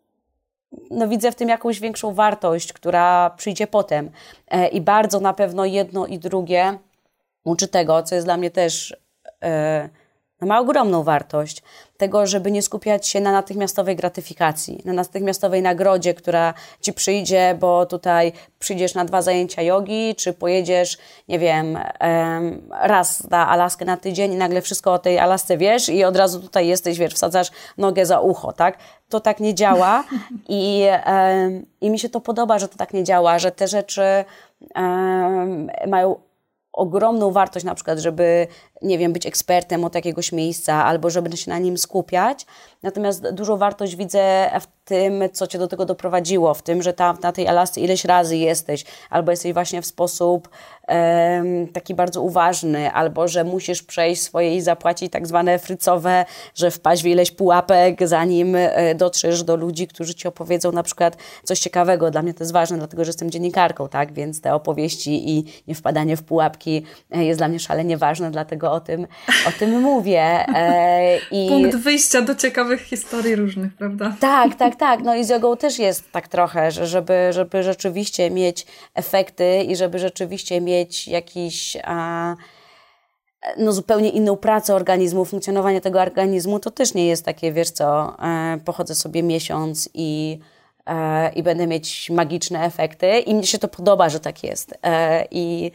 no, 0.91 1.09
widzę 1.09 1.33
w 1.33 1.35
tym 1.35 1.49
jakąś 1.49 1.81
większą 1.81 2.15
wartość, 2.15 2.73
która 2.73 3.31
przyjdzie 3.31 3.67
potem. 3.67 4.11
E, 4.49 4.69
I 4.69 4.81
bardzo 4.81 5.21
na 5.21 5.33
pewno 5.33 5.65
jedno 5.65 6.07
i 6.07 6.19
drugie 6.19 6.79
uczy 7.45 7.69
tego, 7.69 8.03
co 8.03 8.15
jest 8.15 8.27
dla 8.27 8.37
mnie 8.37 8.51
też 8.51 8.97
e, 9.43 9.89
ma 10.41 10.61
ogromną 10.61 11.03
wartość 11.03 11.63
tego, 11.97 12.27
żeby 12.27 12.51
nie 12.51 12.63
skupiać 12.63 13.07
się 13.07 13.21
na 13.21 13.33
natychmiastowej 13.33 13.97
gratyfikacji, 13.97 14.83
na 14.85 14.93
natychmiastowej 14.93 15.63
nagrodzie, 15.63 16.15
która 16.15 16.55
ci 16.81 16.93
przyjdzie, 16.93 17.57
bo 17.61 17.87
tutaj 17.87 18.33
przyjdziesz 18.59 18.95
na 18.95 19.05
dwa 19.05 19.23
zajęcia 19.23 19.63
jogi, 19.63 20.15
czy 20.15 20.33
pojedziesz, 20.33 20.99
nie 21.29 21.39
wiem, 21.39 21.79
raz 22.71 23.31
na 23.31 23.49
Alaskę 23.49 23.85
na 23.85 23.97
tydzień 23.97 24.33
i 24.33 24.37
nagle 24.37 24.63
wszystko 24.63 24.93
o 24.93 24.99
tej 24.99 25.19
Alasce 25.19 25.57
wiesz 25.57 25.89
i 25.89 26.05
od 26.05 26.17
razu 26.17 26.41
tutaj 26.41 26.67
jesteś, 26.67 26.99
wiesz, 26.99 27.15
wsadzasz 27.15 27.51
nogę 27.79 28.07
za 28.07 28.21
ucho, 28.21 28.53
tak? 28.53 28.79
To 29.09 29.21
tak 29.21 29.41
nie 29.41 29.55
działa 29.55 30.05
i, 30.49 30.87
i 31.81 31.91
mi 31.91 31.99
się 31.99 32.09
to 32.09 32.21
podoba, 32.21 32.59
że 32.59 32.69
to 32.69 32.77
tak 32.77 32.93
nie 32.93 33.05
działa, 33.05 33.39
że 33.39 33.53
te 33.53 33.69
rzeczy 33.69 34.25
mają 35.87 36.17
ogromną 36.73 37.31
wartość 37.31 37.65
na 37.65 37.75
przykład, 37.75 37.99
żeby, 37.99 38.47
nie 38.83 38.99
wiem, 38.99 39.13
być 39.13 39.27
ekspertem 39.27 39.85
od 39.85 39.95
jakiegoś 39.95 40.33
miejsca 40.33 40.85
albo 40.85 41.11
żeby 41.11 41.37
się 41.37 41.51
na 41.51 41.59
nim 41.59 41.79
skupiać. 41.79 42.47
Natomiast 42.83 43.31
dużą 43.31 43.57
wartość 43.57 43.97
widzę 43.97 44.51
w 44.61 44.67
tym, 44.85 45.23
co 45.33 45.47
cię 45.47 45.59
do 45.59 45.69
tego 45.69 45.85
doprowadziło, 45.85 46.55
w 46.55 46.63
tym, 46.63 46.83
że 46.83 46.93
tam 46.93 47.19
na 47.23 47.33
tej 47.33 47.49
Alasce 47.49 47.81
ileś 47.81 48.05
razy 48.05 48.37
jesteś, 48.37 48.85
albo 49.11 49.31
jesteś 49.31 49.53
właśnie 49.53 49.83
w 49.83 49.87
sposób 49.87 50.49
um, 50.89 51.69
taki 51.69 51.95
bardzo 51.95 52.23
uważny, 52.23 52.93
albo 52.93 53.29
że 53.29 53.45
musisz 53.45 53.83
przejść 53.83 54.23
swoje 54.23 54.57
i 54.57 54.61
zapłacić 54.61 55.13
tak 55.13 55.27
zwane 55.27 55.59
frycowe, 55.59 56.25
że 56.55 56.71
wpaść 56.71 57.03
w 57.03 57.07
ileś 57.07 57.31
pułapek, 57.31 58.09
zanim 58.09 58.57
e, 58.57 58.95
dotrzesz 58.95 59.43
do 59.43 59.57
ludzi, 59.57 59.87
którzy 59.87 60.15
ci 60.15 60.29
opowiedzą 60.29 60.73
na 60.73 60.83
przykład 60.83 61.17
coś 61.45 61.61
ciekawego. 61.61 62.11
Dla 62.11 62.23
mnie 62.23 62.35
to 62.35 62.45
jest 62.45 62.53
ważne, 62.53 62.79
dlatego 62.79 63.05
że 63.05 63.09
jestem 63.09 63.31
dziennikarką, 63.31 63.89
tak? 63.89 64.13
Więc 64.13 64.41
te 64.41 64.55
opowieści 64.55 65.31
i 65.31 65.45
nie 65.69 65.75
wpadanie 65.75 66.17
w 66.17 66.23
pułapki 66.23 66.85
e, 67.11 67.25
jest 67.25 67.41
dla 67.41 67.49
mnie 67.49 67.59
szalenie 67.59 67.97
ważne, 67.97 68.31
dlatego 68.31 68.70
o 68.73 68.81
tym, 68.81 69.07
o 69.49 69.53
tym 69.59 69.81
mówię. 69.81 70.23
E, 70.55 71.19
I... 71.31 71.49
Punkt 71.49 71.77
wyjścia 71.77 72.23
do 72.23 72.35
ciekawych 72.35 72.81
historii 72.81 73.37
różnych, 73.37 73.77
prawda? 73.77 74.17
Tak, 74.21 74.55
tak, 74.55 74.77
tak. 74.77 75.01
No 75.01 75.15
i 75.15 75.25
z 75.25 75.29
jogą 75.29 75.57
też 75.57 75.79
jest 75.79 76.13
tak 76.13 76.29
trochę, 76.29 76.71
że 76.71 76.87
żeby, 76.87 77.29
żeby 77.31 77.63
rzeczywiście 77.63 78.31
mieć 78.31 78.67
efekty 78.95 79.63
i 79.63 79.77
żeby 79.77 79.99
rzeczywiście 79.99 80.61
mieć 80.61 81.09
jakiś... 81.09 81.77
A, 81.85 82.37
no, 83.59 83.73
zupełnie 83.73 84.09
inną 84.09 84.37
pracę 84.37 84.75
organizmu, 84.75 85.25
funkcjonowanie 85.25 85.81
tego 85.81 86.01
organizmu, 86.01 86.59
to 86.59 86.71
też 86.71 86.95
nie 86.95 87.07
jest 87.07 87.25
takie, 87.25 87.53
wiesz 87.53 87.71
co, 87.71 88.17
e, 88.23 88.59
pochodzę 88.65 88.95
sobie 88.95 89.23
miesiąc 89.23 89.89
i, 89.95 90.39
i 91.37 91.43
będę 91.43 91.67
mieć 91.67 92.11
magiczne 92.11 92.65
efekty. 92.65 93.19
I 93.19 93.35
mnie 93.35 93.47
się 93.47 93.59
to 93.59 93.69
podoba, 93.69 94.09
że 94.09 94.21
tak 94.21 94.45
jest. 94.45 94.75
E, 94.83 95.25
I, 95.31 95.73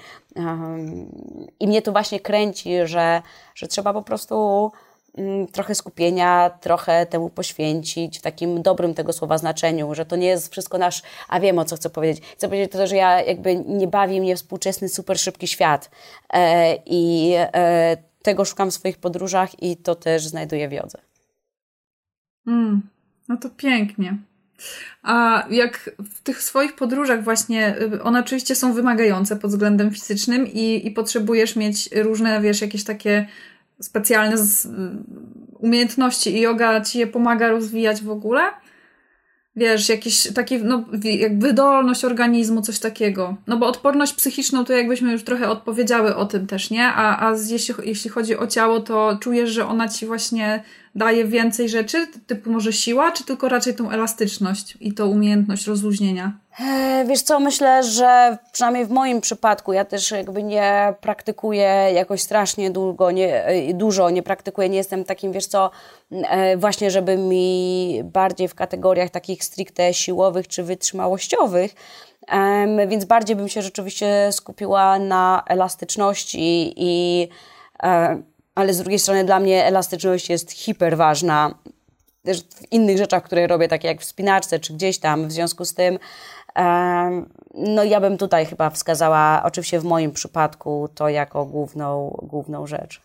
i 1.60 1.68
mnie 1.68 1.82
to 1.82 1.92
właśnie 1.92 2.20
kręci, 2.20 2.72
że, 2.84 3.22
że 3.56 3.68
trzeba 3.68 3.94
po 3.94 4.02
prostu 4.02 4.72
Mm, 5.18 5.48
trochę 5.48 5.76
skupienia, 5.76 6.50
trochę 6.50 7.06
temu 7.06 7.30
poświęcić 7.30 8.20
w 8.20 8.22
takim 8.22 8.62
dobrym 8.62 8.94
tego 8.94 9.14
słowa 9.14 9.38
znaczeniu, 9.38 9.96
że 9.96 10.06
to 10.06 10.16
nie 10.16 10.28
jest 10.28 10.52
wszystko 10.52 10.78
nasz, 10.78 11.02
a 11.28 11.40
wiem 11.40 11.60
o 11.60 11.66
co 11.66 11.76
chcę 11.76 11.90
powiedzieć. 11.90 12.24
Chcę 12.34 12.48
powiedzieć 12.48 12.72
to, 12.72 12.88
że 12.88 12.96
ja 12.96 13.22
jakby 13.22 13.56
nie 13.56 13.88
bawi 13.88 14.22
mnie 14.22 14.36
współczesny, 14.36 14.90
super 14.90 15.20
szybki 15.20 15.48
świat 15.48 15.92
e, 16.34 16.76
i 16.86 17.32
e, 17.36 17.98
tego 18.22 18.46
szukam 18.46 18.72
w 18.72 18.74
swoich 18.74 18.98
podróżach 18.98 19.64
i 19.64 19.78
to 19.78 19.96
też 19.96 20.28
znajduję 20.28 20.70
w 20.70 20.72
jodze. 20.72 20.98
Mm, 22.48 22.90
no 23.28 23.38
to 23.38 23.50
pięknie. 23.50 24.18
A 25.04 25.46
jak 25.50 25.92
w 26.14 26.22
tych 26.22 26.44
swoich 26.44 26.76
podróżach 26.76 27.24
właśnie, 27.24 27.76
y, 27.82 28.04
one 28.04 28.20
oczywiście 28.20 28.56
są 28.56 28.74
wymagające 28.74 29.36
pod 29.36 29.52
względem 29.52 29.92
fizycznym 29.92 30.48
i, 30.48 30.88
i 30.88 30.92
potrzebujesz 30.92 31.56
mieć 31.56 31.90
różne, 31.96 32.42
wiesz, 32.42 32.62
jakieś 32.62 32.84
takie 32.84 33.28
specjalne 33.82 34.38
z, 34.38 34.68
umiejętności 35.60 36.38
i 36.38 36.42
yoga 36.42 36.82
ci 36.82 37.00
je 37.00 37.08
pomaga 37.08 37.50
rozwijać 37.50 38.04
w 38.04 38.10
ogóle. 38.10 38.42
Wiesz, 39.56 39.90
jakiś 39.90 40.34
taki, 40.34 40.58
no, 40.58 40.86
jak 41.04 41.40
wydolność 41.40 42.06
organizmu, 42.06 42.62
coś 42.62 42.80
takiego. 42.80 43.36
No 43.48 43.58
bo 43.58 43.68
odporność 43.68 44.14
psychiczną 44.14 44.66
to 44.66 44.74
jakbyśmy 44.74 45.12
już 45.12 45.24
trochę 45.24 45.50
odpowiedziały 45.50 46.16
o 46.16 46.26
tym 46.26 46.48
też, 46.48 46.70
nie? 46.70 46.88
A, 46.88 47.30
a 47.30 47.36
jeśli, 47.50 47.76
jeśli 47.84 48.10
chodzi 48.10 48.38
o 48.38 48.48
ciało, 48.48 48.80
to 48.80 49.18
czujesz, 49.22 49.50
że 49.50 49.68
ona 49.68 49.88
ci 49.88 50.06
właśnie 50.06 50.64
daje 50.96 51.26
więcej 51.26 51.70
rzeczy, 51.70 52.08
typu 52.28 52.52
może 52.52 52.74
siła, 52.74 53.12
czy 53.12 53.26
tylko 53.26 53.50
raczej 53.50 53.76
tą 53.76 53.92
elastyczność 53.92 54.78
i 54.80 54.94
tą 54.94 55.08
umiejętność 55.08 55.68
rozluźnienia? 55.68 56.32
E, 56.60 57.06
wiesz 57.08 57.22
co, 57.22 57.40
myślę, 57.40 57.84
że 57.84 58.38
przynajmniej 58.52 58.86
w 58.86 58.90
moim 58.90 59.22
przypadku, 59.22 59.74
ja 59.74 59.86
też 59.86 60.12
jakby 60.12 60.44
nie 60.44 60.94
praktykuję 61.02 61.90
jakoś 61.94 62.22
strasznie 62.22 62.72
długo, 62.72 63.12
nie, 63.12 63.46
e, 63.46 63.74
dużo 63.74 64.10
nie 64.10 64.24
praktykuję, 64.24 64.70
nie 64.70 64.78
jestem 64.78 65.04
takim, 65.04 65.32
wiesz 65.32 65.46
co, 65.46 65.72
e, 66.12 66.58
właśnie 66.58 66.92
żeby 66.92 67.18
mi 67.18 68.02
bardziej 68.04 68.48
w 68.48 68.56
kategoriach 68.56 69.10
takich 69.10 69.44
stricte 69.44 69.94
siłowych 69.94 70.48
czy 70.48 70.64
wytrzymałościowych, 70.64 71.76
więc 72.88 73.06
bardziej 73.06 73.36
bym 73.36 73.50
się 73.50 73.62
rzeczywiście 73.62 74.30
skupiła 74.32 75.00
na 75.00 75.44
elastyczności 75.48 76.74
i 76.78 77.28
ale 78.56 78.74
z 78.74 78.78
drugiej 78.78 79.00
strony 79.00 79.24
dla 79.24 79.40
mnie 79.40 79.66
elastyczność 79.66 80.30
jest 80.30 80.52
hiper 80.52 80.98
ważna 80.98 81.56
też 82.24 82.42
w 82.42 82.72
innych 82.72 82.98
rzeczach, 82.98 83.24
które 83.24 83.48
robię, 83.48 83.68
takie 83.68 83.88
jak 83.88 84.02
w 84.02 84.06
spinaczce 84.06 84.60
czy 84.60 84.74
gdzieś 84.74 84.98
tam. 84.98 85.28
W 85.28 85.32
związku 85.32 85.66
z 85.66 85.74
tym, 85.74 86.00
no 87.54 87.84
ja 87.84 88.02
bym 88.02 88.18
tutaj 88.18 88.46
chyba 88.46 88.70
wskazała, 88.70 89.42
oczywiście 89.46 89.80
w 89.80 89.84
moim 89.84 90.12
przypadku, 90.12 90.90
to 90.96 91.10
jako 91.10 91.46
główną, 91.46 92.18
główną 92.24 92.68
rzecz. 92.68 93.02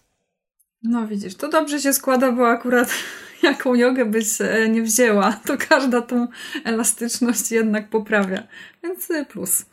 No 0.83 1.07
widzisz, 1.07 1.35
to 1.35 1.49
dobrze 1.49 1.81
się 1.81 1.93
składa, 1.93 2.33
bo 2.33 2.49
akurat 2.49 2.89
jaką 3.43 3.75
jogę 3.75 4.05
byś 4.05 4.41
e, 4.41 4.69
nie 4.69 4.83
wzięła, 4.83 5.33
to 5.47 5.57
każda 5.69 6.03
tą 6.03 6.27
elastyczność 6.65 7.53
jednak 7.53 7.89
poprawia. 7.89 8.43
Więc 8.83 9.11
e, 9.11 9.25
plus. 9.25 9.65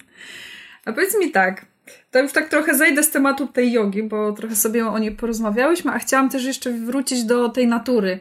A 0.84 0.92
powiedz 0.92 1.18
mi 1.18 1.30
tak, 1.30 1.66
to 2.10 2.22
już 2.22 2.32
tak 2.32 2.48
trochę 2.48 2.74
zejdę 2.74 3.02
z 3.02 3.10
tematu 3.10 3.46
tej 3.46 3.72
jogi, 3.72 4.02
bo 4.02 4.32
trochę 4.32 4.56
sobie 4.56 4.86
o 4.86 4.98
niej 4.98 5.12
porozmawiałyśmy, 5.12 5.92
a 5.92 5.98
chciałam 5.98 6.30
też 6.30 6.44
jeszcze 6.44 6.72
wrócić 6.72 7.24
do 7.24 7.48
tej 7.48 7.66
natury. 7.66 8.18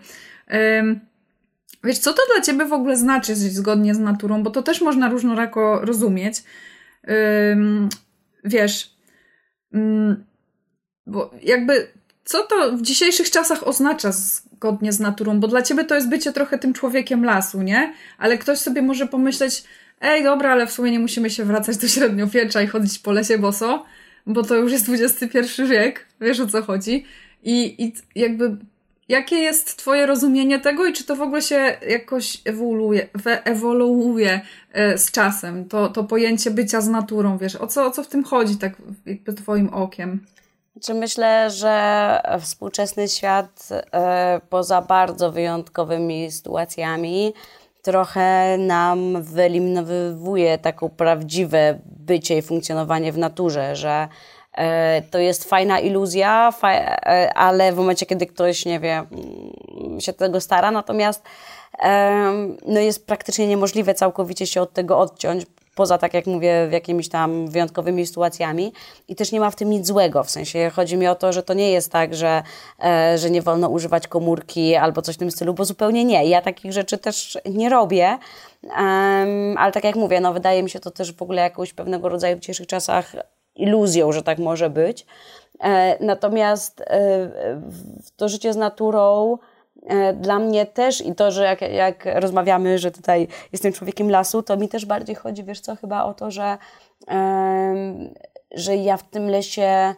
Wiesz, 1.83 1.97
co 1.97 2.13
to 2.13 2.21
dla 2.33 2.43
ciebie 2.43 2.65
w 2.65 2.73
ogóle 2.73 2.97
znaczy 2.97 3.35
zgodnie 3.35 3.95
z 3.95 3.99
naturą? 3.99 4.43
Bo 4.43 4.51
to 4.51 4.63
też 4.63 4.81
można 4.81 5.09
różnorako 5.09 5.79
rozumieć. 5.81 6.43
Um, 7.07 7.89
wiesz, 8.43 8.95
um, 9.73 10.23
bo 11.07 11.31
jakby 11.43 11.87
co 12.25 12.43
to 12.43 12.77
w 12.77 12.81
dzisiejszych 12.81 13.31
czasach 13.31 13.67
oznacza 13.67 14.11
zgodnie 14.11 14.91
z 14.91 14.99
naturą? 14.99 15.39
Bo 15.39 15.47
dla 15.47 15.61
ciebie 15.61 15.83
to 15.83 15.95
jest 15.95 16.09
bycie 16.09 16.33
trochę 16.33 16.59
tym 16.59 16.73
człowiekiem 16.73 17.25
lasu, 17.25 17.61
nie? 17.61 17.93
Ale 18.17 18.37
ktoś 18.37 18.59
sobie 18.59 18.81
może 18.81 19.07
pomyśleć, 19.07 19.63
ej, 20.01 20.23
dobra, 20.23 20.51
ale 20.51 20.67
w 20.67 20.71
sumie 20.71 20.91
nie 20.91 20.99
musimy 20.99 21.29
się 21.29 21.45
wracać 21.45 21.77
do 21.77 21.87
średniowiecza 21.87 22.61
i 22.61 22.67
chodzić 22.67 22.99
po 22.99 23.11
lesie 23.11 23.37
boso, 23.37 23.85
bo 24.25 24.43
to 24.43 24.55
już 24.55 24.71
jest 24.71 24.89
XXI 24.89 25.63
wiek, 25.69 26.05
wiesz 26.21 26.39
o 26.39 26.47
co 26.47 26.61
chodzi. 26.61 27.05
I, 27.43 27.83
i 27.83 27.93
jakby, 28.15 28.57
jakie 29.09 29.35
jest 29.35 29.77
twoje 29.77 30.05
rozumienie 30.05 30.59
tego 30.59 30.85
i 30.85 30.93
czy 30.93 31.03
to 31.03 31.15
w 31.15 31.21
ogóle 31.21 31.41
się 31.41 31.77
jakoś 31.89 32.41
ewoluuje, 32.45 33.07
ewoluuje 33.43 34.41
e, 34.73 34.97
z 34.97 35.11
czasem, 35.11 35.65
to, 35.65 35.89
to 35.89 36.03
pojęcie 36.03 36.51
bycia 36.51 36.81
z 36.81 36.87
naturą, 36.87 37.37
wiesz, 37.37 37.55
o 37.55 37.67
co, 37.67 37.85
o 37.85 37.91
co 37.91 38.03
w 38.03 38.07
tym 38.07 38.23
chodzi, 38.23 38.57
tak 38.57 38.73
jakby 39.05 39.33
twoim 39.33 39.69
okiem? 39.69 40.19
Czy 40.85 40.93
myślę, 40.93 41.49
że 41.49 42.21
współczesny 42.39 43.07
świat 43.07 43.69
e, 43.71 44.41
poza 44.49 44.81
bardzo 44.81 45.31
wyjątkowymi 45.31 46.31
sytuacjami 46.31 47.33
trochę 47.81 48.57
nam 48.57 49.21
wyeliminowuje 49.21 50.57
taką 50.57 50.89
prawdziwe 50.89 51.79
bycie 51.85 52.37
i 52.37 52.41
funkcjonowanie 52.41 53.11
w 53.11 53.17
naturze, 53.17 53.75
że 53.75 54.07
E, 54.53 55.01
to 55.01 55.19
jest 55.19 55.43
fajna 55.49 55.79
iluzja, 55.79 56.53
e, 56.63 57.33
ale 57.33 57.73
w 57.73 57.75
momencie, 57.75 58.05
kiedy 58.05 58.25
ktoś, 58.25 58.65
nie 58.65 58.79
wie, 58.79 58.93
mm, 58.93 60.01
się 60.01 60.13
tego 60.13 60.41
stara, 60.41 60.71
natomiast 60.71 61.23
no 62.67 62.79
jest 62.79 63.07
praktycznie 63.07 63.47
niemożliwe 63.47 63.93
całkowicie 63.93 64.47
się 64.47 64.61
od 64.61 64.73
tego 64.73 64.99
odciąć, 64.99 65.45
poza, 65.75 65.97
tak 65.97 66.13
jak 66.13 66.25
mówię, 66.25 66.67
w 66.69 66.71
jakimiś 66.71 67.09
tam 67.09 67.47
wyjątkowymi 67.47 68.07
sytuacjami. 68.07 68.73
I 69.07 69.15
też 69.15 69.31
nie 69.31 69.39
ma 69.39 69.51
w 69.51 69.55
tym 69.55 69.69
nic 69.69 69.87
złego. 69.87 70.23
W 70.23 70.31
sensie 70.31 70.71
chodzi 70.75 70.97
mi 70.97 71.07
o 71.07 71.15
to, 71.15 71.33
że 71.33 71.43
to 71.43 71.53
nie 71.53 71.71
jest 71.71 71.91
tak, 71.91 72.15
że, 72.15 72.43
e, 72.83 73.17
że 73.17 73.29
nie 73.29 73.41
wolno 73.41 73.69
używać 73.69 74.07
komórki 74.07 74.75
albo 74.75 75.01
coś 75.01 75.15
w 75.15 75.19
tym 75.19 75.31
stylu, 75.31 75.53
bo 75.53 75.65
zupełnie 75.65 76.05
nie. 76.05 76.25
Ja 76.25 76.41
takich 76.41 76.73
rzeczy 76.73 76.97
też 76.97 77.37
nie 77.45 77.69
robię. 77.69 78.17
Um, 78.63 79.57
ale 79.57 79.71
tak 79.71 79.83
jak 79.83 79.95
mówię, 79.95 80.21
no 80.21 80.33
wydaje 80.33 80.63
mi 80.63 80.69
się 80.69 80.79
to 80.79 80.91
też 80.91 81.13
w 81.13 81.21
ogóle 81.21 81.41
jakąś 81.41 81.73
pewnego 81.73 82.09
rodzaju 82.09 82.37
w 82.37 82.39
dzisiejszych 82.39 82.67
czasach 82.67 83.15
iluzją, 83.55 84.11
że 84.11 84.23
tak 84.23 84.37
może 84.37 84.69
być. 84.69 85.05
E, 85.59 86.05
natomiast 86.05 86.81
e, 86.81 87.29
to 88.17 88.29
życie 88.29 88.53
z 88.53 88.55
naturą 88.55 89.37
dla 90.13 90.39
mnie 90.39 90.65
też 90.65 91.05
i 91.05 91.15
to, 91.15 91.31
że 91.31 91.43
jak, 91.43 91.61
jak 91.61 92.05
rozmawiamy, 92.15 92.79
że 92.79 92.91
tutaj 92.91 93.27
jestem 93.51 93.73
człowiekiem 93.73 94.09
lasu, 94.09 94.43
to 94.43 94.57
mi 94.57 94.69
też 94.69 94.85
bardziej 94.85 95.15
chodzi, 95.15 95.43
wiesz 95.43 95.59
co, 95.59 95.75
chyba 95.75 96.03
o 96.03 96.13
to, 96.13 96.31
że, 96.31 96.57
że 98.51 98.75
ja 98.75 98.97
w 98.97 99.03
tym 99.03 99.29
lesie, 99.29 99.93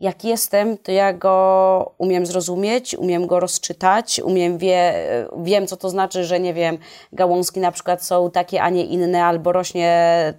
jak 0.00 0.24
jestem, 0.24 0.78
to 0.78 0.92
ja 0.92 1.12
go 1.12 1.94
umiem 1.98 2.26
zrozumieć, 2.26 2.94
umiem 2.94 3.26
go 3.26 3.40
rozczytać, 3.40 4.20
umiem 4.24 4.58
wie, 4.58 4.94
wiem, 5.36 5.66
co 5.66 5.76
to 5.76 5.88
znaczy, 5.88 6.24
że 6.24 6.40
nie 6.40 6.54
wiem, 6.54 6.78
gałązki 7.12 7.60
na 7.60 7.72
przykład 7.72 8.04
są 8.04 8.30
takie, 8.30 8.62
a 8.62 8.70
nie 8.70 8.84
inne, 8.84 9.24
albo 9.24 9.52
rośnie 9.52 10.34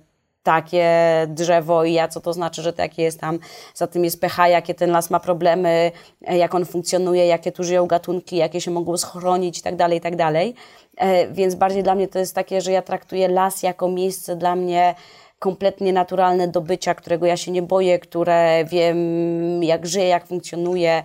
takie 0.46 0.88
drzewo 1.28 1.84
i 1.84 1.94
ja, 1.94 2.08
co 2.08 2.22
to 2.22 2.34
znaczy, 2.34 2.62
że 2.62 2.74
takie 2.74 3.04
jest 3.04 3.20
tam, 3.20 3.40
za 3.74 3.88
tym 3.88 4.04
jest 4.04 4.22
pH, 4.22 4.48
jakie 4.48 4.74
ten 4.74 4.92
las 4.92 5.10
ma 5.10 5.20
problemy, 5.20 5.92
e, 6.28 6.38
jak 6.38 6.56
on 6.56 6.66
funkcjonuje, 6.66 7.28
jakie 7.28 7.52
tu 7.52 7.64
żyją 7.64 7.88
gatunki, 7.88 8.36
jakie 8.36 8.62
się 8.62 8.72
mogą 8.72 8.98
schronić 8.98 9.60
i 9.60 9.62
tak 9.62 9.76
dalej, 9.76 9.98
i 9.98 10.02
tak. 10.02 10.16
E, 10.98 11.28
więc 11.28 11.56
bardziej 11.56 11.84
dla 11.84 11.96
mnie 11.96 12.08
to 12.08 12.20
jest 12.20 12.36
takie, 12.36 12.62
że 12.62 12.72
ja 12.72 12.82
traktuję 12.82 13.28
las 13.28 13.64
jako 13.64 13.90
miejsce 13.90 14.36
dla 14.36 14.56
mnie 14.56 14.96
kompletnie 15.40 15.94
naturalne 15.94 16.48
do 16.48 16.62
bycia, 16.62 16.96
którego 16.96 17.26
ja 17.26 17.38
się 17.38 17.52
nie 17.52 17.62
boję, 17.62 18.00
które 18.00 18.66
wiem 18.66 19.64
jak 19.64 19.88
żyje, 19.88 20.08
jak 20.08 20.28
funkcjonuje, 20.28 21.04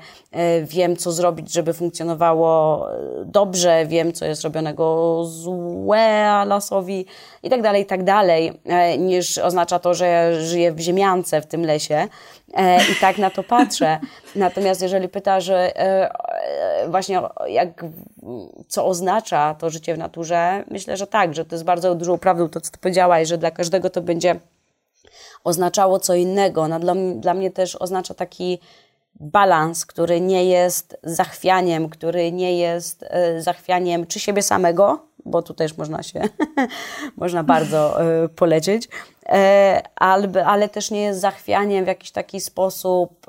wiem 0.63 0.97
co 0.97 1.13
zrobić, 1.13 1.53
żeby 1.53 1.73
funkcjonowało 1.73 2.87
e, 2.93 2.97
dobrze, 3.25 3.87
wiem 3.87 4.13
co 4.13 4.25
jest 4.25 4.43
robionego 4.43 5.25
złe 5.25 6.45
lasowi 6.47 7.07
i 7.43 7.51
tak 7.51 7.63
dalej, 7.63 7.83
i 7.83 7.87
tak 7.87 8.05
dalej, 8.05 8.61
e, 8.65 8.99
niż 8.99 9.39
oznacza 9.39 9.79
to, 9.79 9.95
że 9.95 10.41
żyję 10.45 10.73
w 10.73 10.81
ziemiance 10.81 11.41
w 11.41 11.47
tym 11.47 11.67
lesie 11.67 12.09
i 12.93 13.01
tak 13.01 13.19
na 13.19 13.31
to 13.31 13.43
patrzę. 13.43 13.99
Natomiast 14.35 14.83
jeżeli 14.83 15.09
pytasz 15.09 15.51
właśnie 16.89 17.23
jak, 17.47 17.85
co 18.69 18.87
oznacza 18.87 19.55
to 19.55 19.71
życie 19.71 19.95
w 19.95 19.99
naturze, 19.99 20.65
myślę, 20.71 20.97
że 20.97 21.07
tak, 21.07 21.35
że 21.35 21.45
to 21.45 21.55
jest 21.55 21.65
bardzo 21.65 21.95
dużą 21.95 22.19
prawdą 22.19 22.49
to, 22.49 22.61
co 22.61 22.71
ty 22.71 22.79
powiedziałaś, 22.79 23.29
że 23.29 23.39
dla 23.39 23.51
każdego 23.51 23.91
to 23.91 24.01
będzie 24.01 24.41
oznaczało 25.45 25.99
co 25.99 26.15
innego. 26.15 26.69
No, 26.69 26.81
dla, 26.81 26.95
dla 27.17 27.35
mnie 27.35 27.51
też 27.51 27.77
oznacza 27.77 28.15
taki 28.15 28.59
balans, 29.15 29.87
który 29.87 30.21
nie 30.21 30.45
jest 30.45 30.97
zachwianiem, 31.03 31.89
który 31.89 32.33
nie 32.33 32.59
jest 32.59 33.05
zachwianiem 33.39 34.07
czy 34.07 34.21
siebie 34.21 34.43
samego, 34.43 35.07
bo 35.25 35.43
tu 35.43 35.55
też 35.55 35.77
można 35.77 36.03
się, 36.03 36.23
można 37.17 37.45
bardzo 37.45 37.99
polecieć, 38.37 38.89
ale, 39.97 40.47
ale 40.47 40.69
też 40.69 40.91
nie 40.91 41.03
jest 41.03 41.21
zachwianiem 41.21 41.85
w 41.85 41.89
jakiś 41.89 42.11
taki 42.11 42.41
sposób 42.41 43.27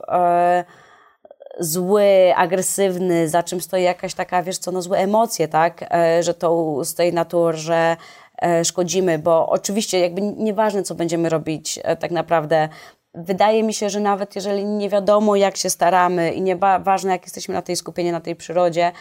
zły, 1.60 2.34
agresywny, 2.36 3.30
za 3.30 3.44
czym 3.44 3.62
stoi 3.62 3.84
jakaś 3.84 4.14
taka, 4.14 4.44
wiesz 4.44 4.58
co, 4.58 4.72
no 4.72 4.82
złe 4.82 4.98
emocje, 4.98 5.48
tak, 5.48 5.90
że 6.22 6.34
to 6.34 6.80
z 6.86 6.96
tej 6.96 7.14
natury, 7.14 7.58
że 7.58 7.98
E, 8.42 8.66
szkodzimy, 8.66 9.20
bo 9.20 9.50
oczywiście 9.50 10.00
jakby 10.00 10.22
nieważne, 10.22 10.84
co 10.84 10.96
będziemy 10.96 11.30
robić 11.30 11.80
e, 11.84 11.96
tak 11.96 12.12
naprawdę, 12.12 12.70
wydaje 13.14 13.64
mi 13.64 13.74
się, 13.74 13.90
że 13.90 14.00
nawet 14.00 14.36
jeżeli 14.36 14.66
nie 14.66 14.90
wiadomo, 14.90 15.36
jak 15.36 15.58
się 15.58 15.70
staramy 15.70 16.34
i 16.34 16.42
nie 16.42 16.56
ważne, 16.56 17.12
jak 17.12 17.24
jesteśmy 17.24 17.54
na 17.54 17.62
tej 17.62 17.76
skupienie, 17.76 18.12
na 18.12 18.22
tej 18.22 18.36
przyrodzie, 18.36 18.92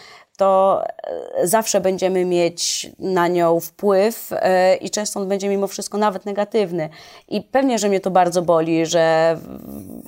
to 0.41 0.83
e, 1.37 1.47
zawsze 1.47 1.81
będziemy 1.81 2.25
mieć 2.25 2.91
na 2.99 3.27
nią 3.27 3.59
wpływ 3.59 4.29
e, 4.33 4.75
i 4.75 4.89
często 4.89 5.19
on 5.19 5.27
będzie 5.27 5.49
mimo 5.49 5.67
wszystko 5.67 5.97
nawet 5.97 6.25
negatywny. 6.25 6.89
I 7.27 7.41
pewnie, 7.41 7.79
że 7.79 7.89
mnie 7.89 7.99
to 7.99 8.11
bardzo 8.11 8.41
boli, 8.41 8.85
że 8.85 9.37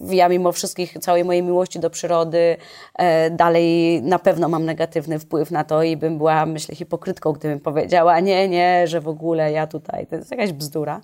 ja 0.01 0.29
mimo 0.29 0.51
wszystkich, 0.51 0.97
całej 1.01 1.25
mojej 1.25 1.43
miłości 1.43 1.79
do 1.79 1.89
przyrody, 1.89 2.57
e, 2.95 3.29
dalej 3.29 4.01
na 4.01 4.19
pewno 4.19 4.49
mam 4.49 4.65
negatywny 4.65 5.19
wpływ 5.19 5.51
na 5.51 5.63
to 5.63 5.84
i 5.84 5.97
bym 5.97 6.17
była, 6.17 6.45
myślę, 6.45 6.75
hipokrytką, 6.75 7.31
gdybym 7.31 7.59
powiedziała, 7.59 8.19
nie, 8.19 8.49
nie, 8.49 8.88
że 8.88 9.01
w 9.01 9.07
ogóle 9.07 9.51
ja 9.51 9.67
tutaj, 9.67 10.07
to 10.07 10.15
jest 10.15 10.31
jakaś 10.31 10.53
bzdura. 10.53 11.01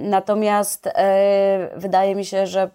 Natomiast 0.00 0.88
wydaje 1.76 2.14
mi 2.14 2.24
się, 2.24 2.46
że 2.46 2.70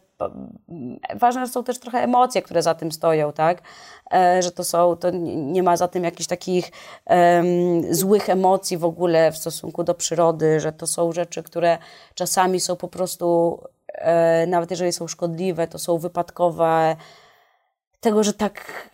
ważne 1.15 1.47
są 1.47 1.63
też 1.63 1.79
trochę 1.79 2.03
emocje, 2.03 2.41
które 2.41 2.61
za 2.61 2.75
tym 2.75 2.91
stoją, 2.91 3.33
tak? 3.33 3.61
E, 4.14 4.41
że 4.41 4.51
to 4.51 4.64
są, 4.64 4.95
to 4.95 5.09
nie 5.36 5.64
ma 5.64 5.78
za 5.78 5.88
tym 5.88 6.03
jakichś 6.03 6.28
takich 6.28 6.72
um, 7.05 7.95
złych 7.95 8.30
emocji 8.30 8.78
w 8.78 8.86
ogóle 8.86 9.32
w 9.32 9.38
stosunku 9.38 9.84
do 9.84 9.93
przyrody, 9.93 10.59
że 10.59 10.72
to 10.72 10.88
są 10.88 11.11
rzeczy, 11.11 11.43
które 11.43 11.78
czasami 12.16 12.59
są 12.59 12.76
po 12.76 12.88
prostu, 12.88 13.59
e, 13.88 14.47
nawet 14.47 14.72
jeżeli 14.72 14.93
są 14.93 15.07
szkodliwe, 15.07 15.68
to 15.68 15.80
są 15.80 15.97
wypadkowe, 15.97 16.95
tego, 17.99 18.24
że 18.24 18.34
tak 18.34 18.89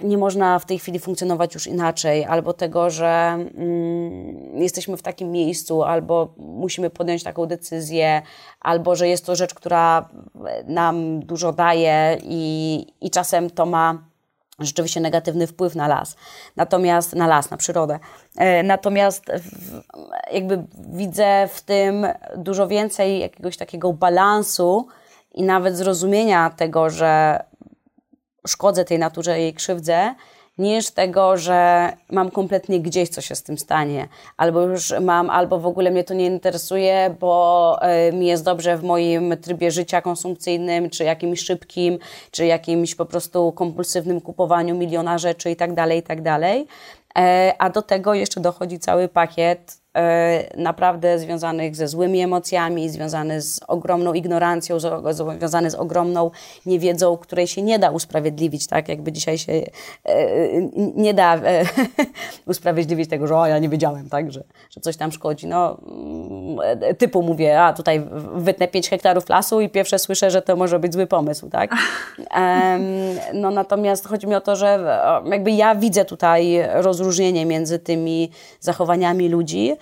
nie 0.00 0.18
można 0.18 0.58
w 0.58 0.66
tej 0.66 0.78
chwili 0.78 0.98
funkcjonować 0.98 1.54
już 1.54 1.66
inaczej, 1.66 2.24
albo 2.24 2.52
tego, 2.52 2.90
że 2.90 3.08
mm, 3.08 4.62
jesteśmy 4.62 4.96
w 4.96 5.02
takim 5.02 5.30
miejscu, 5.30 5.82
albo 5.82 6.34
musimy 6.36 6.90
podjąć 6.90 7.22
taką 7.22 7.46
decyzję, 7.46 8.22
albo 8.60 8.96
że 8.96 9.08
jest 9.08 9.26
to 9.26 9.36
rzecz, 9.36 9.54
która 9.54 10.08
nam 10.66 11.20
dużo 11.20 11.52
daje 11.52 12.18
i, 12.22 12.86
i 13.00 13.10
czasem 13.10 13.50
to 13.50 13.66
ma 13.66 14.11
rzeczywiście 14.58 15.00
negatywny 15.00 15.46
wpływ 15.46 15.74
na 15.74 15.88
las, 15.88 16.16
natomiast 16.56 17.14
na 17.14 17.26
las, 17.26 17.50
na 17.50 17.56
przyrodę. 17.56 17.98
E, 18.36 18.62
natomiast 18.62 19.24
jakby 20.32 20.64
widzę 20.78 21.48
w 21.52 21.62
tym 21.62 22.06
dużo 22.36 22.68
więcej 22.68 23.20
jakiegoś 23.20 23.56
takiego 23.56 23.92
balansu 23.92 24.86
i 25.34 25.42
nawet 25.42 25.76
zrozumienia 25.76 26.50
tego, 26.50 26.90
że 26.90 27.42
szkodzę 28.46 28.84
tej 28.84 28.98
naturze, 28.98 29.40
jej 29.40 29.54
krzywdzę, 29.54 30.14
niż 30.58 30.90
tego, 30.90 31.36
że 31.36 31.92
mam 32.10 32.30
kompletnie 32.30 32.80
gdzieś, 32.80 33.08
co 33.08 33.20
się 33.20 33.34
z 33.34 33.42
tym 33.42 33.58
stanie. 33.58 34.08
Albo 34.36 34.60
już 34.60 34.94
mam, 35.00 35.30
albo 35.30 35.58
w 35.58 35.66
ogóle 35.66 35.90
mnie 35.90 36.04
to 36.04 36.14
nie 36.14 36.26
interesuje, 36.26 37.16
bo 37.20 37.78
y, 38.08 38.12
mi 38.12 38.26
jest 38.26 38.44
dobrze 38.44 38.76
w 38.76 38.84
moim 38.84 39.36
trybie 39.42 39.70
życia 39.70 40.02
konsumpcyjnym, 40.02 40.90
czy 40.90 41.04
jakimś 41.04 41.40
szybkim, 41.40 41.98
czy 42.30 42.46
jakimś 42.46 42.94
po 42.94 43.06
prostu 43.06 43.52
kompulsywnym 43.52 44.20
kupowaniu 44.20 44.74
miliona 44.74 45.18
rzeczy 45.18 45.50
i 45.50 45.56
tak 45.56 45.74
dalej, 45.74 45.98
i 45.98 46.02
tak 46.02 46.22
dalej. 46.22 46.66
E, 47.18 47.54
a 47.58 47.70
do 47.70 47.82
tego 47.82 48.14
jeszcze 48.14 48.40
dochodzi 48.40 48.78
cały 48.78 49.08
pakiet 49.08 49.81
E, 49.81 49.81
naprawdę 50.56 51.18
związanych 51.18 51.76
ze 51.76 51.88
złymi 51.88 52.20
emocjami, 52.20 52.90
związany 52.90 53.42
z 53.42 53.60
ogromną 53.68 54.12
ignorancją, 54.12 54.78
związany 55.38 55.70
z 55.70 55.74
ogromną 55.74 56.30
niewiedzą, 56.66 57.16
której 57.16 57.46
się 57.46 57.62
nie 57.62 57.78
da 57.78 57.90
usprawiedliwić, 57.90 58.66
tak? 58.66 58.88
Jakby 58.88 59.12
dzisiaj 59.12 59.38
się 59.38 59.52
e, 59.52 59.66
nie 60.96 61.14
da 61.14 61.36
e, 61.36 61.64
usprawiedliwić 62.46 63.10
tego, 63.10 63.26
że 63.26 63.36
o, 63.36 63.46
ja 63.46 63.58
nie 63.58 63.68
wiedziałem, 63.68 64.08
tak? 64.08 64.32
Że, 64.32 64.44
że 64.70 64.80
coś 64.80 64.96
tam 64.96 65.12
szkodzi. 65.12 65.46
No, 65.46 65.78
mm, 65.86 66.96
typu 66.98 67.22
mówię, 67.22 67.62
a 67.62 67.72
tutaj 67.72 68.02
wytnę 68.34 68.68
5 68.68 68.90
hektarów 68.90 69.28
lasu 69.28 69.60
i 69.60 69.68
pierwsze 69.68 69.98
słyszę, 69.98 70.30
że 70.30 70.42
to 70.42 70.56
może 70.56 70.78
być 70.78 70.92
zły 70.92 71.06
pomysł, 71.06 71.50
tak? 71.50 71.74
No 73.34 73.50
natomiast 73.50 74.08
chodzi 74.08 74.26
mi 74.26 74.34
o 74.34 74.40
to, 74.40 74.56
że 74.56 75.00
jakby 75.26 75.50
ja 75.50 75.74
widzę 75.74 76.04
tutaj 76.04 76.58
rozróżnienie 76.74 77.46
między 77.46 77.78
tymi 77.78 78.30
zachowaniami 78.60 79.28
ludzi, 79.28 79.76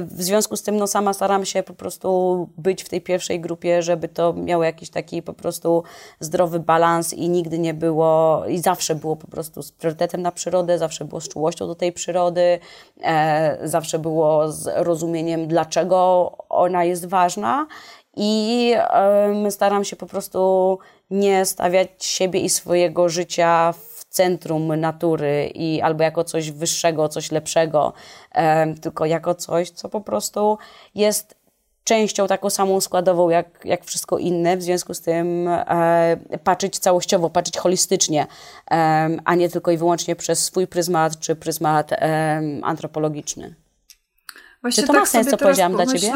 w 0.00 0.22
związku 0.22 0.56
z 0.56 0.62
tym 0.62 0.76
no, 0.76 0.86
sama 0.86 1.12
staram 1.12 1.44
się 1.44 1.62
po 1.62 1.74
prostu 1.74 2.48
być 2.58 2.84
w 2.84 2.88
tej 2.88 3.00
pierwszej 3.00 3.40
grupie, 3.40 3.82
żeby 3.82 4.08
to 4.08 4.32
miało 4.32 4.64
jakiś 4.64 4.90
taki 4.90 5.22
po 5.22 5.32
prostu 5.32 5.82
zdrowy 6.20 6.60
balans 6.60 7.14
i 7.14 7.28
nigdy 7.28 7.58
nie 7.58 7.74
było, 7.74 8.42
i 8.48 8.58
zawsze 8.58 8.94
było 8.94 9.16
po 9.16 9.26
prostu 9.26 9.62
z 9.62 9.72
priorytetem 9.72 10.22
na 10.22 10.32
przyrodę, 10.32 10.78
zawsze 10.78 11.04
było 11.04 11.20
z 11.20 11.28
czułością 11.28 11.66
do 11.66 11.74
tej 11.74 11.92
przyrody, 11.92 12.58
e, 13.02 13.58
zawsze 13.68 13.98
było 13.98 14.52
z 14.52 14.68
rozumieniem, 14.76 15.48
dlaczego 15.48 16.32
ona 16.48 16.84
jest 16.84 17.06
ważna. 17.06 17.66
I 18.16 18.72
e, 18.76 19.50
staram 19.50 19.84
się 19.84 19.96
po 19.96 20.06
prostu 20.06 20.78
nie 21.10 21.44
stawiać 21.44 22.04
siebie 22.04 22.40
i 22.40 22.48
swojego 22.50 23.08
życia 23.08 23.72
w 23.72 23.95
centrum 24.16 24.80
natury 24.80 25.50
i 25.54 25.80
albo 25.80 26.02
jako 26.02 26.24
coś 26.24 26.50
wyższego, 26.50 27.08
coś 27.08 27.32
lepszego, 27.32 27.92
tylko 28.80 29.06
jako 29.06 29.34
coś, 29.34 29.70
co 29.70 29.88
po 29.88 30.00
prostu 30.00 30.58
jest 30.94 31.36
częścią 31.86 32.26
taką 32.26 32.50
samą 32.50 32.80
składową 32.80 33.30
jak, 33.30 33.46
jak 33.64 33.84
wszystko 33.84 34.18
inne, 34.18 34.56
w 34.56 34.62
związku 34.62 34.94
z 34.94 35.00
tym 35.00 35.48
e, 35.48 36.16
patrzeć 36.44 36.78
całościowo, 36.78 37.30
patrzeć 37.30 37.58
holistycznie, 37.58 38.26
e, 38.70 39.16
a 39.24 39.34
nie 39.34 39.48
tylko 39.48 39.70
i 39.70 39.76
wyłącznie 39.76 40.16
przez 40.16 40.44
swój 40.44 40.66
pryzmat 40.66 41.18
czy 41.18 41.36
pryzmat 41.36 41.92
e, 41.92 42.40
antropologiczny. 42.62 43.54
Właśnie 44.62 44.82
Czy 44.82 44.86
to 44.86 44.92
tak 44.92 45.02
ma 45.02 45.06
sens, 45.06 45.30
co 45.30 45.36
powiedziałam 45.36 45.72
dla 45.72 45.86
ciebie? 45.86 46.12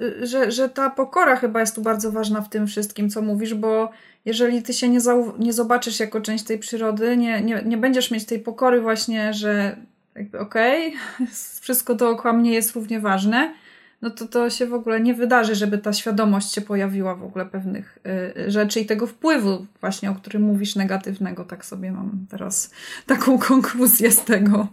Y, 0.00 0.26
Że, 0.26 0.50
że 0.50 0.68
ta 0.68 0.90
pokora 0.90 1.36
chyba 1.36 1.60
jest 1.60 1.74
tu 1.74 1.82
bardzo 1.82 2.12
ważna 2.12 2.40
w 2.40 2.48
tym 2.48 2.66
wszystkim, 2.66 3.10
co 3.10 3.22
mówisz, 3.22 3.54
bo 3.54 3.90
jeżeli 4.24 4.62
ty 4.62 4.72
się 4.72 4.88
nie, 4.88 5.00
nie 5.38 5.52
zobaczysz 5.52 6.00
jako 6.00 6.20
część 6.20 6.44
tej 6.44 6.58
przyrody, 6.58 7.16
nie, 7.16 7.42
nie, 7.42 7.62
nie 7.64 7.76
będziesz 7.76 8.10
mieć 8.10 8.24
tej 8.24 8.38
pokory 8.38 8.80
właśnie, 8.80 9.34
że 9.34 9.76
jakby 10.16 10.38
okej, 10.38 10.94
okay, 11.14 11.26
wszystko 11.60 11.94
dookoła 11.94 12.34
mnie 12.34 12.52
jest 12.52 12.74
równie 12.74 13.00
ważne, 13.00 13.54
no 14.02 14.10
to 14.10 14.26
to 14.26 14.50
się 14.50 14.66
w 14.66 14.74
ogóle 14.74 15.00
nie 15.00 15.14
wydarzy, 15.14 15.54
żeby 15.54 15.78
ta 15.78 15.92
świadomość 15.92 16.54
się 16.54 16.60
pojawiła 16.60 17.14
w 17.14 17.24
ogóle 17.24 17.46
pewnych 17.46 17.98
y, 18.46 18.50
rzeczy 18.50 18.80
i 18.80 18.86
tego 18.86 19.06
wpływu 19.06 19.66
właśnie, 19.80 20.10
o 20.10 20.14
którym 20.14 20.42
mówisz, 20.42 20.76
negatywnego. 20.76 21.44
Tak 21.44 21.64
sobie 21.64 21.92
mam 21.92 22.26
teraz 22.30 22.70
taką 23.06 23.38
konkluzję 23.48 24.10
z 24.12 24.24
tego. 24.24 24.68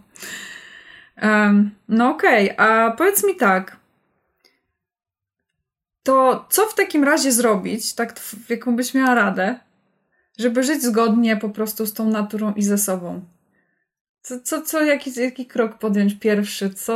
Um, 1.22 1.70
no 1.88 2.10
okej, 2.10 2.52
okay. 2.52 2.66
a 2.66 2.90
powiedz 2.90 3.26
mi 3.26 3.36
tak, 3.36 3.76
to 6.10 6.44
co 6.48 6.66
w 6.66 6.74
takim 6.74 7.04
razie 7.04 7.32
zrobić, 7.32 7.94
tak 7.94 8.20
jaką 8.48 8.76
byś 8.76 8.94
miała 8.94 9.14
radę, 9.14 9.58
żeby 10.38 10.62
żyć 10.62 10.82
zgodnie 10.82 11.36
po 11.36 11.48
prostu 11.48 11.86
z 11.86 11.92
tą 11.92 12.04
naturą 12.04 12.52
i 12.54 12.62
ze 12.62 12.78
sobą? 12.78 13.20
Co, 14.22 14.40
co, 14.40 14.62
co 14.62 14.84
jaki, 14.84 15.20
jaki 15.20 15.46
krok 15.46 15.78
podjąć 15.78 16.14
pierwszy? 16.14 16.74
Co, 16.74 16.94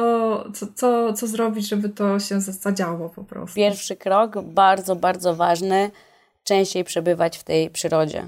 co, 0.54 0.66
co, 0.74 1.12
co 1.12 1.26
zrobić, 1.26 1.68
żeby 1.68 1.88
to 1.88 2.20
się 2.20 2.40
zadziało 2.40 3.08
po 3.08 3.24
prostu? 3.24 3.56
Pierwszy 3.56 3.96
krok, 3.96 4.42
bardzo, 4.42 4.96
bardzo 4.96 5.34
ważny, 5.34 5.90
częściej 6.44 6.84
przebywać 6.84 7.38
w 7.38 7.42
tej 7.42 7.70
przyrodzie. 7.70 8.26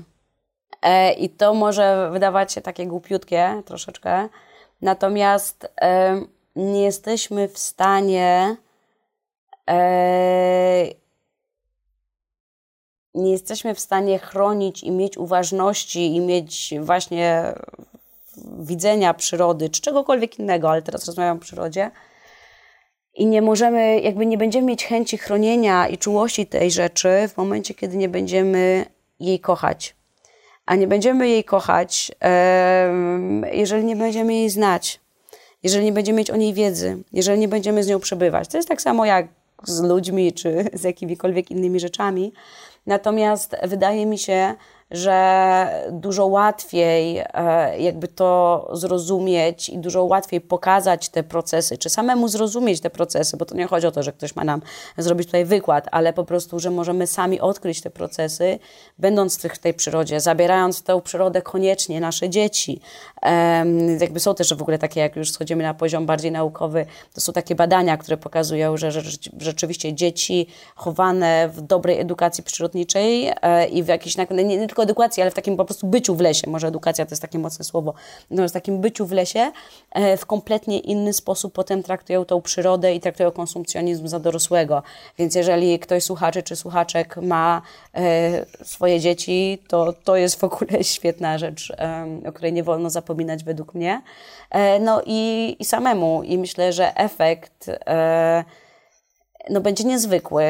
E, 0.83 1.13
I 1.13 1.31
to 1.31 1.55
może 1.55 2.11
wydawać 2.13 2.53
się 2.53 2.61
takie 2.61 2.87
głupiutkie 2.87 3.63
troszeczkę, 3.65 4.29
natomiast 4.83 5.67
e, 5.81 6.21
nie 6.57 6.83
jesteśmy 6.83 7.49
w 7.49 7.59
stanie 7.59 8.57
nie 13.15 13.33
jesteśmy 13.33 13.75
w 13.75 13.81
stanie 13.81 14.19
chronić 14.19 14.83
i 14.83 14.91
mieć 14.91 15.19
uważności 15.19 16.15
i 16.15 16.21
mieć 16.21 16.75
właśnie 16.81 17.55
widzenia 18.59 19.15
przyrody, 19.15 19.71
czy 19.71 19.81
czegokolwiek 19.81 20.39
innego, 20.39 20.71
ale 20.71 20.83
teraz 20.83 21.07
rozmawiam 21.07 21.37
o 21.37 21.41
przyrodzie. 21.41 21.91
I 23.15 23.27
nie 23.27 23.43
możemy, 23.43 24.01
jakby 24.01 24.27
nie 24.27 24.39
będziemy 24.39 24.67
mieć 24.67 24.85
chęci 24.85 25.19
chronienia 25.19 25.89
i 25.89 25.99
czułości 25.99 26.47
tej 26.47 26.71
rzeczy 26.71 27.09
w 27.29 27.37
momencie, 27.37 27.75
kiedy 27.75 27.97
nie 27.97 28.09
będziemy 28.09 28.85
jej 29.21 29.41
kochać. 29.41 29.97
A 30.67 30.75
nie 30.75 30.87
będziemy 30.87 31.29
jej 31.29 31.45
kochać, 31.45 32.13
jeżeli 33.53 33.85
nie 33.85 33.97
będziemy 33.97 34.35
jej 34.35 34.51
znać, 34.51 35.01
jeżeli 35.63 35.85
nie 35.85 35.93
będziemy 35.93 36.19
mieć 36.19 36.31
o 36.31 36.37
niej 36.37 36.55
wiedzy, 36.55 37.03
jeżeli 37.13 37.41
nie 37.41 37.49
będziemy 37.49 37.85
z 37.85 37.89
nią 37.89 38.01
przebywać. 38.01 38.49
To 38.49 38.57
jest 38.57 38.69
tak 38.69 38.83
samo 38.83 39.05
jak 39.05 39.27
z 39.65 39.81
ludźmi, 39.81 40.33
czy 40.33 40.65
z 40.73 40.85
jakimikolwiek 40.85 41.51
innymi 41.51 41.81
rzeczami. 41.81 42.33
Natomiast 42.87 43.57
wydaje 43.63 44.07
mi 44.07 44.19
się, 44.19 44.55
że 44.91 45.87
dużo 45.93 46.27
łatwiej 46.27 47.19
e, 47.19 47.79
jakby 47.79 48.09
to 48.09 48.69
zrozumieć 48.73 49.69
i 49.69 49.79
dużo 49.79 50.05
łatwiej 50.05 50.41
pokazać 50.41 51.09
te 51.09 51.23
procesy, 51.23 51.79
czy 51.79 51.91
samemu 51.91 52.29
zrozumieć 52.29 52.81
te 52.81 52.91
procesy, 52.91 53.37
bo 53.37 53.45
to 53.45 53.55
nie 53.55 53.67
chodzi 53.67 53.87
o 53.87 53.93
to, 53.93 54.03
że 54.03 54.13
ktoś 54.13 54.37
ma 54.37 54.45
nam 54.45 54.63
zrobić 54.99 55.27
tutaj 55.27 55.45
wykład, 55.45 55.89
ale 55.91 56.13
po 56.13 56.25
prostu, 56.25 56.59
że 56.59 56.71
możemy 56.71 57.07
sami 57.07 57.41
odkryć 57.41 57.81
te 57.81 57.91
procesy, 57.91 58.59
będąc 58.99 59.39
w 59.39 59.59
tej 59.59 59.75
przyrodzie, 59.75 60.21
zabierając 60.21 60.79
w 60.79 60.83
tę 60.83 61.01
przyrodę 61.01 61.43
koniecznie 61.43 62.01
nasze 62.01 62.31
dzieci. 62.31 62.81
Jakby 64.01 64.21
są 64.21 64.35
też 64.35 64.55
w 64.55 64.63
ogóle 64.63 64.79
takie, 64.79 65.01
jak 65.01 65.17
już 65.17 65.31
schodzimy 65.31 65.63
na 65.63 65.75
poziom 65.75 66.07
bardziej 66.07 66.33
naukowy, 66.33 66.87
to 67.15 67.21
są 67.21 67.33
takie 67.33 67.55
badania, 67.55 67.97
które 67.97 68.17
pokazują, 68.17 68.77
że 68.77 68.91
rzeczywiście 69.39 69.95
dzieci 69.95 70.47
chowane 70.75 71.49
w 71.49 71.61
dobrej 71.61 72.01
edukacji 72.01 72.45
przyrodniczej 72.45 73.33
e, 73.43 73.67
i 73.67 73.83
w 73.83 73.89
jakiejś, 73.89 74.17
nie, 74.31 74.45
nie 74.45 74.69
tylko 74.77 74.83
edukacji, 74.83 75.23
ale 75.23 75.31
w 75.31 75.35
takim 75.35 75.57
po 75.57 75.65
prostu 75.65 75.87
byciu 75.87 76.15
w 76.15 76.21
lesie, 76.21 76.51
może 76.51 76.69
edukacja 76.69 77.07
to 77.07 77.13
jest 77.13 77.23
takie 77.23 77.39
mocne 77.39 77.65
słowo, 77.65 77.95
natomiast 78.31 78.53
w 78.53 78.55
takim 78.55 78.81
byciu 78.81 79.07
w 79.07 79.13
lesie 79.13 79.53
e, 79.91 80.17
w 80.17 80.27
kompletnie 80.27 80.79
inny 80.79 81.13
sposób 81.13 81.53
potem 81.53 81.83
traktują 81.83 82.25
tą 82.25 82.43
przyrodę 82.43 82.95
i 82.95 83.01
traktują 83.01 83.31
konsumpcjonizm 83.31 84.09
za 84.09 84.21
dorosłego. 84.21 84.83
Więc 85.19 85.35
jeżeli 85.35 85.79
ktoś 85.79 86.05
słuchaczy 86.05 86.43
czy 86.43 86.57
słuchaczek 86.57 87.17
ma 87.17 87.63
e, 87.95 88.47
swoje 88.65 89.01
dzieci, 89.01 89.63
to 89.69 89.93
to 89.93 90.17
jest 90.17 90.41
w 90.41 90.45
ogóle 90.45 90.85
świetna 90.95 91.39
rzecz, 91.39 91.73
o 92.29 92.33
której 92.33 92.53
nie 92.53 92.63
wolno 92.63 92.91
zapominać 92.91 93.45
według 93.45 93.75
mnie. 93.75 94.03
E, 94.51 94.81
no 94.81 95.03
i, 95.07 95.57
i 95.59 95.65
samemu. 95.65 96.23
I 96.23 96.39
myślę, 96.39 96.73
że 96.73 96.97
efekt 96.97 97.71
no, 99.51 99.61
będzie 99.61 99.85
niezwykły. 99.85 100.45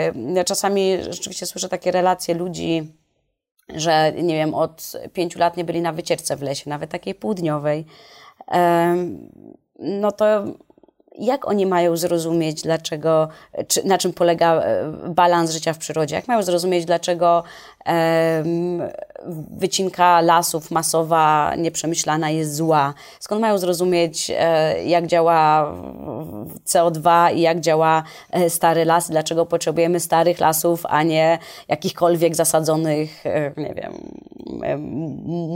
Czasami 0.46 0.98
rzeczywiście 1.10 1.46
słyszę 1.46 1.68
takie 1.68 1.90
relacje 1.90 2.34
ludzi, 2.34 2.92
że 3.74 4.12
nie 4.12 4.34
wiem, 4.34 4.54
od 4.54 4.92
pięciu 5.12 5.38
lat 5.38 5.56
nie 5.56 5.64
byli 5.64 5.80
na 5.80 5.92
wycieczce 5.92 6.36
w 6.36 6.42
lesie, 6.42 6.70
nawet 6.70 6.90
takiej 6.90 7.14
półdniowej, 7.14 7.86
no 9.78 10.12
to 10.12 10.44
jak 11.18 11.48
oni 11.48 11.66
mają 11.66 11.96
zrozumieć, 11.96 12.62
dlaczego, 12.62 13.28
czy, 13.68 13.86
na 13.86 13.98
czym 13.98 14.12
polega 14.12 14.54
e, 14.54 14.92
balans 15.08 15.50
życia 15.50 15.72
w 15.72 15.78
przyrodzie? 15.78 16.16
Jak 16.16 16.28
mają 16.28 16.42
zrozumieć, 16.42 16.84
dlaczego 16.84 17.42
wycinka 19.50 20.20
lasów 20.20 20.70
masowa, 20.70 21.54
nieprzemyślana 21.58 22.30
jest 22.30 22.54
zła? 22.54 22.94
Skąd 23.20 23.40
mają 23.40 23.58
zrozumieć, 23.58 24.32
e, 24.38 24.84
jak 24.84 25.06
działa 25.06 25.72
CO2 26.66 27.34
i 27.34 27.40
jak 27.40 27.60
działa 27.60 28.02
e, 28.30 28.50
stary 28.50 28.84
las? 28.84 29.10
Dlaczego 29.10 29.46
potrzebujemy 29.46 30.00
starych 30.00 30.40
lasów, 30.40 30.86
a 30.86 31.02
nie 31.02 31.38
jakichkolwiek 31.68 32.34
zasadzonych, 32.34 33.24
nie 33.56 33.74
wiem, 33.74 33.92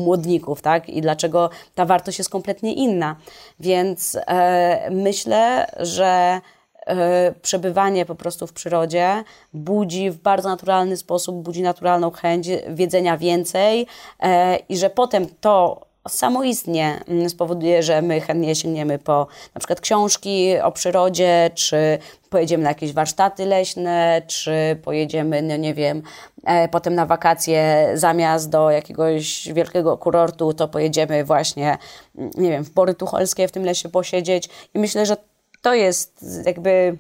młodników, 0.04 0.62
tak? 0.62 0.88
I 0.88 1.00
dlaczego 1.00 1.50
ta 1.74 1.84
wartość 1.84 2.18
jest 2.18 2.30
kompletnie 2.30 2.74
inna? 2.74 3.16
Więc 3.60 4.18
myślę, 4.90 5.66
że 5.78 6.06
e, 6.06 6.59
przebywanie 7.42 8.06
po 8.06 8.14
prostu 8.14 8.46
w 8.46 8.52
przyrodzie 8.52 9.24
budzi 9.52 10.10
w 10.10 10.16
bardzo 10.16 10.48
naturalny 10.48 10.96
sposób, 10.96 11.36
budzi 11.36 11.62
naturalną 11.62 12.10
chęć 12.10 12.48
wiedzenia 12.68 13.18
więcej 13.18 13.86
e, 14.20 14.56
i 14.56 14.76
że 14.76 14.90
potem 14.90 15.26
to 15.40 15.90
samoistnie 16.08 17.00
mm, 17.08 17.30
spowoduje, 17.30 17.82
że 17.82 18.02
my 18.02 18.20
chętnie 18.20 18.54
sięgniemy 18.54 18.98
po 18.98 19.26
na 19.54 19.58
przykład 19.58 19.80
książki 19.80 20.58
o 20.62 20.72
przyrodzie, 20.72 21.50
czy 21.54 21.98
pojedziemy 22.30 22.64
na 22.64 22.70
jakieś 22.70 22.92
warsztaty 22.92 23.46
leśne, 23.46 24.22
czy 24.26 24.52
pojedziemy, 24.84 25.42
no 25.42 25.56
nie 25.56 25.74
wiem, 25.74 26.02
e, 26.44 26.68
potem 26.68 26.94
na 26.94 27.06
wakacje 27.06 27.90
zamiast 27.94 28.50
do 28.50 28.70
jakiegoś 28.70 29.48
wielkiego 29.52 29.98
kurortu, 29.98 30.54
to 30.54 30.68
pojedziemy 30.68 31.24
właśnie, 31.24 31.78
mm, 32.18 32.30
nie 32.36 32.50
wiem, 32.50 32.64
w 32.64 32.70
Bory 32.70 32.94
Tucholskie 32.94 33.48
w 33.48 33.52
tym 33.52 33.64
lesie 33.64 33.88
posiedzieć. 33.88 34.48
I 34.74 34.78
myślę, 34.78 35.06
że 35.06 35.16
to 35.60 35.74
jest 35.74 36.24
jakby 36.46 36.98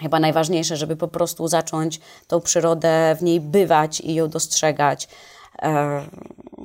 chyba 0.00 0.20
najważniejsze, 0.20 0.76
żeby 0.76 0.96
po 0.96 1.08
prostu 1.08 1.48
zacząć 1.48 2.00
tą 2.26 2.40
przyrodę 2.40 3.16
w 3.18 3.22
niej 3.22 3.40
bywać 3.40 4.00
i 4.00 4.14
ją 4.14 4.28
dostrzegać 4.28 5.08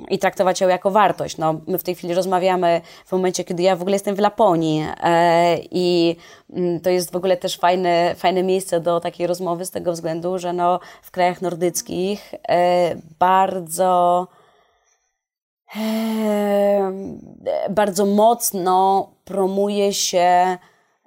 i 0.09 0.19
traktować 0.19 0.61
ją 0.61 0.67
jako 0.67 0.91
wartość. 0.91 1.37
No, 1.37 1.61
my 1.67 1.77
w 1.77 1.83
tej 1.83 1.95
chwili 1.95 2.13
rozmawiamy 2.13 2.81
w 3.05 3.11
momencie, 3.11 3.43
kiedy 3.43 3.63
ja 3.63 3.75
w 3.75 3.81
ogóle 3.81 3.95
jestem 3.95 4.15
w 4.15 4.19
Laponii 4.19 4.87
e, 5.03 5.57
i 5.71 6.15
mm, 6.53 6.79
to 6.79 6.89
jest 6.89 7.11
w 7.11 7.15
ogóle 7.15 7.37
też 7.37 7.57
fajne, 7.57 8.15
fajne 8.17 8.43
miejsce 8.43 8.79
do 8.79 8.99
takiej 8.99 9.27
rozmowy 9.27 9.65
z 9.65 9.71
tego 9.71 9.91
względu, 9.91 10.39
że 10.39 10.53
no, 10.53 10.79
w 11.01 11.11
krajach 11.11 11.41
nordyckich 11.41 12.33
e, 12.49 12.95
bardzo 13.19 14.27
bardzo 17.69 18.05
mocno 18.05 19.09
promuje 19.25 19.93
się 19.93 20.57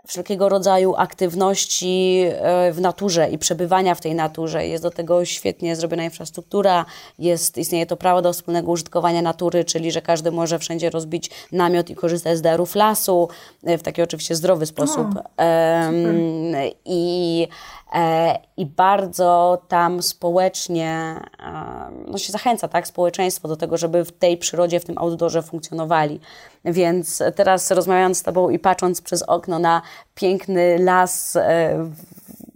wszelkiego 0.08 0.48
rodzaju 0.48 0.94
aktywności 0.96 2.24
e, 2.26 2.72
w 2.72 2.80
naturze 2.80 3.30
i 3.30 3.38
przebywania 3.38 3.94
w 3.94 4.00
tej 4.00 4.14
naturze. 4.14 4.66
Jest 4.66 4.82
do 4.82 4.90
tego 4.90 5.24
świetnie 5.24 5.76
zrobiona 5.76 6.04
infrastruktura, 6.04 6.84
jest, 7.18 7.58
istnieje 7.58 7.86
to 7.86 7.96
prawo 7.96 8.22
do 8.22 8.32
wspólnego 8.32 8.70
użytkowania 8.70 9.22
natury, 9.22 9.64
czyli 9.64 9.92
że 9.92 10.02
każdy 10.02 10.30
może 10.30 10.58
wszędzie 10.58 10.90
rozbić 10.90 11.30
namiot 11.52 11.90
i 11.90 11.94
korzystać 11.94 12.38
z 12.38 12.40
darów 12.40 12.74
lasu 12.74 13.28
e, 13.64 13.78
w 13.78 13.82
taki 13.82 14.02
oczywiście 14.02 14.34
zdrowy 14.34 14.66
sposób. 14.66 15.06
O, 15.16 15.42
I 16.84 17.48
E, 17.87 17.87
i 18.56 18.66
bardzo 18.66 19.62
tam 19.68 20.02
społecznie 20.02 21.20
no 22.06 22.18
się 22.18 22.32
zachęca 22.32 22.68
tak, 22.68 22.86
społeczeństwo 22.86 23.48
do 23.48 23.56
tego, 23.56 23.76
żeby 23.76 24.04
w 24.04 24.12
tej 24.12 24.38
przyrodzie, 24.38 24.80
w 24.80 24.84
tym 24.84 24.98
outdoorze 24.98 25.42
funkcjonowali. 25.42 26.20
Więc 26.64 27.22
teraz 27.34 27.70
rozmawiając 27.70 28.18
z 28.18 28.22
Tobą 28.22 28.50
i 28.50 28.58
patrząc 28.58 29.02
przez 29.02 29.22
okno 29.22 29.58
na 29.58 29.82
piękny 30.14 30.78
las 30.78 31.36
e, 31.36 31.90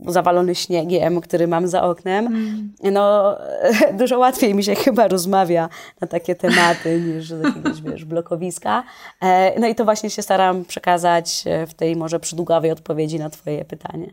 zawalony 0.06 0.54
śniegiem, 0.54 1.20
który 1.20 1.46
mam 1.46 1.68
za 1.68 1.82
oknem, 1.82 2.26
mm. 2.26 2.72
no 2.92 3.36
dużo 4.00 4.18
łatwiej 4.18 4.54
mi 4.54 4.64
się 4.64 4.74
chyba 4.74 5.08
rozmawia 5.08 5.68
na 6.00 6.06
takie 6.06 6.34
tematy 6.34 7.00
niż 7.06 7.28
z 7.28 7.44
jakiegoś, 7.44 7.82
wiesz, 7.82 8.04
blokowiska. 8.04 8.84
E, 9.22 9.60
no 9.60 9.66
i 9.66 9.74
to 9.74 9.84
właśnie 9.84 10.10
się 10.10 10.22
staram 10.22 10.64
przekazać 10.64 11.44
w 11.66 11.74
tej 11.74 11.96
może 11.96 12.20
przydługawej 12.20 12.70
odpowiedzi 12.70 13.18
na 13.18 13.30
twoje 13.30 13.64
pytanie. 13.64 14.06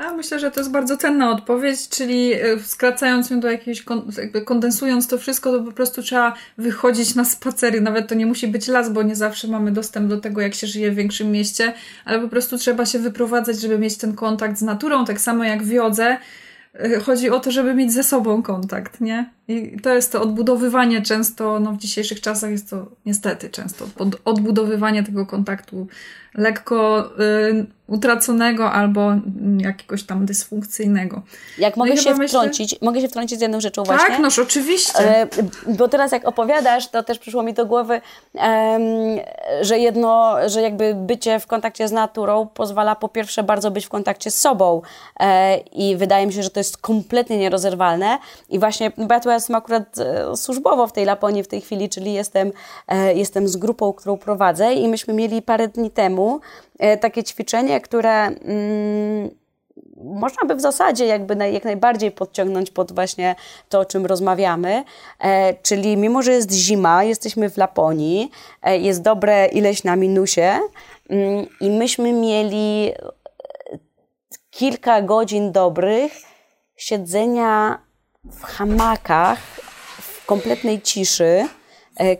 A 0.00 0.12
myślę, 0.12 0.38
że 0.38 0.50
to 0.50 0.60
jest 0.60 0.70
bardzo 0.70 0.96
cenna 0.96 1.30
odpowiedź, 1.30 1.88
czyli 1.88 2.32
e, 2.32 2.58
skracając 2.58 3.30
ją 3.30 3.40
do 3.40 3.50
jakiejś, 3.50 3.84
jakby 4.18 4.42
kondensując 4.42 5.08
to 5.08 5.18
wszystko, 5.18 5.52
to 5.52 5.64
po 5.64 5.72
prostu 5.72 6.02
trzeba 6.02 6.34
wychodzić 6.58 7.14
na 7.14 7.24
spacery. 7.24 7.80
Nawet 7.80 8.08
to 8.08 8.14
nie 8.14 8.26
musi 8.26 8.48
być 8.48 8.68
las, 8.68 8.92
bo 8.92 9.02
nie 9.02 9.16
zawsze 9.16 9.48
mamy 9.48 9.72
dostęp 9.72 10.08
do 10.08 10.20
tego, 10.20 10.40
jak 10.40 10.54
się 10.54 10.66
żyje 10.66 10.90
w 10.90 10.94
większym 10.94 11.32
mieście, 11.32 11.72
ale 12.04 12.20
po 12.20 12.28
prostu 12.28 12.58
trzeba 12.58 12.86
się 12.86 12.98
wyprowadzać, 12.98 13.60
żeby 13.60 13.78
mieć 13.78 13.96
ten 13.96 14.14
kontakt 14.14 14.58
z 14.58 14.62
naturą, 14.62 15.04
tak 15.04 15.20
samo 15.20 15.44
jak 15.44 15.62
w 15.62 15.70
jodze. 15.70 16.16
E, 16.74 17.00
chodzi 17.00 17.30
o 17.30 17.40
to, 17.40 17.50
żeby 17.50 17.74
mieć 17.74 17.92
ze 17.92 18.02
sobą 18.02 18.42
kontakt, 18.42 19.00
nie? 19.00 19.30
I 19.48 19.76
to 19.82 19.94
jest 19.94 20.12
to 20.12 20.22
odbudowywanie 20.22 21.02
często, 21.02 21.60
no 21.60 21.72
w 21.72 21.78
dzisiejszych 21.78 22.20
czasach 22.20 22.50
jest 22.50 22.70
to 22.70 22.86
niestety 23.06 23.50
często 23.50 23.86
odbudowywanie 24.24 25.02
tego 25.02 25.26
kontaktu 25.26 25.86
lekko 26.34 27.10
y, 27.20 27.66
utraconego 27.90 28.72
albo 28.72 29.12
jakiegoś 29.58 30.02
tam 30.02 30.26
dysfunkcyjnego. 30.26 31.22
Jak 31.58 31.76
mogę 31.76 31.94
no 31.94 31.96
się 31.96 32.14
wtrącić, 32.14 32.72
myślę... 32.72 32.86
mogę 32.86 33.00
się 33.00 33.08
wtrącić 33.08 33.38
z 33.38 33.42
jedną 33.42 33.60
rzeczą 33.60 33.82
tak, 33.82 33.96
właśnie? 33.96 34.14
Tak, 34.14 34.22
noż 34.22 34.38
oczywiście. 34.38 34.98
E, 34.98 35.26
bo 35.66 35.88
teraz 35.88 36.12
jak 36.12 36.28
opowiadasz, 36.28 36.88
to 36.88 37.02
też 37.02 37.18
przyszło 37.18 37.42
mi 37.42 37.54
do 37.54 37.66
głowy, 37.66 38.00
że 39.60 39.78
jedno, 39.78 40.36
że 40.46 40.62
jakby 40.62 40.94
bycie 40.94 41.40
w 41.40 41.46
kontakcie 41.46 41.88
z 41.88 41.92
naturą 41.92 42.48
pozwala 42.54 42.94
po 42.94 43.08
pierwsze 43.08 43.42
bardzo 43.42 43.70
być 43.70 43.86
w 43.86 43.88
kontakcie 43.88 44.30
z 44.30 44.38
sobą 44.38 44.82
e, 45.20 45.56
i 45.56 45.96
wydaje 45.96 46.26
mi 46.26 46.32
się, 46.32 46.42
że 46.42 46.50
to 46.50 46.60
jest 46.60 46.78
kompletnie 46.78 47.38
nierozerwalne 47.38 48.18
i 48.48 48.58
właśnie, 48.58 48.92
bo 48.96 49.14
ja 49.14 49.20
tu 49.20 49.30
jestem 49.30 49.56
akurat 49.56 49.98
e, 49.98 50.36
służbowo 50.36 50.86
w 50.86 50.92
tej 50.92 51.04
Laponii 51.04 51.42
w 51.42 51.48
tej 51.48 51.60
chwili, 51.60 51.88
czyli 51.88 52.12
jestem, 52.12 52.52
jestem 53.14 53.48
z 53.48 53.56
grupą, 53.56 53.92
którą 53.92 54.16
prowadzę 54.16 54.74
i 54.74 54.88
myśmy 54.88 55.14
mieli 55.14 55.42
parę 55.42 55.68
dni 55.68 55.90
temu 55.90 56.19
takie 57.00 57.24
ćwiczenie, 57.24 57.80
które 57.80 58.26
mm, 58.26 59.30
można 60.04 60.44
by 60.44 60.54
w 60.54 60.60
zasadzie 60.60 61.06
jakby 61.06 61.50
jak 61.50 61.64
najbardziej 61.64 62.10
podciągnąć 62.10 62.70
pod 62.70 62.92
właśnie 62.92 63.34
to, 63.68 63.80
o 63.80 63.84
czym 63.84 64.06
rozmawiamy. 64.06 64.84
E, 65.18 65.54
czyli 65.54 65.96
mimo, 65.96 66.22
że 66.22 66.32
jest 66.32 66.52
zima, 66.52 67.04
jesteśmy 67.04 67.50
w 67.50 67.56
Laponii, 67.56 68.30
e, 68.62 68.78
jest 68.78 69.02
dobre 69.02 69.46
ileś 69.46 69.84
na 69.84 69.96
minusie 69.96 70.60
mm, 71.10 71.46
i 71.60 71.70
myśmy 71.70 72.12
mieli 72.12 72.92
kilka 74.50 75.02
godzin 75.02 75.52
dobrych 75.52 76.12
siedzenia 76.76 77.78
w 78.24 78.42
hamakach 78.42 79.38
w 80.00 80.26
kompletnej 80.26 80.80
ciszy, 80.80 81.24
e, 81.24 81.59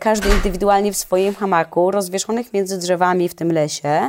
każdy 0.01 0.29
indywidualnie 0.29 0.93
w 0.93 0.97
swoim 0.97 1.35
hamaku, 1.35 1.91
rozwieszonych 1.91 2.53
między 2.53 2.79
drzewami 2.79 3.29
w 3.29 3.35
tym 3.35 3.53
lesie. 3.53 4.09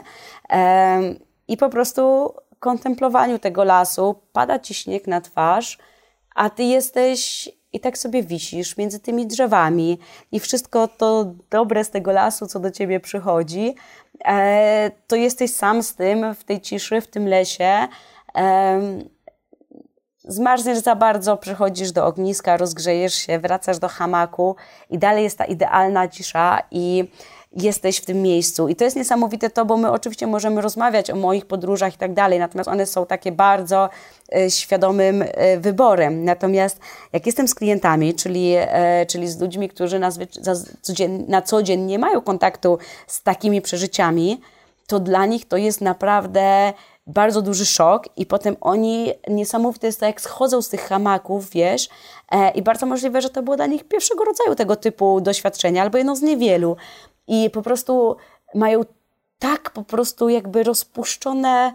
E, 0.50 1.02
i 1.48 1.58
po 1.58 1.70
prostu 1.70 2.34
kontemplowaniu 2.60 3.40
tego 3.40 3.64
lasu 3.64 4.16
pada 4.34 4.60
ci 4.60 4.74
śnieg 4.74 5.08
na 5.08 5.22
twarz, 5.22 5.78
a 6.36 6.50
ty 6.50 6.64
jesteś 6.64 7.50
i 7.74 7.80
tak 7.80 7.98
sobie 7.98 8.24
wisisz 8.24 8.78
między 8.78 9.00
tymi 9.00 9.28
drzewami 9.28 10.00
i 10.32 10.40
wszystko 10.40 10.88
to 10.88 11.34
dobre 11.50 11.84
z 11.84 11.90
tego 11.90 12.12
lasu, 12.12 12.48
co 12.48 12.60
do 12.60 12.72
ciebie 12.72 13.00
przychodzi, 13.00 13.76
e, 14.26 14.92
to 15.08 15.16
jesteś 15.16 15.54
sam 15.54 15.84
z 15.84 15.96
tym 15.96 16.36
w 16.36 16.44
tej 16.44 16.62
ciszy, 16.62 17.02
w 17.02 17.08
tym 17.08 17.28
lesie. 17.28 17.88
Zmarzniesz 20.24 20.80
za 20.80 20.96
bardzo, 20.96 21.38
przychodzisz 21.38 21.92
do 21.92 22.06
ogniska, 22.06 22.58
rozgrzejesz 22.58 23.14
się, 23.14 23.40
wracasz 23.40 23.80
do 23.80 23.88
hamaku 23.88 24.56
i 24.90 24.98
dalej 24.98 25.24
jest 25.24 25.38
ta 25.38 25.46
idealna 25.46 26.08
cisza 26.08 26.60
i 26.72 27.04
jesteś 27.56 27.98
w 27.98 28.06
tym 28.06 28.22
miejscu. 28.22 28.68
I 28.68 28.76
to 28.76 28.84
jest 28.84 28.96
niesamowite 28.96 29.50
to, 29.50 29.66
bo 29.66 29.78
my 29.78 29.92
oczywiście 29.92 30.28
możemy 30.28 30.62
rozmawiać 30.62 31.10
o 31.10 31.16
moich 31.16 31.46
podróżach 31.46 31.96
i 31.96 31.98
tak 31.98 32.14
dalej, 32.14 32.40
natomiast 32.40 32.70
one 32.70 32.86
są 32.86 33.06
takie 33.06 33.32
bardzo 33.32 33.90
e, 34.36 34.52
świadomym 34.52 35.24
e, 35.28 35.58
wyborem. 35.58 36.26
Natomiast 36.26 36.80
jak 37.14 37.26
jestem 37.26 37.48
z 37.48 37.56
klientami, 37.56 38.14
czyli, 38.14 38.54
e, 38.58 39.06
czyli 39.06 39.28
z 39.28 39.42
ludźmi, 39.42 39.70
którzy 39.70 40.00
na, 40.00 40.10
na 41.28 41.42
co 41.42 41.64
dzień 41.64 41.82
nie 41.82 42.00
mają 42.00 42.22
kontaktu 42.22 42.78
z 43.08 43.24
takimi 43.24 43.62
przeżyciami, 43.62 44.42
to 44.88 45.00
dla 45.00 45.26
nich 45.26 45.48
to 45.48 45.58
jest 45.58 45.82
naprawdę 45.82 46.74
bardzo 47.08 47.42
duży 47.42 47.66
szok 47.66 48.04
i 48.18 48.26
potem 48.26 48.56
oni, 48.62 49.14
niesamowite 49.28 49.88
jest 49.88 50.00
to, 50.00 50.06
jak 50.06 50.22
schodzą 50.22 50.62
z 50.62 50.70
tych 50.70 50.82
hamaków, 50.82 51.50
wiesz, 51.50 51.90
e, 52.32 52.52
i 52.52 52.62
bardzo 52.62 52.86
możliwe, 52.86 53.22
że 53.22 53.30
to 53.30 53.44
było 53.44 53.56
dla 53.56 53.66
nich 53.66 53.84
pierwszego 53.84 54.24
rodzaju 54.24 54.56
tego 54.56 54.76
typu 54.76 55.22
doświadczenia, 55.22 55.82
albo 55.82 55.98
jedno 55.98 56.16
z 56.16 56.22
niewielu, 56.22 56.78
i 57.28 57.50
po 57.50 57.62
prostu 57.62 58.16
mają 58.56 58.82
tak 59.40 59.70
po 59.70 59.84
prostu 59.84 60.30
jakby 60.30 60.64
rozpuszczone 60.64 61.74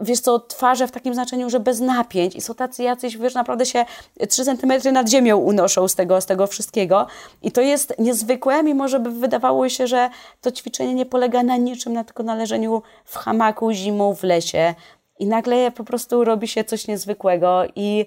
wiesz 0.00 0.20
co, 0.20 0.40
twarze 0.40 0.86
w 0.86 0.90
takim 0.90 1.14
znaczeniu, 1.14 1.50
że 1.50 1.60
bez 1.60 1.80
napięć 1.80 2.36
i 2.36 2.40
są 2.40 2.54
tacy 2.54 2.82
jacyś, 2.82 3.16
wiesz, 3.16 3.34
naprawdę 3.34 3.66
się 3.66 3.84
3 4.28 4.44
centymetry 4.44 4.92
nad 4.92 5.08
ziemią 5.08 5.36
unoszą 5.36 5.88
z 5.88 5.94
tego, 5.94 6.20
z 6.20 6.26
tego 6.26 6.46
wszystkiego 6.46 7.06
i 7.42 7.52
to 7.52 7.60
jest 7.60 7.94
niezwykłe, 7.98 8.62
mimo 8.62 8.88
że 8.88 9.00
by 9.00 9.10
wydawało 9.10 9.68
się, 9.68 9.86
że 9.86 10.10
to 10.40 10.52
ćwiczenie 10.52 10.94
nie 10.94 11.06
polega 11.06 11.42
na 11.42 11.56
niczym, 11.56 11.92
na 11.92 12.04
tylko 12.04 12.22
na 12.22 12.34
leżeniu 12.34 12.82
w 13.04 13.16
hamaku 13.16 13.72
zimą 13.72 14.14
w 14.14 14.22
lesie 14.22 14.74
i 15.18 15.26
nagle 15.26 15.70
po 15.70 15.84
prostu 15.84 16.24
robi 16.24 16.48
się 16.48 16.64
coś 16.64 16.86
niezwykłego 16.86 17.62
i 17.76 18.06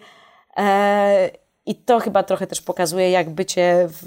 e, 0.57 1.29
i 1.65 1.75
to 1.75 1.99
chyba 1.99 2.23
trochę 2.23 2.47
też 2.47 2.61
pokazuje, 2.61 3.11
jak 3.11 3.29
bycie 3.29 3.87
w, 3.87 4.03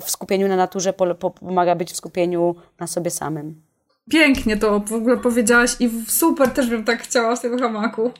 w 0.00 0.10
skupieniu 0.10 0.48
na 0.48 0.56
naturze 0.56 0.92
pomaga 1.40 1.74
być 1.74 1.92
w 1.92 1.96
skupieniu 1.96 2.54
na 2.80 2.86
sobie 2.86 3.10
samym. 3.10 3.65
Pięknie 4.10 4.56
to 4.56 4.80
w 4.80 4.92
ogóle 4.92 5.16
powiedziałaś 5.16 5.70
i 5.80 5.90
super 6.08 6.50
też 6.50 6.66
bym 6.66 6.84
tak 6.84 7.02
chciała 7.02 7.36
w 7.36 7.40
tym 7.40 7.58
hamaku. 7.58 8.12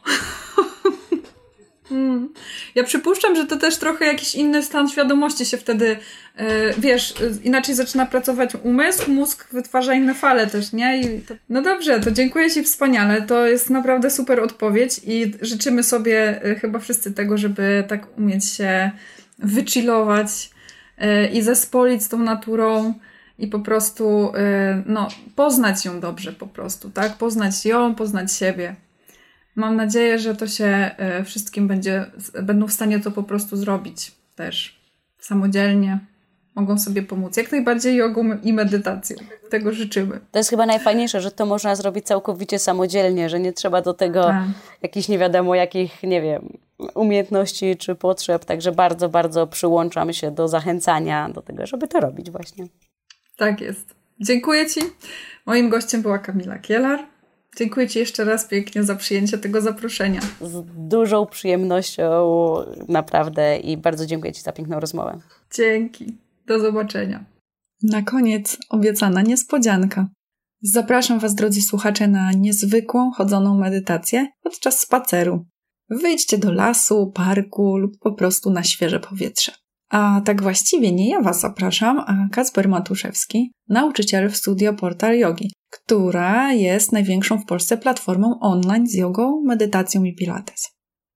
Hmm. 1.88 2.28
Ja 2.74 2.84
przypuszczam, 2.84 3.36
że 3.36 3.46
to 3.46 3.56
też 3.56 3.76
trochę 3.76 4.06
jakiś 4.06 4.34
inny 4.34 4.62
stan 4.62 4.88
świadomości 4.88 5.46
się 5.46 5.56
wtedy, 5.56 5.96
yy, 6.38 6.44
wiesz, 6.78 7.14
inaczej 7.44 7.74
zaczyna 7.74 8.06
pracować 8.06 8.50
umysł, 8.62 9.10
mózg 9.10 9.48
wytwarza 9.52 9.94
inne 9.94 10.14
fale 10.14 10.46
też, 10.46 10.72
nie? 10.72 11.00
I 11.00 11.20
to, 11.20 11.34
no 11.48 11.62
dobrze, 11.62 12.00
to 12.00 12.10
dziękuję 12.10 12.50
Ci 12.50 12.62
wspaniale. 12.62 13.22
To 13.22 13.46
jest 13.46 13.70
naprawdę 13.70 14.10
super 14.10 14.40
odpowiedź 14.40 15.00
i 15.06 15.32
życzymy 15.40 15.82
sobie 15.82 16.40
yy, 16.44 16.54
chyba 16.54 16.78
wszyscy 16.78 17.12
tego, 17.12 17.38
żeby 17.38 17.84
tak 17.88 18.18
umieć 18.18 18.52
się 18.52 18.90
wychillować 19.38 20.50
yy, 20.98 21.28
i 21.28 21.42
zespolić 21.42 22.02
z 22.02 22.08
tą 22.08 22.18
naturą 22.18 22.94
i 23.38 23.46
po 23.46 23.58
prostu, 23.58 24.32
no, 24.86 25.08
poznać 25.36 25.84
ją 25.84 26.00
dobrze 26.00 26.32
po 26.32 26.46
prostu, 26.46 26.90
tak? 26.90 27.16
Poznać 27.16 27.64
ją, 27.64 27.94
poznać 27.94 28.32
siebie. 28.32 28.76
Mam 29.56 29.76
nadzieję, 29.76 30.18
że 30.18 30.34
to 30.34 30.46
się 30.46 30.66
e, 30.66 31.24
wszystkim 31.24 31.68
będzie, 31.68 32.06
będą 32.42 32.66
w 32.66 32.72
stanie 32.72 33.00
to 33.00 33.10
po 33.10 33.22
prostu 33.22 33.56
zrobić 33.56 34.12
też 34.34 34.80
samodzielnie. 35.18 35.98
Mogą 36.54 36.78
sobie 36.78 37.02
pomóc. 37.02 37.36
Jak 37.36 37.52
najbardziej 37.52 37.96
jogą 37.96 38.38
i 38.42 38.52
medytacją. 38.52 39.16
Tego 39.50 39.72
życzymy. 39.72 40.20
To 40.32 40.38
jest 40.38 40.50
chyba 40.50 40.66
najfajniejsze, 40.66 41.20
że 41.20 41.30
to 41.30 41.46
można 41.46 41.76
zrobić 41.76 42.06
całkowicie 42.06 42.58
samodzielnie, 42.58 43.28
że 43.28 43.40
nie 43.40 43.52
trzeba 43.52 43.82
do 43.82 43.94
tego 43.94 44.22
tak. 44.22 44.44
jakichś 44.82 45.08
nie 45.08 45.18
wiadomo 45.18 45.54
jakich, 45.54 46.02
nie 46.02 46.22
wiem, 46.22 46.58
umiejętności 46.94 47.76
czy 47.76 47.94
potrzeb. 47.94 48.44
Także 48.44 48.72
bardzo, 48.72 49.08
bardzo 49.08 49.46
przyłączam 49.46 50.12
się 50.12 50.30
do 50.30 50.48
zachęcania 50.48 51.28
do 51.28 51.42
tego, 51.42 51.66
żeby 51.66 51.88
to 51.88 52.00
robić 52.00 52.30
właśnie. 52.30 52.66
Tak 53.36 53.60
jest. 53.60 53.94
Dziękuję 54.20 54.70
Ci. 54.70 54.80
Moim 55.46 55.68
gościem 55.68 56.02
była 56.02 56.18
Kamila 56.18 56.58
Kielar. 56.58 57.06
Dziękuję 57.56 57.88
Ci 57.88 57.98
jeszcze 57.98 58.24
raz 58.24 58.44
pięknie 58.44 58.84
za 58.84 58.94
przyjęcie 58.94 59.38
tego 59.38 59.60
zaproszenia. 59.60 60.20
Z 60.40 60.64
dużą 60.88 61.26
przyjemnością, 61.26 62.04
naprawdę, 62.88 63.58
i 63.58 63.76
bardzo 63.76 64.06
dziękuję 64.06 64.32
Ci 64.32 64.42
za 64.42 64.52
piękną 64.52 64.80
rozmowę. 64.80 65.18
Dzięki. 65.54 66.18
Do 66.46 66.60
zobaczenia. 66.60 67.24
Na 67.82 68.02
koniec 68.02 68.58
obiecana 68.70 69.22
niespodzianka. 69.22 70.08
Zapraszam 70.62 71.18
Was, 71.18 71.34
drodzy 71.34 71.62
słuchacze, 71.62 72.08
na 72.08 72.32
niezwykłą 72.32 73.10
chodzoną 73.10 73.58
medytację 73.58 74.26
podczas 74.42 74.80
spaceru. 74.80 75.44
Wyjdźcie 75.90 76.38
do 76.38 76.52
lasu, 76.52 77.12
parku 77.14 77.76
lub 77.76 77.98
po 77.98 78.12
prostu 78.12 78.50
na 78.50 78.62
świeże 78.62 79.00
powietrze. 79.00 79.52
A 79.88 80.20
tak 80.24 80.42
właściwie 80.42 80.92
nie 80.92 81.08
ja 81.10 81.20
Was 81.20 81.40
zapraszam, 81.40 81.98
a 81.98 82.28
Kacper 82.32 82.68
Matuszewski, 82.68 83.52
nauczyciel 83.68 84.30
w 84.30 84.36
studio 84.36 84.74
Portal 84.74 85.18
Yogi, 85.18 85.52
która 85.70 86.52
jest 86.52 86.92
największą 86.92 87.38
w 87.38 87.46
Polsce 87.46 87.78
platformą 87.78 88.40
online 88.40 88.86
z 88.86 88.94
jogą, 88.94 89.42
medytacją 89.44 90.04
i 90.04 90.14
pilates. 90.14 90.68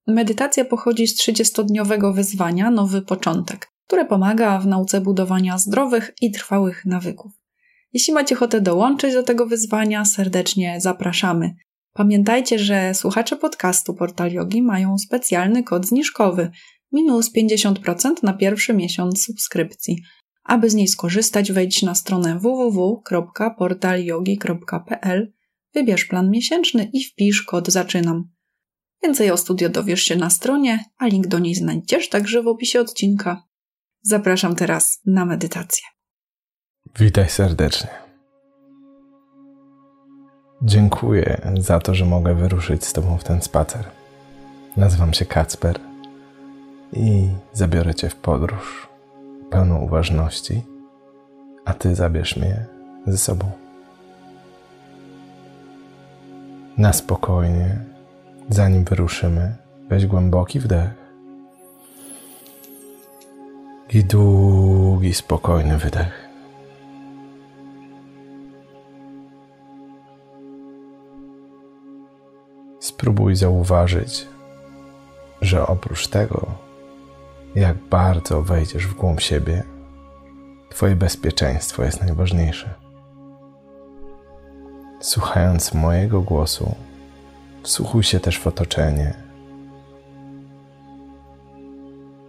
Medytacja 0.07 0.65
pochodzi 0.65 1.07
z 1.07 1.21
30-dniowego 1.21 2.15
wyzwania 2.15 2.71
Nowy 2.71 3.03
Początek, 3.03 3.69
które 3.87 4.05
pomaga 4.05 4.59
w 4.59 4.67
nauce 4.67 5.01
budowania 5.01 5.59
zdrowych 5.59 6.13
i 6.21 6.31
trwałych 6.31 6.85
nawyków. 6.85 7.33
Jeśli 7.93 8.15
macie 8.15 8.35
ochotę 8.35 8.61
dołączyć 8.61 9.15
do 9.15 9.23
tego 9.23 9.47
wyzwania, 9.47 10.05
serdecznie 10.05 10.81
zapraszamy. 10.81 11.55
Pamiętajcie, 11.93 12.59
że 12.59 12.95
słuchacze 12.95 13.37
podcastu 13.37 13.95
Portal 13.95 14.33
Yogi 14.33 14.63
mają 14.63 14.99
specjalny 14.99 15.63
kod 15.63 15.87
zniżkowy 15.87 16.51
minus 16.93 17.35
50% 17.35 18.23
na 18.23 18.33
pierwszy 18.33 18.75
miesiąc 18.75 19.25
subskrypcji. 19.25 20.03
Aby 20.45 20.71
z 20.71 20.75
niej 20.75 20.89
skorzystać, 20.89 21.53
wejdź 21.53 21.83
na 21.83 21.95
stronę 21.95 22.39
www.portalyogi.pl, 22.39 25.33
wybierz 25.75 26.05
plan 26.05 26.31
miesięczny 26.31 26.91
i 26.93 27.05
wpisz 27.05 27.43
kod 27.43 27.69
zaczynam. 27.69 28.25
Więcej 29.03 29.31
o 29.31 29.37
studio 29.37 29.69
dowiesz 29.69 30.03
się 30.03 30.17
na 30.17 30.31
stronie, 30.31 30.85
a 30.99 31.07
link 31.07 31.27
do 31.27 31.39
niej 31.39 31.55
znajdziesz 31.55 32.09
także 32.09 32.43
w 32.43 32.49
opisie 32.49 32.81
odcinka. 32.81 33.43
Zapraszam 34.03 34.57
teraz 34.57 35.01
na 35.07 35.25
medytację. 35.25 35.85
Witaj 36.99 37.29
serdecznie. 37.29 37.91
Dziękuję 40.63 41.53
za 41.61 41.81
to, 41.81 41.95
że 41.95 42.07
mogę 42.07 42.35
wyruszyć 42.35 42.85
z 42.85 42.93
Tobą 42.93 43.19
w 43.19 43.25
ten 43.25 43.43
spacer. 43.43 43.85
Nazywam 44.77 45.15
się 45.15 45.25
Kacper 45.25 45.90
i 46.93 47.29
zabiorę 47.53 47.95
Cię 47.95 48.09
w 48.09 48.17
podróż 48.17 48.89
pełną 49.51 49.81
uważności, 49.81 50.63
a 51.65 51.75
Ty 51.75 51.95
zabierz 51.95 52.37
mnie 52.37 52.67
ze 53.07 53.19
sobą. 53.19 53.51
Na 56.79 56.93
spokojnie, 56.93 57.79
zanim 58.49 58.85
wyruszymy, 58.85 59.57
weź 59.89 60.07
głęboki 60.07 60.61
wdech 60.61 61.01
i 63.93 64.05
długi, 64.05 65.15
spokojny 65.15 65.79
wydech. 65.79 66.29
Spróbuj 72.81 73.37
zauważyć, 73.37 74.27
że 75.43 75.67
oprócz 75.67 76.09
tego, 76.09 76.70
jak 77.55 77.77
bardzo 77.79 78.43
wejdziesz 78.43 78.87
w 78.87 78.95
głąb 78.95 79.21
siebie, 79.21 79.63
Twoje 80.71 80.97
bezpieczeństwo 80.97 81.85
jest 81.85 82.01
najważniejsze. 82.01 82.75
Słuchając 85.01 85.75
mojego 85.75 86.21
głosu, 86.21 86.75
wsłuchuj 87.63 88.03
się 88.03 88.21
też 88.21 88.39
w 88.39 88.47
otoczenie. 88.47 89.15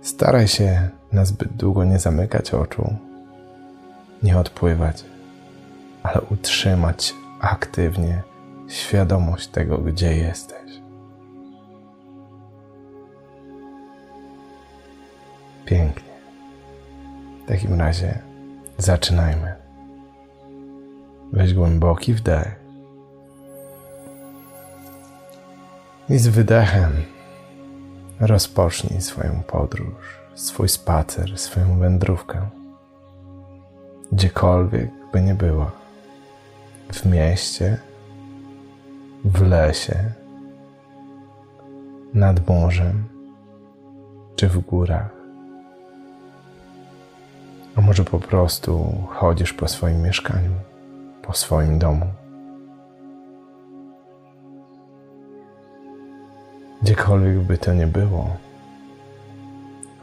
Staraj 0.01 0.47
się 0.47 0.89
na 1.11 1.25
zbyt 1.25 1.53
długo 1.53 1.83
nie 1.83 1.99
zamykać 1.99 2.53
oczu, 2.53 2.95
nie 4.23 4.37
odpływać, 4.37 5.03
ale 6.03 6.21
utrzymać 6.21 7.13
aktywnie 7.41 8.23
świadomość 8.67 9.47
tego, 9.47 9.77
gdzie 9.77 10.17
jesteś. 10.17 10.60
Pięknie. 15.71 16.11
W 17.43 17.47
takim 17.47 17.79
razie 17.79 18.19
zaczynajmy. 18.77 19.55
Weź 21.33 21.53
głęboki 21.53 22.13
wdech. 22.13 22.59
I 26.09 26.17
z 26.17 26.27
wydechem 26.27 26.91
rozpocznij 28.19 29.01
swoją 29.01 29.43
podróż, 29.43 30.19
swój 30.35 30.69
spacer, 30.69 31.37
swoją 31.37 31.79
wędrówkę. 31.79 32.49
Gdziekolwiek 34.11 34.89
by 35.13 35.21
nie 35.21 35.35
była. 35.35 35.71
W 36.93 37.05
mieście, 37.05 37.77
w 39.25 39.41
lesie, 39.41 40.11
nad 42.13 42.47
morzem 42.47 43.07
czy 44.35 44.47
w 44.47 44.59
górach. 44.59 45.20
A 47.75 47.81
może 47.81 48.03
po 48.05 48.19
prostu 48.19 48.93
chodzisz 49.09 49.53
po 49.53 49.67
swoim 49.67 50.01
mieszkaniu, 50.01 50.51
po 51.21 51.33
swoim 51.33 51.79
domu. 51.79 52.05
Gdziekolwiek 56.81 57.39
by 57.39 57.57
to 57.57 57.73
nie 57.73 57.87
było, 57.87 58.37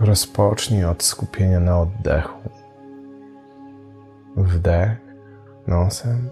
rozpocznij 0.00 0.84
od 0.84 1.02
skupienia 1.02 1.60
na 1.60 1.80
oddechu. 1.80 2.38
Wdech 4.36 4.96
nosem 5.66 6.30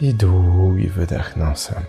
i 0.00 0.14
długi 0.14 0.88
wydech 0.88 1.36
nosem. 1.36 1.82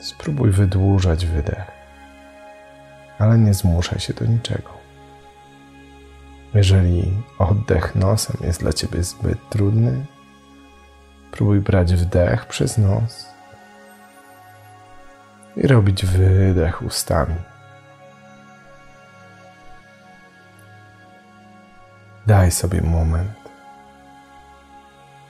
Spróbuj 0.00 0.50
wydłużać 0.50 1.26
wydech, 1.26 1.79
ale 3.20 3.38
nie 3.38 3.54
zmuszaj 3.54 3.98
się 4.00 4.14
do 4.14 4.24
niczego. 4.24 4.70
Jeżeli 6.54 7.12
oddech 7.38 7.94
nosem 7.94 8.36
jest 8.40 8.60
dla 8.60 8.72
ciebie 8.72 9.02
zbyt 9.02 9.48
trudny, 9.48 10.06
próbuj 11.30 11.60
brać 11.60 11.94
wdech 11.94 12.46
przez 12.46 12.78
nos 12.78 13.26
i 15.56 15.66
robić 15.66 16.06
wydech 16.06 16.82
ustami. 16.82 17.36
Daj 22.26 22.50
sobie 22.50 22.82
moment 22.82 23.40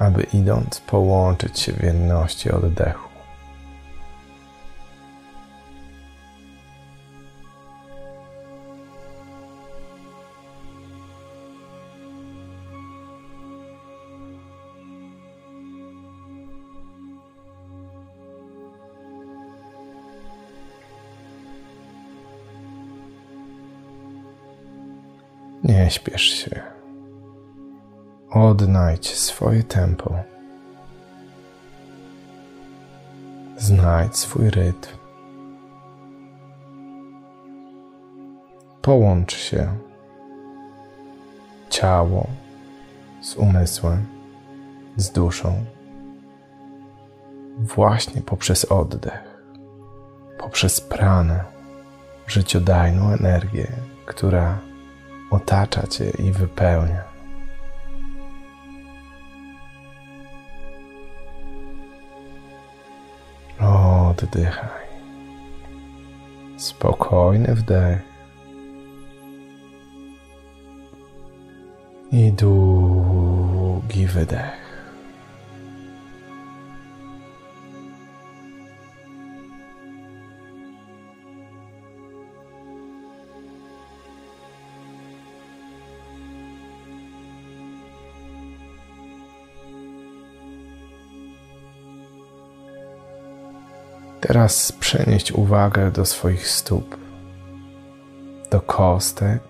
aby 0.01 0.23
idąc 0.23 0.81
połączyć 0.81 1.61
się 1.61 1.73
w 1.73 1.83
jedności 1.83 2.51
oddechu. 2.51 3.10
Nie 25.81 25.91
śpiesz 25.91 26.23
się. 26.23 26.63
Odnajdź 28.31 29.15
swoje 29.17 29.63
tempo. 29.63 30.15
Znajdź 33.57 34.17
swój 34.17 34.51
rytm. 34.51 34.89
Połącz 38.83 39.37
się 39.37 39.75
ciało 41.71 42.27
z 43.23 43.37
umysłem, 43.37 44.07
z 44.97 45.11
duszą, 45.11 45.65
właśnie 47.59 48.23
poprzez 48.23 48.65
oddech, 48.65 49.43
poprzez 50.39 50.81
pranę, 50.81 51.45
życiodajną 52.27 53.13
energię, 53.13 53.67
która 54.07 54.70
otacza 55.31 55.87
Cię 55.87 56.11
i 56.11 56.33
wypełnia. 56.33 57.11
oddychaj. 64.11 64.91
Spokojny 66.57 67.55
wdech 67.55 68.03
i 72.13 72.33
długi 72.33 74.07
wydech. 74.07 74.60
Teraz 94.31 94.73
przenieść 94.73 95.33
uwagę 95.33 95.91
do 95.91 96.05
swoich 96.05 96.49
stóp, 96.49 96.97
do 98.51 98.61
kostek, 98.61 99.43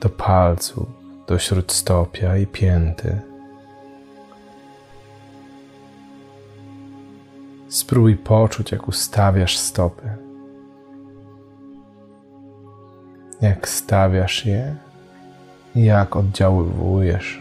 do 0.00 0.08
palców, 0.08 0.88
do 1.26 1.38
śródstopia 1.38 2.36
i 2.36 2.46
pięty. 2.46 3.20
Spróbuj 7.68 8.16
poczuć, 8.16 8.72
jak 8.72 8.88
ustawiasz 8.88 9.58
stopy. 9.58 10.08
Jak 13.40 13.68
stawiasz 13.68 14.46
je 14.46 14.76
jak 15.74 16.16
oddziaływujesz 16.16 17.40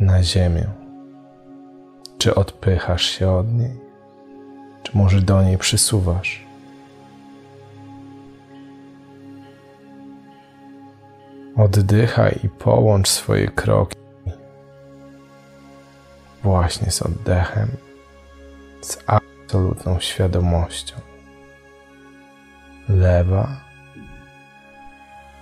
na 0.00 0.22
ziemię. 0.22 0.85
Czy 2.18 2.34
odpychasz 2.34 3.02
się 3.02 3.30
od 3.30 3.52
niej, 3.52 3.80
czy 4.82 4.98
może 4.98 5.20
do 5.20 5.42
niej 5.42 5.58
przysuwasz? 5.58 6.46
Oddychaj 11.56 12.40
i 12.44 12.48
połącz 12.48 13.08
swoje 13.08 13.48
kroki 13.48 13.96
właśnie 16.42 16.90
z 16.90 17.02
oddechem, 17.02 17.68
z 18.82 18.98
absolutną 19.06 20.00
świadomością. 20.00 20.96
Lewa, 22.88 23.48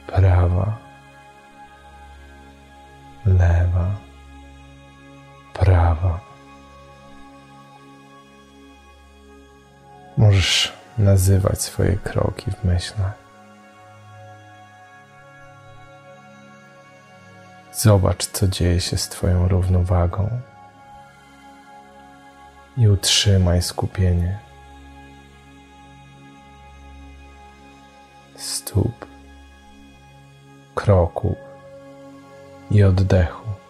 prawa, 0.06 0.78
lewa, 3.26 3.94
prawa. 5.54 6.33
Możesz 10.16 10.72
nazywać 10.98 11.62
swoje 11.62 11.96
kroki 11.96 12.50
w 12.50 12.64
myślach. 12.64 13.24
Zobacz, 17.72 18.26
co 18.26 18.48
dzieje 18.48 18.80
się 18.80 18.96
z 18.96 19.08
Twoją 19.08 19.48
równowagą 19.48 20.40
i 22.76 22.88
utrzymaj 22.88 23.62
skupienie 23.62 24.38
stóp, 28.36 29.06
kroków 30.74 31.36
i 32.70 32.82
oddechu. 32.82 33.63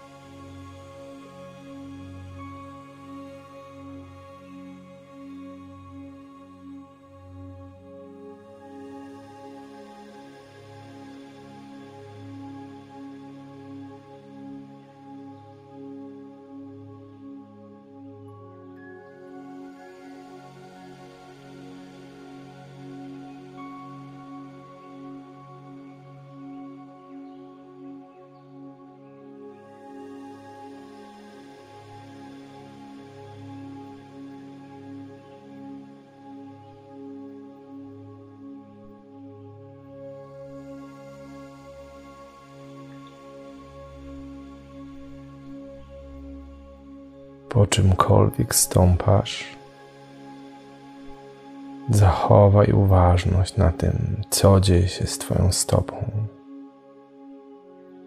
Po 47.55 47.67
czymkolwiek 47.67 48.55
stąpasz, 48.55 49.45
zachowaj 51.91 52.73
uważność 52.73 53.57
na 53.57 53.73
tym, 53.73 54.23
co 54.31 54.61
dzieje 54.61 54.89
się 54.89 55.07
z 55.07 55.19
Twoją 55.19 55.53
stopą. 55.53 56.11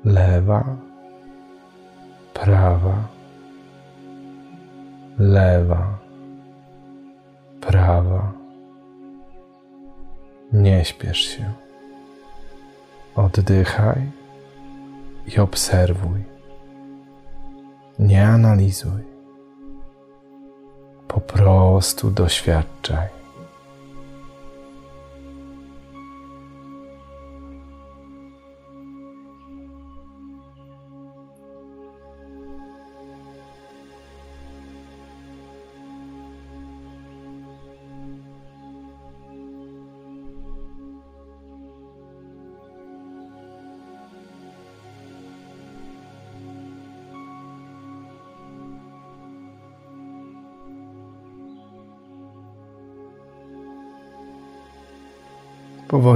Lewa, 0.05 0.63
prawa, 2.33 2.95
lewa, 5.19 5.97
prawa. 7.61 8.31
Nie 10.53 10.85
śpiesz 10.85 11.19
się. 11.19 11.51
Oddychaj 13.15 14.11
i 15.35 15.39
obserwuj. 15.39 16.23
Nie 17.99 18.27
analizuj 18.27 19.16
prostu 21.77 22.11
doświadczaj. 22.11 23.07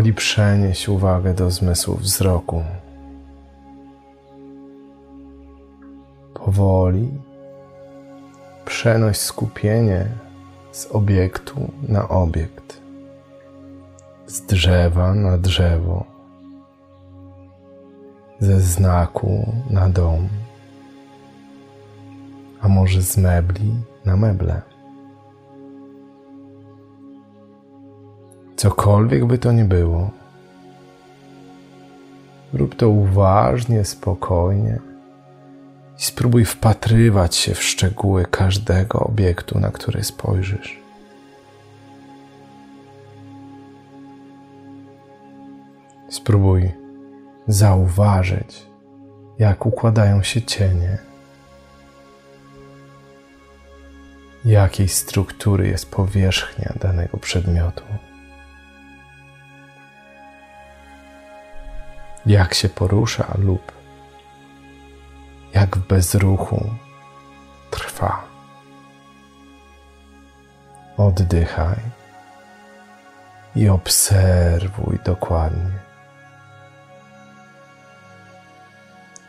Powoli 0.02 0.14
przenieś 0.14 0.88
uwagę 0.88 1.34
do 1.34 1.52
zmysłu 1.52 1.96
wzroku. 1.96 2.64
Powoli 6.34 7.10
przenoś 8.66 9.18
skupienie 9.18 10.08
z 10.72 10.86
obiektu 10.86 11.72
na 11.88 12.10
obiekt, 12.10 12.82
z 14.28 14.42
drzewa 14.42 15.14
na 15.14 15.38
drzewo, 15.38 16.06
ze 18.40 18.60
znaku 18.60 19.54
na 19.70 19.90
dom, 19.90 20.30
a 22.62 22.68
może 22.68 23.02
z 23.02 23.18
mebli 23.18 23.74
na 24.06 24.18
meble. 24.18 24.62
Cokolwiek 28.62 29.26
by 29.26 29.38
to 29.38 29.52
nie 29.52 29.66
było, 29.66 30.12
rób 32.54 32.76
to 32.76 32.90
uważnie, 32.90 33.86
spokojnie 33.86 34.80
i 36.00 36.02
spróbuj 36.02 36.46
wpatrywać 36.46 37.36
się 37.36 37.54
w 37.54 37.64
szczegóły 37.64 38.26
każdego 38.26 39.00
obiektu, 39.00 39.60
na 39.60 39.72
który 39.72 40.04
spojrzysz. 40.04 40.80
Spróbuj 46.10 46.72
zauważyć, 47.48 48.66
jak 49.40 49.66
układają 49.66 50.24
się 50.24 50.42
cienie, 50.42 50.98
jakiej 54.46 54.88
struktury 54.88 55.68
jest 55.68 55.92
powierzchnia 55.92 56.74
danego 56.82 57.18
przedmiotu. 57.18 57.84
Jak 62.26 62.54
się 62.54 62.70
porusza 62.70 63.34
lub 63.38 63.82
jak 65.54 65.78
w 65.78 65.88
bezruchu 65.88 66.70
trwa. 67.72 68.24
Oddychaj 70.98 71.80
i 73.56 73.70
obserwuj 73.70 75.00
dokładnie. 75.06 75.80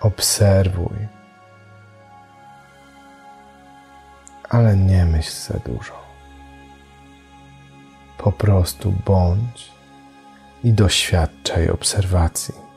Obserwuj, 0.01 0.97
ale 4.49 4.77
nie 4.77 5.05
myśl 5.05 5.53
za 5.53 5.59
dużo. 5.59 6.03
Po 8.19 8.33
prostu 8.33 8.93
bądź 9.05 9.73
i 10.65 10.73
doświadczaj 10.73 11.71
obserwacji. 11.71 12.72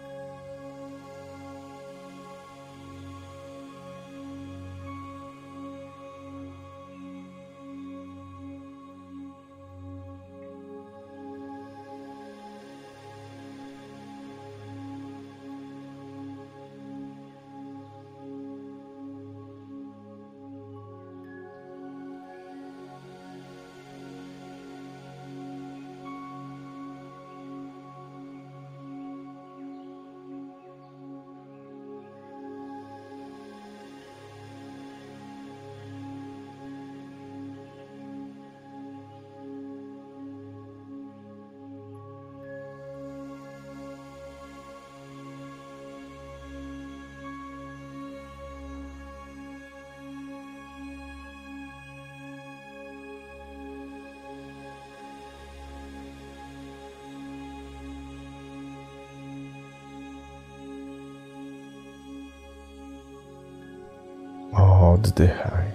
Oddychaj. 64.96 65.66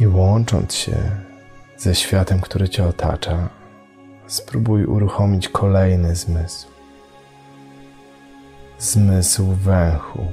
I 0.00 0.06
łącząc 0.06 0.74
się 0.74 0.96
ze 1.76 1.94
światem, 1.94 2.40
który 2.40 2.68
Cię 2.68 2.84
otacza, 2.86 3.48
spróbuj 4.26 4.84
uruchomić 4.84 5.48
kolejny 5.48 6.14
zmysł. 6.14 6.68
Zmysł 8.78 9.52
węchu. 9.52 10.26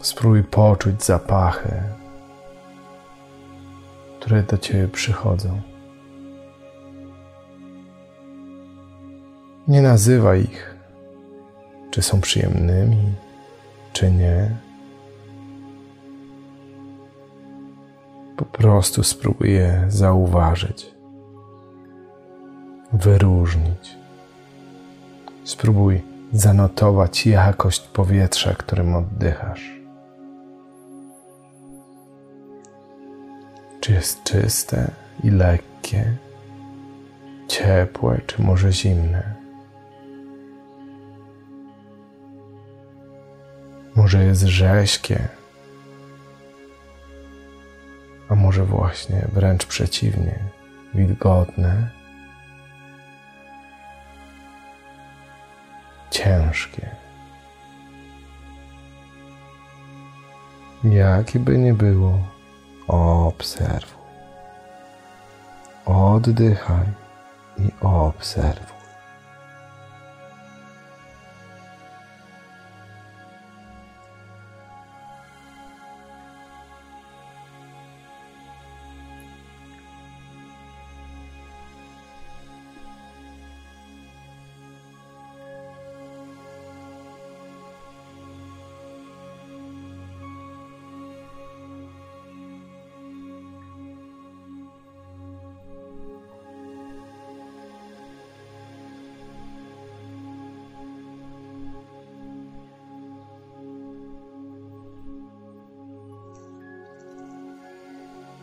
Spróbuj 0.00 0.44
poczuć 0.44 1.04
zapachy, 1.04 1.82
które 4.20 4.42
do 4.42 4.58
Ciebie 4.58 4.88
przychodzą. 4.88 5.60
Nie 9.68 9.82
nazywaj 9.82 10.42
ich, 10.42 10.69
czy 11.90 12.02
są 12.02 12.20
przyjemnymi, 12.20 13.12
czy 13.92 14.10
nie. 14.10 14.50
Po 18.36 18.44
prostu 18.44 19.02
spróbuj 19.02 19.52
je 19.52 19.84
zauważyć, 19.88 20.94
wyróżnić. 22.92 23.96
Spróbuj 25.44 26.02
zanotować 26.32 27.26
jakość 27.26 27.80
powietrza, 27.80 28.54
którym 28.54 28.94
oddychasz. 28.94 29.80
Czy 33.80 33.92
jest 33.92 34.24
czyste 34.24 34.90
i 35.24 35.30
lekkie, 35.30 36.16
ciepłe, 37.48 38.20
czy 38.26 38.42
może 38.42 38.72
zimne? 38.72 39.39
Może 44.00 44.24
jest 44.24 44.42
rześkie, 44.42 45.28
a 48.28 48.34
może 48.34 48.64
właśnie 48.64 49.28
wręcz 49.32 49.66
przeciwnie, 49.66 50.38
wilgotne, 50.94 51.90
ciężkie. 56.10 56.90
Jakie 60.84 61.38
by 61.38 61.58
nie 61.58 61.74
było, 61.74 62.18
obserwuj. 62.88 64.04
Oddychaj 65.84 66.86
i 67.58 67.70
obserwuj. 67.80 68.79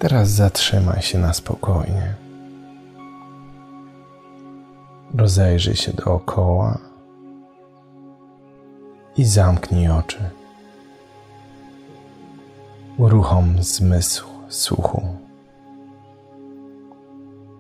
Teraz 0.08 0.30
zatrzymaj 0.30 1.02
się 1.02 1.20
na 1.20 1.34
spokojnie. 1.34 2.14
Rozejrzyj 5.18 5.76
się 5.76 5.94
dookoła 5.94 6.78
i 9.18 9.26
zamknij 9.26 9.90
oczy. 9.90 10.30
Uruchom 12.98 13.64
zmysł 13.64 14.28
słuchu. 14.50 15.18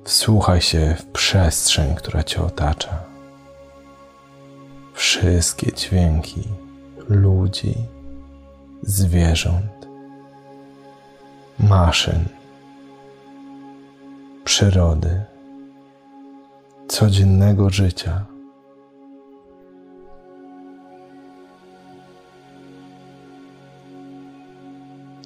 Wsłuchaj 0.03 0.61
się 0.61 0.95
w 0.99 1.05
przestrzeń, 1.05 1.95
która 1.95 2.23
cię 2.23 2.41
otacza. 2.41 2.99
Wszystkie 4.93 5.73
dźwięki 5.73 6.43
ludzi, 7.09 7.75
zwierząt 8.83 9.87
maszyn, 11.59 12.36
przyrody, 14.47 15.21
codziennego 16.87 17.69
życia. 17.69 18.25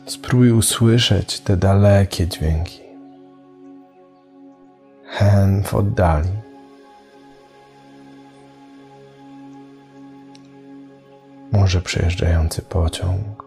Spróbuj 0.06 0.52
usłyszeć 0.52 1.40
te 1.40 1.58
dalekie 1.58 2.28
dźwięki. 2.28 2.80
Hen 5.06 5.64
w 5.64 5.74
oddali. 5.74 6.30
Może 11.52 11.82
przejeżdżający 11.82 12.62
pociąg 12.62 13.46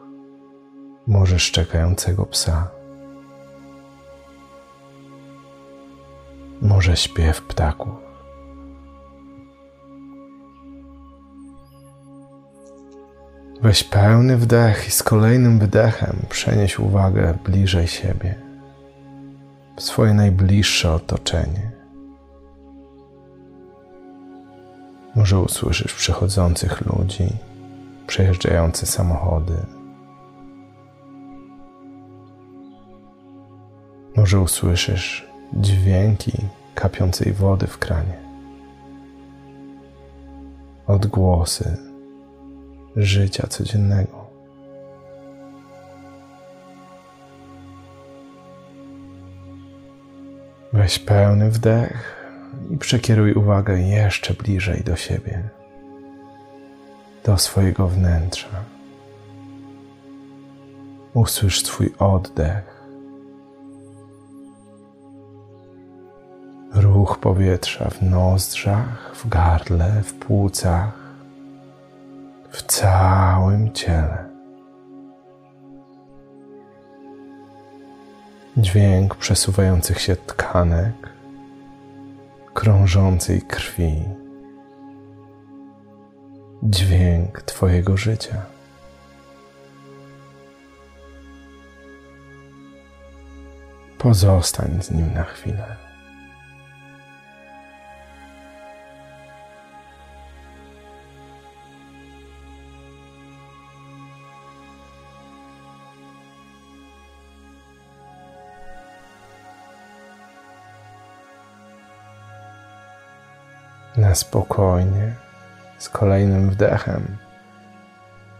może 1.06 1.38
szczekającego 1.38 2.26
psa, 2.26 2.70
może 6.62 6.96
śpiew 6.96 7.42
ptaków. 7.42 7.94
Weź 13.62 13.84
pełny 13.84 14.36
wdech 14.36 14.88
i 14.88 14.90
z 14.90 15.02
kolejnym 15.02 15.58
wydechem 15.58 16.16
przenieś 16.28 16.78
uwagę 16.78 17.38
bliżej 17.44 17.86
siebie, 17.86 18.34
w 19.76 19.82
swoje 19.82 20.14
najbliższe 20.14 20.92
otoczenie. 20.92 21.70
Może 25.16 25.38
usłyszysz 25.38 25.94
przychodzących 25.94 26.80
ludzi, 26.86 27.28
przejeżdżające 28.06 28.86
samochody, 28.86 29.56
Może 34.16 34.40
usłyszysz 34.40 35.26
dźwięki 35.56 36.32
kapiącej 36.74 37.32
wody 37.32 37.66
w 37.66 37.78
kranie, 37.78 38.18
odgłosy 40.86 41.76
życia 42.96 43.46
codziennego. 43.46 44.24
Weź 50.72 50.98
pełny 50.98 51.50
wdech 51.50 52.24
i 52.70 52.76
przekieruj 52.78 53.32
uwagę 53.32 53.80
jeszcze 53.80 54.34
bliżej 54.34 54.82
do 54.84 54.96
siebie, 54.96 55.42
do 57.24 57.38
swojego 57.38 57.88
wnętrza. 57.88 58.48
Usłysz 61.14 61.62
swój 61.62 61.94
oddech 61.98 62.73
ruch 66.74 67.18
powietrza 67.18 67.90
w 67.90 68.02
nozdrzach, 68.02 69.12
w 69.14 69.28
gardle, 69.28 70.02
w 70.02 70.14
płucach, 70.14 70.92
w 72.50 72.62
całym 72.62 73.72
ciele. 73.72 74.24
Dźwięk 78.56 79.14
przesuwających 79.14 80.00
się 80.00 80.16
tkanek, 80.16 81.10
krążącej 82.54 83.42
krwi, 83.42 84.02
dźwięk 86.62 87.42
Twojego 87.42 87.96
życia. 87.96 88.42
Pozostań 93.98 94.82
z 94.82 94.90
nim 94.90 95.14
na 95.14 95.24
chwilę. 95.24 95.93
Spokojnie 114.14 115.14
z 115.78 115.88
kolejnym 115.88 116.50
wdechem 116.50 117.16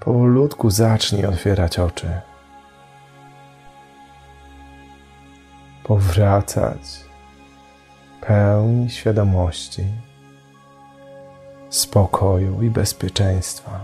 powolutku 0.04 0.70
zacznij 0.70 1.26
otwierać 1.26 1.78
oczy. 1.78 2.20
Powracać 5.84 7.04
pełni 8.20 8.90
świadomości, 8.90 9.84
spokoju 11.70 12.62
i 12.62 12.70
bezpieczeństwa. 12.70 13.80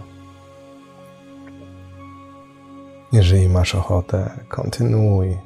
Jeżeli 3.13 3.49
masz 3.49 3.75
ochotę, 3.75 4.31
kontynuuj 4.49 5.39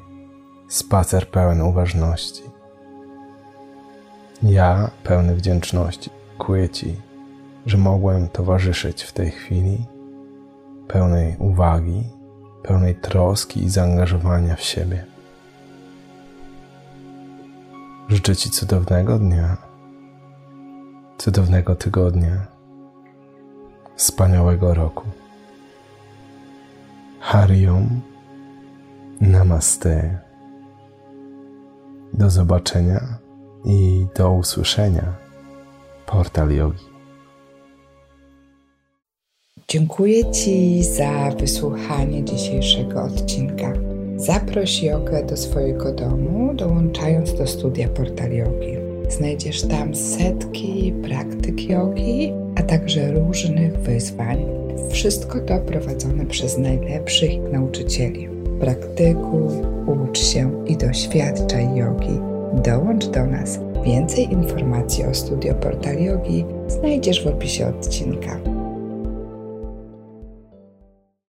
spacer 0.67 1.29
pełen 1.29 1.61
uważności. 1.61 2.43
Ja, 4.43 4.89
pełny 5.03 5.35
wdzięczności, 5.35 6.09
dziękuję 6.35 6.69
Ci, 6.69 6.95
że 7.65 7.77
mogłem 7.77 8.27
towarzyszyć 8.27 9.03
w 9.03 9.13
tej 9.13 9.31
chwili 9.31 9.85
pełnej 10.87 11.35
uwagi, 11.39 12.03
pełnej 12.63 12.95
troski 12.95 13.63
i 13.63 13.69
zaangażowania 13.69 14.55
w 14.55 14.61
siebie. 14.61 15.05
Życzę 18.09 18.35
Ci 18.35 18.49
cudownego 18.49 19.19
dnia, 19.19 19.57
cudownego 21.17 21.75
tygodnia, 21.75 22.47
wspaniałego 23.95 24.73
roku. 24.73 25.03
Hariom, 27.19 28.01
Namaste. 29.21 30.19
Do 32.13 32.29
zobaczenia 32.29 33.17
i 33.65 34.07
do 34.17 34.31
usłyszenia. 34.31 35.24
Portal 36.05 36.51
Yogi. 36.51 36.85
Dziękuję 39.67 40.31
Ci 40.31 40.83
za 40.83 41.31
wysłuchanie 41.39 42.23
dzisiejszego 42.23 43.03
odcinka. 43.03 43.73
Zaproś 44.15 44.83
jogę 44.83 45.25
do 45.25 45.37
swojego 45.37 45.91
domu, 45.91 46.53
dołączając 46.53 47.33
do 47.33 47.47
studia 47.47 47.87
Portal 47.87 48.31
Yogi. 48.31 48.77
Znajdziesz 49.09 49.61
tam 49.61 49.95
setki 49.95 50.93
praktyk 51.03 51.69
jogi, 51.69 52.33
a 52.55 52.63
także 52.63 53.11
różnych 53.11 53.77
wyzwań. 53.77 54.45
Wszystko 54.91 55.39
to 55.39 55.59
prowadzone 55.59 56.25
przez 56.25 56.57
najlepszych 56.57 57.51
nauczycieli. 57.51 58.29
Praktykuj, 58.59 59.53
ucz 59.87 60.19
się 60.19 60.65
i 60.65 60.77
doświadczaj 60.77 61.75
jogi. 61.75 62.34
Dołącz 62.53 63.05
do 63.05 63.25
nas. 63.25 63.59
Więcej 63.83 64.33
informacji 64.33 65.05
o 65.05 65.13
studio 65.13 65.53
Portal 65.53 65.97
Yogi 65.97 66.45
znajdziesz 66.67 67.23
w 67.23 67.27
opisie 67.27 67.67
odcinka. 67.67 68.54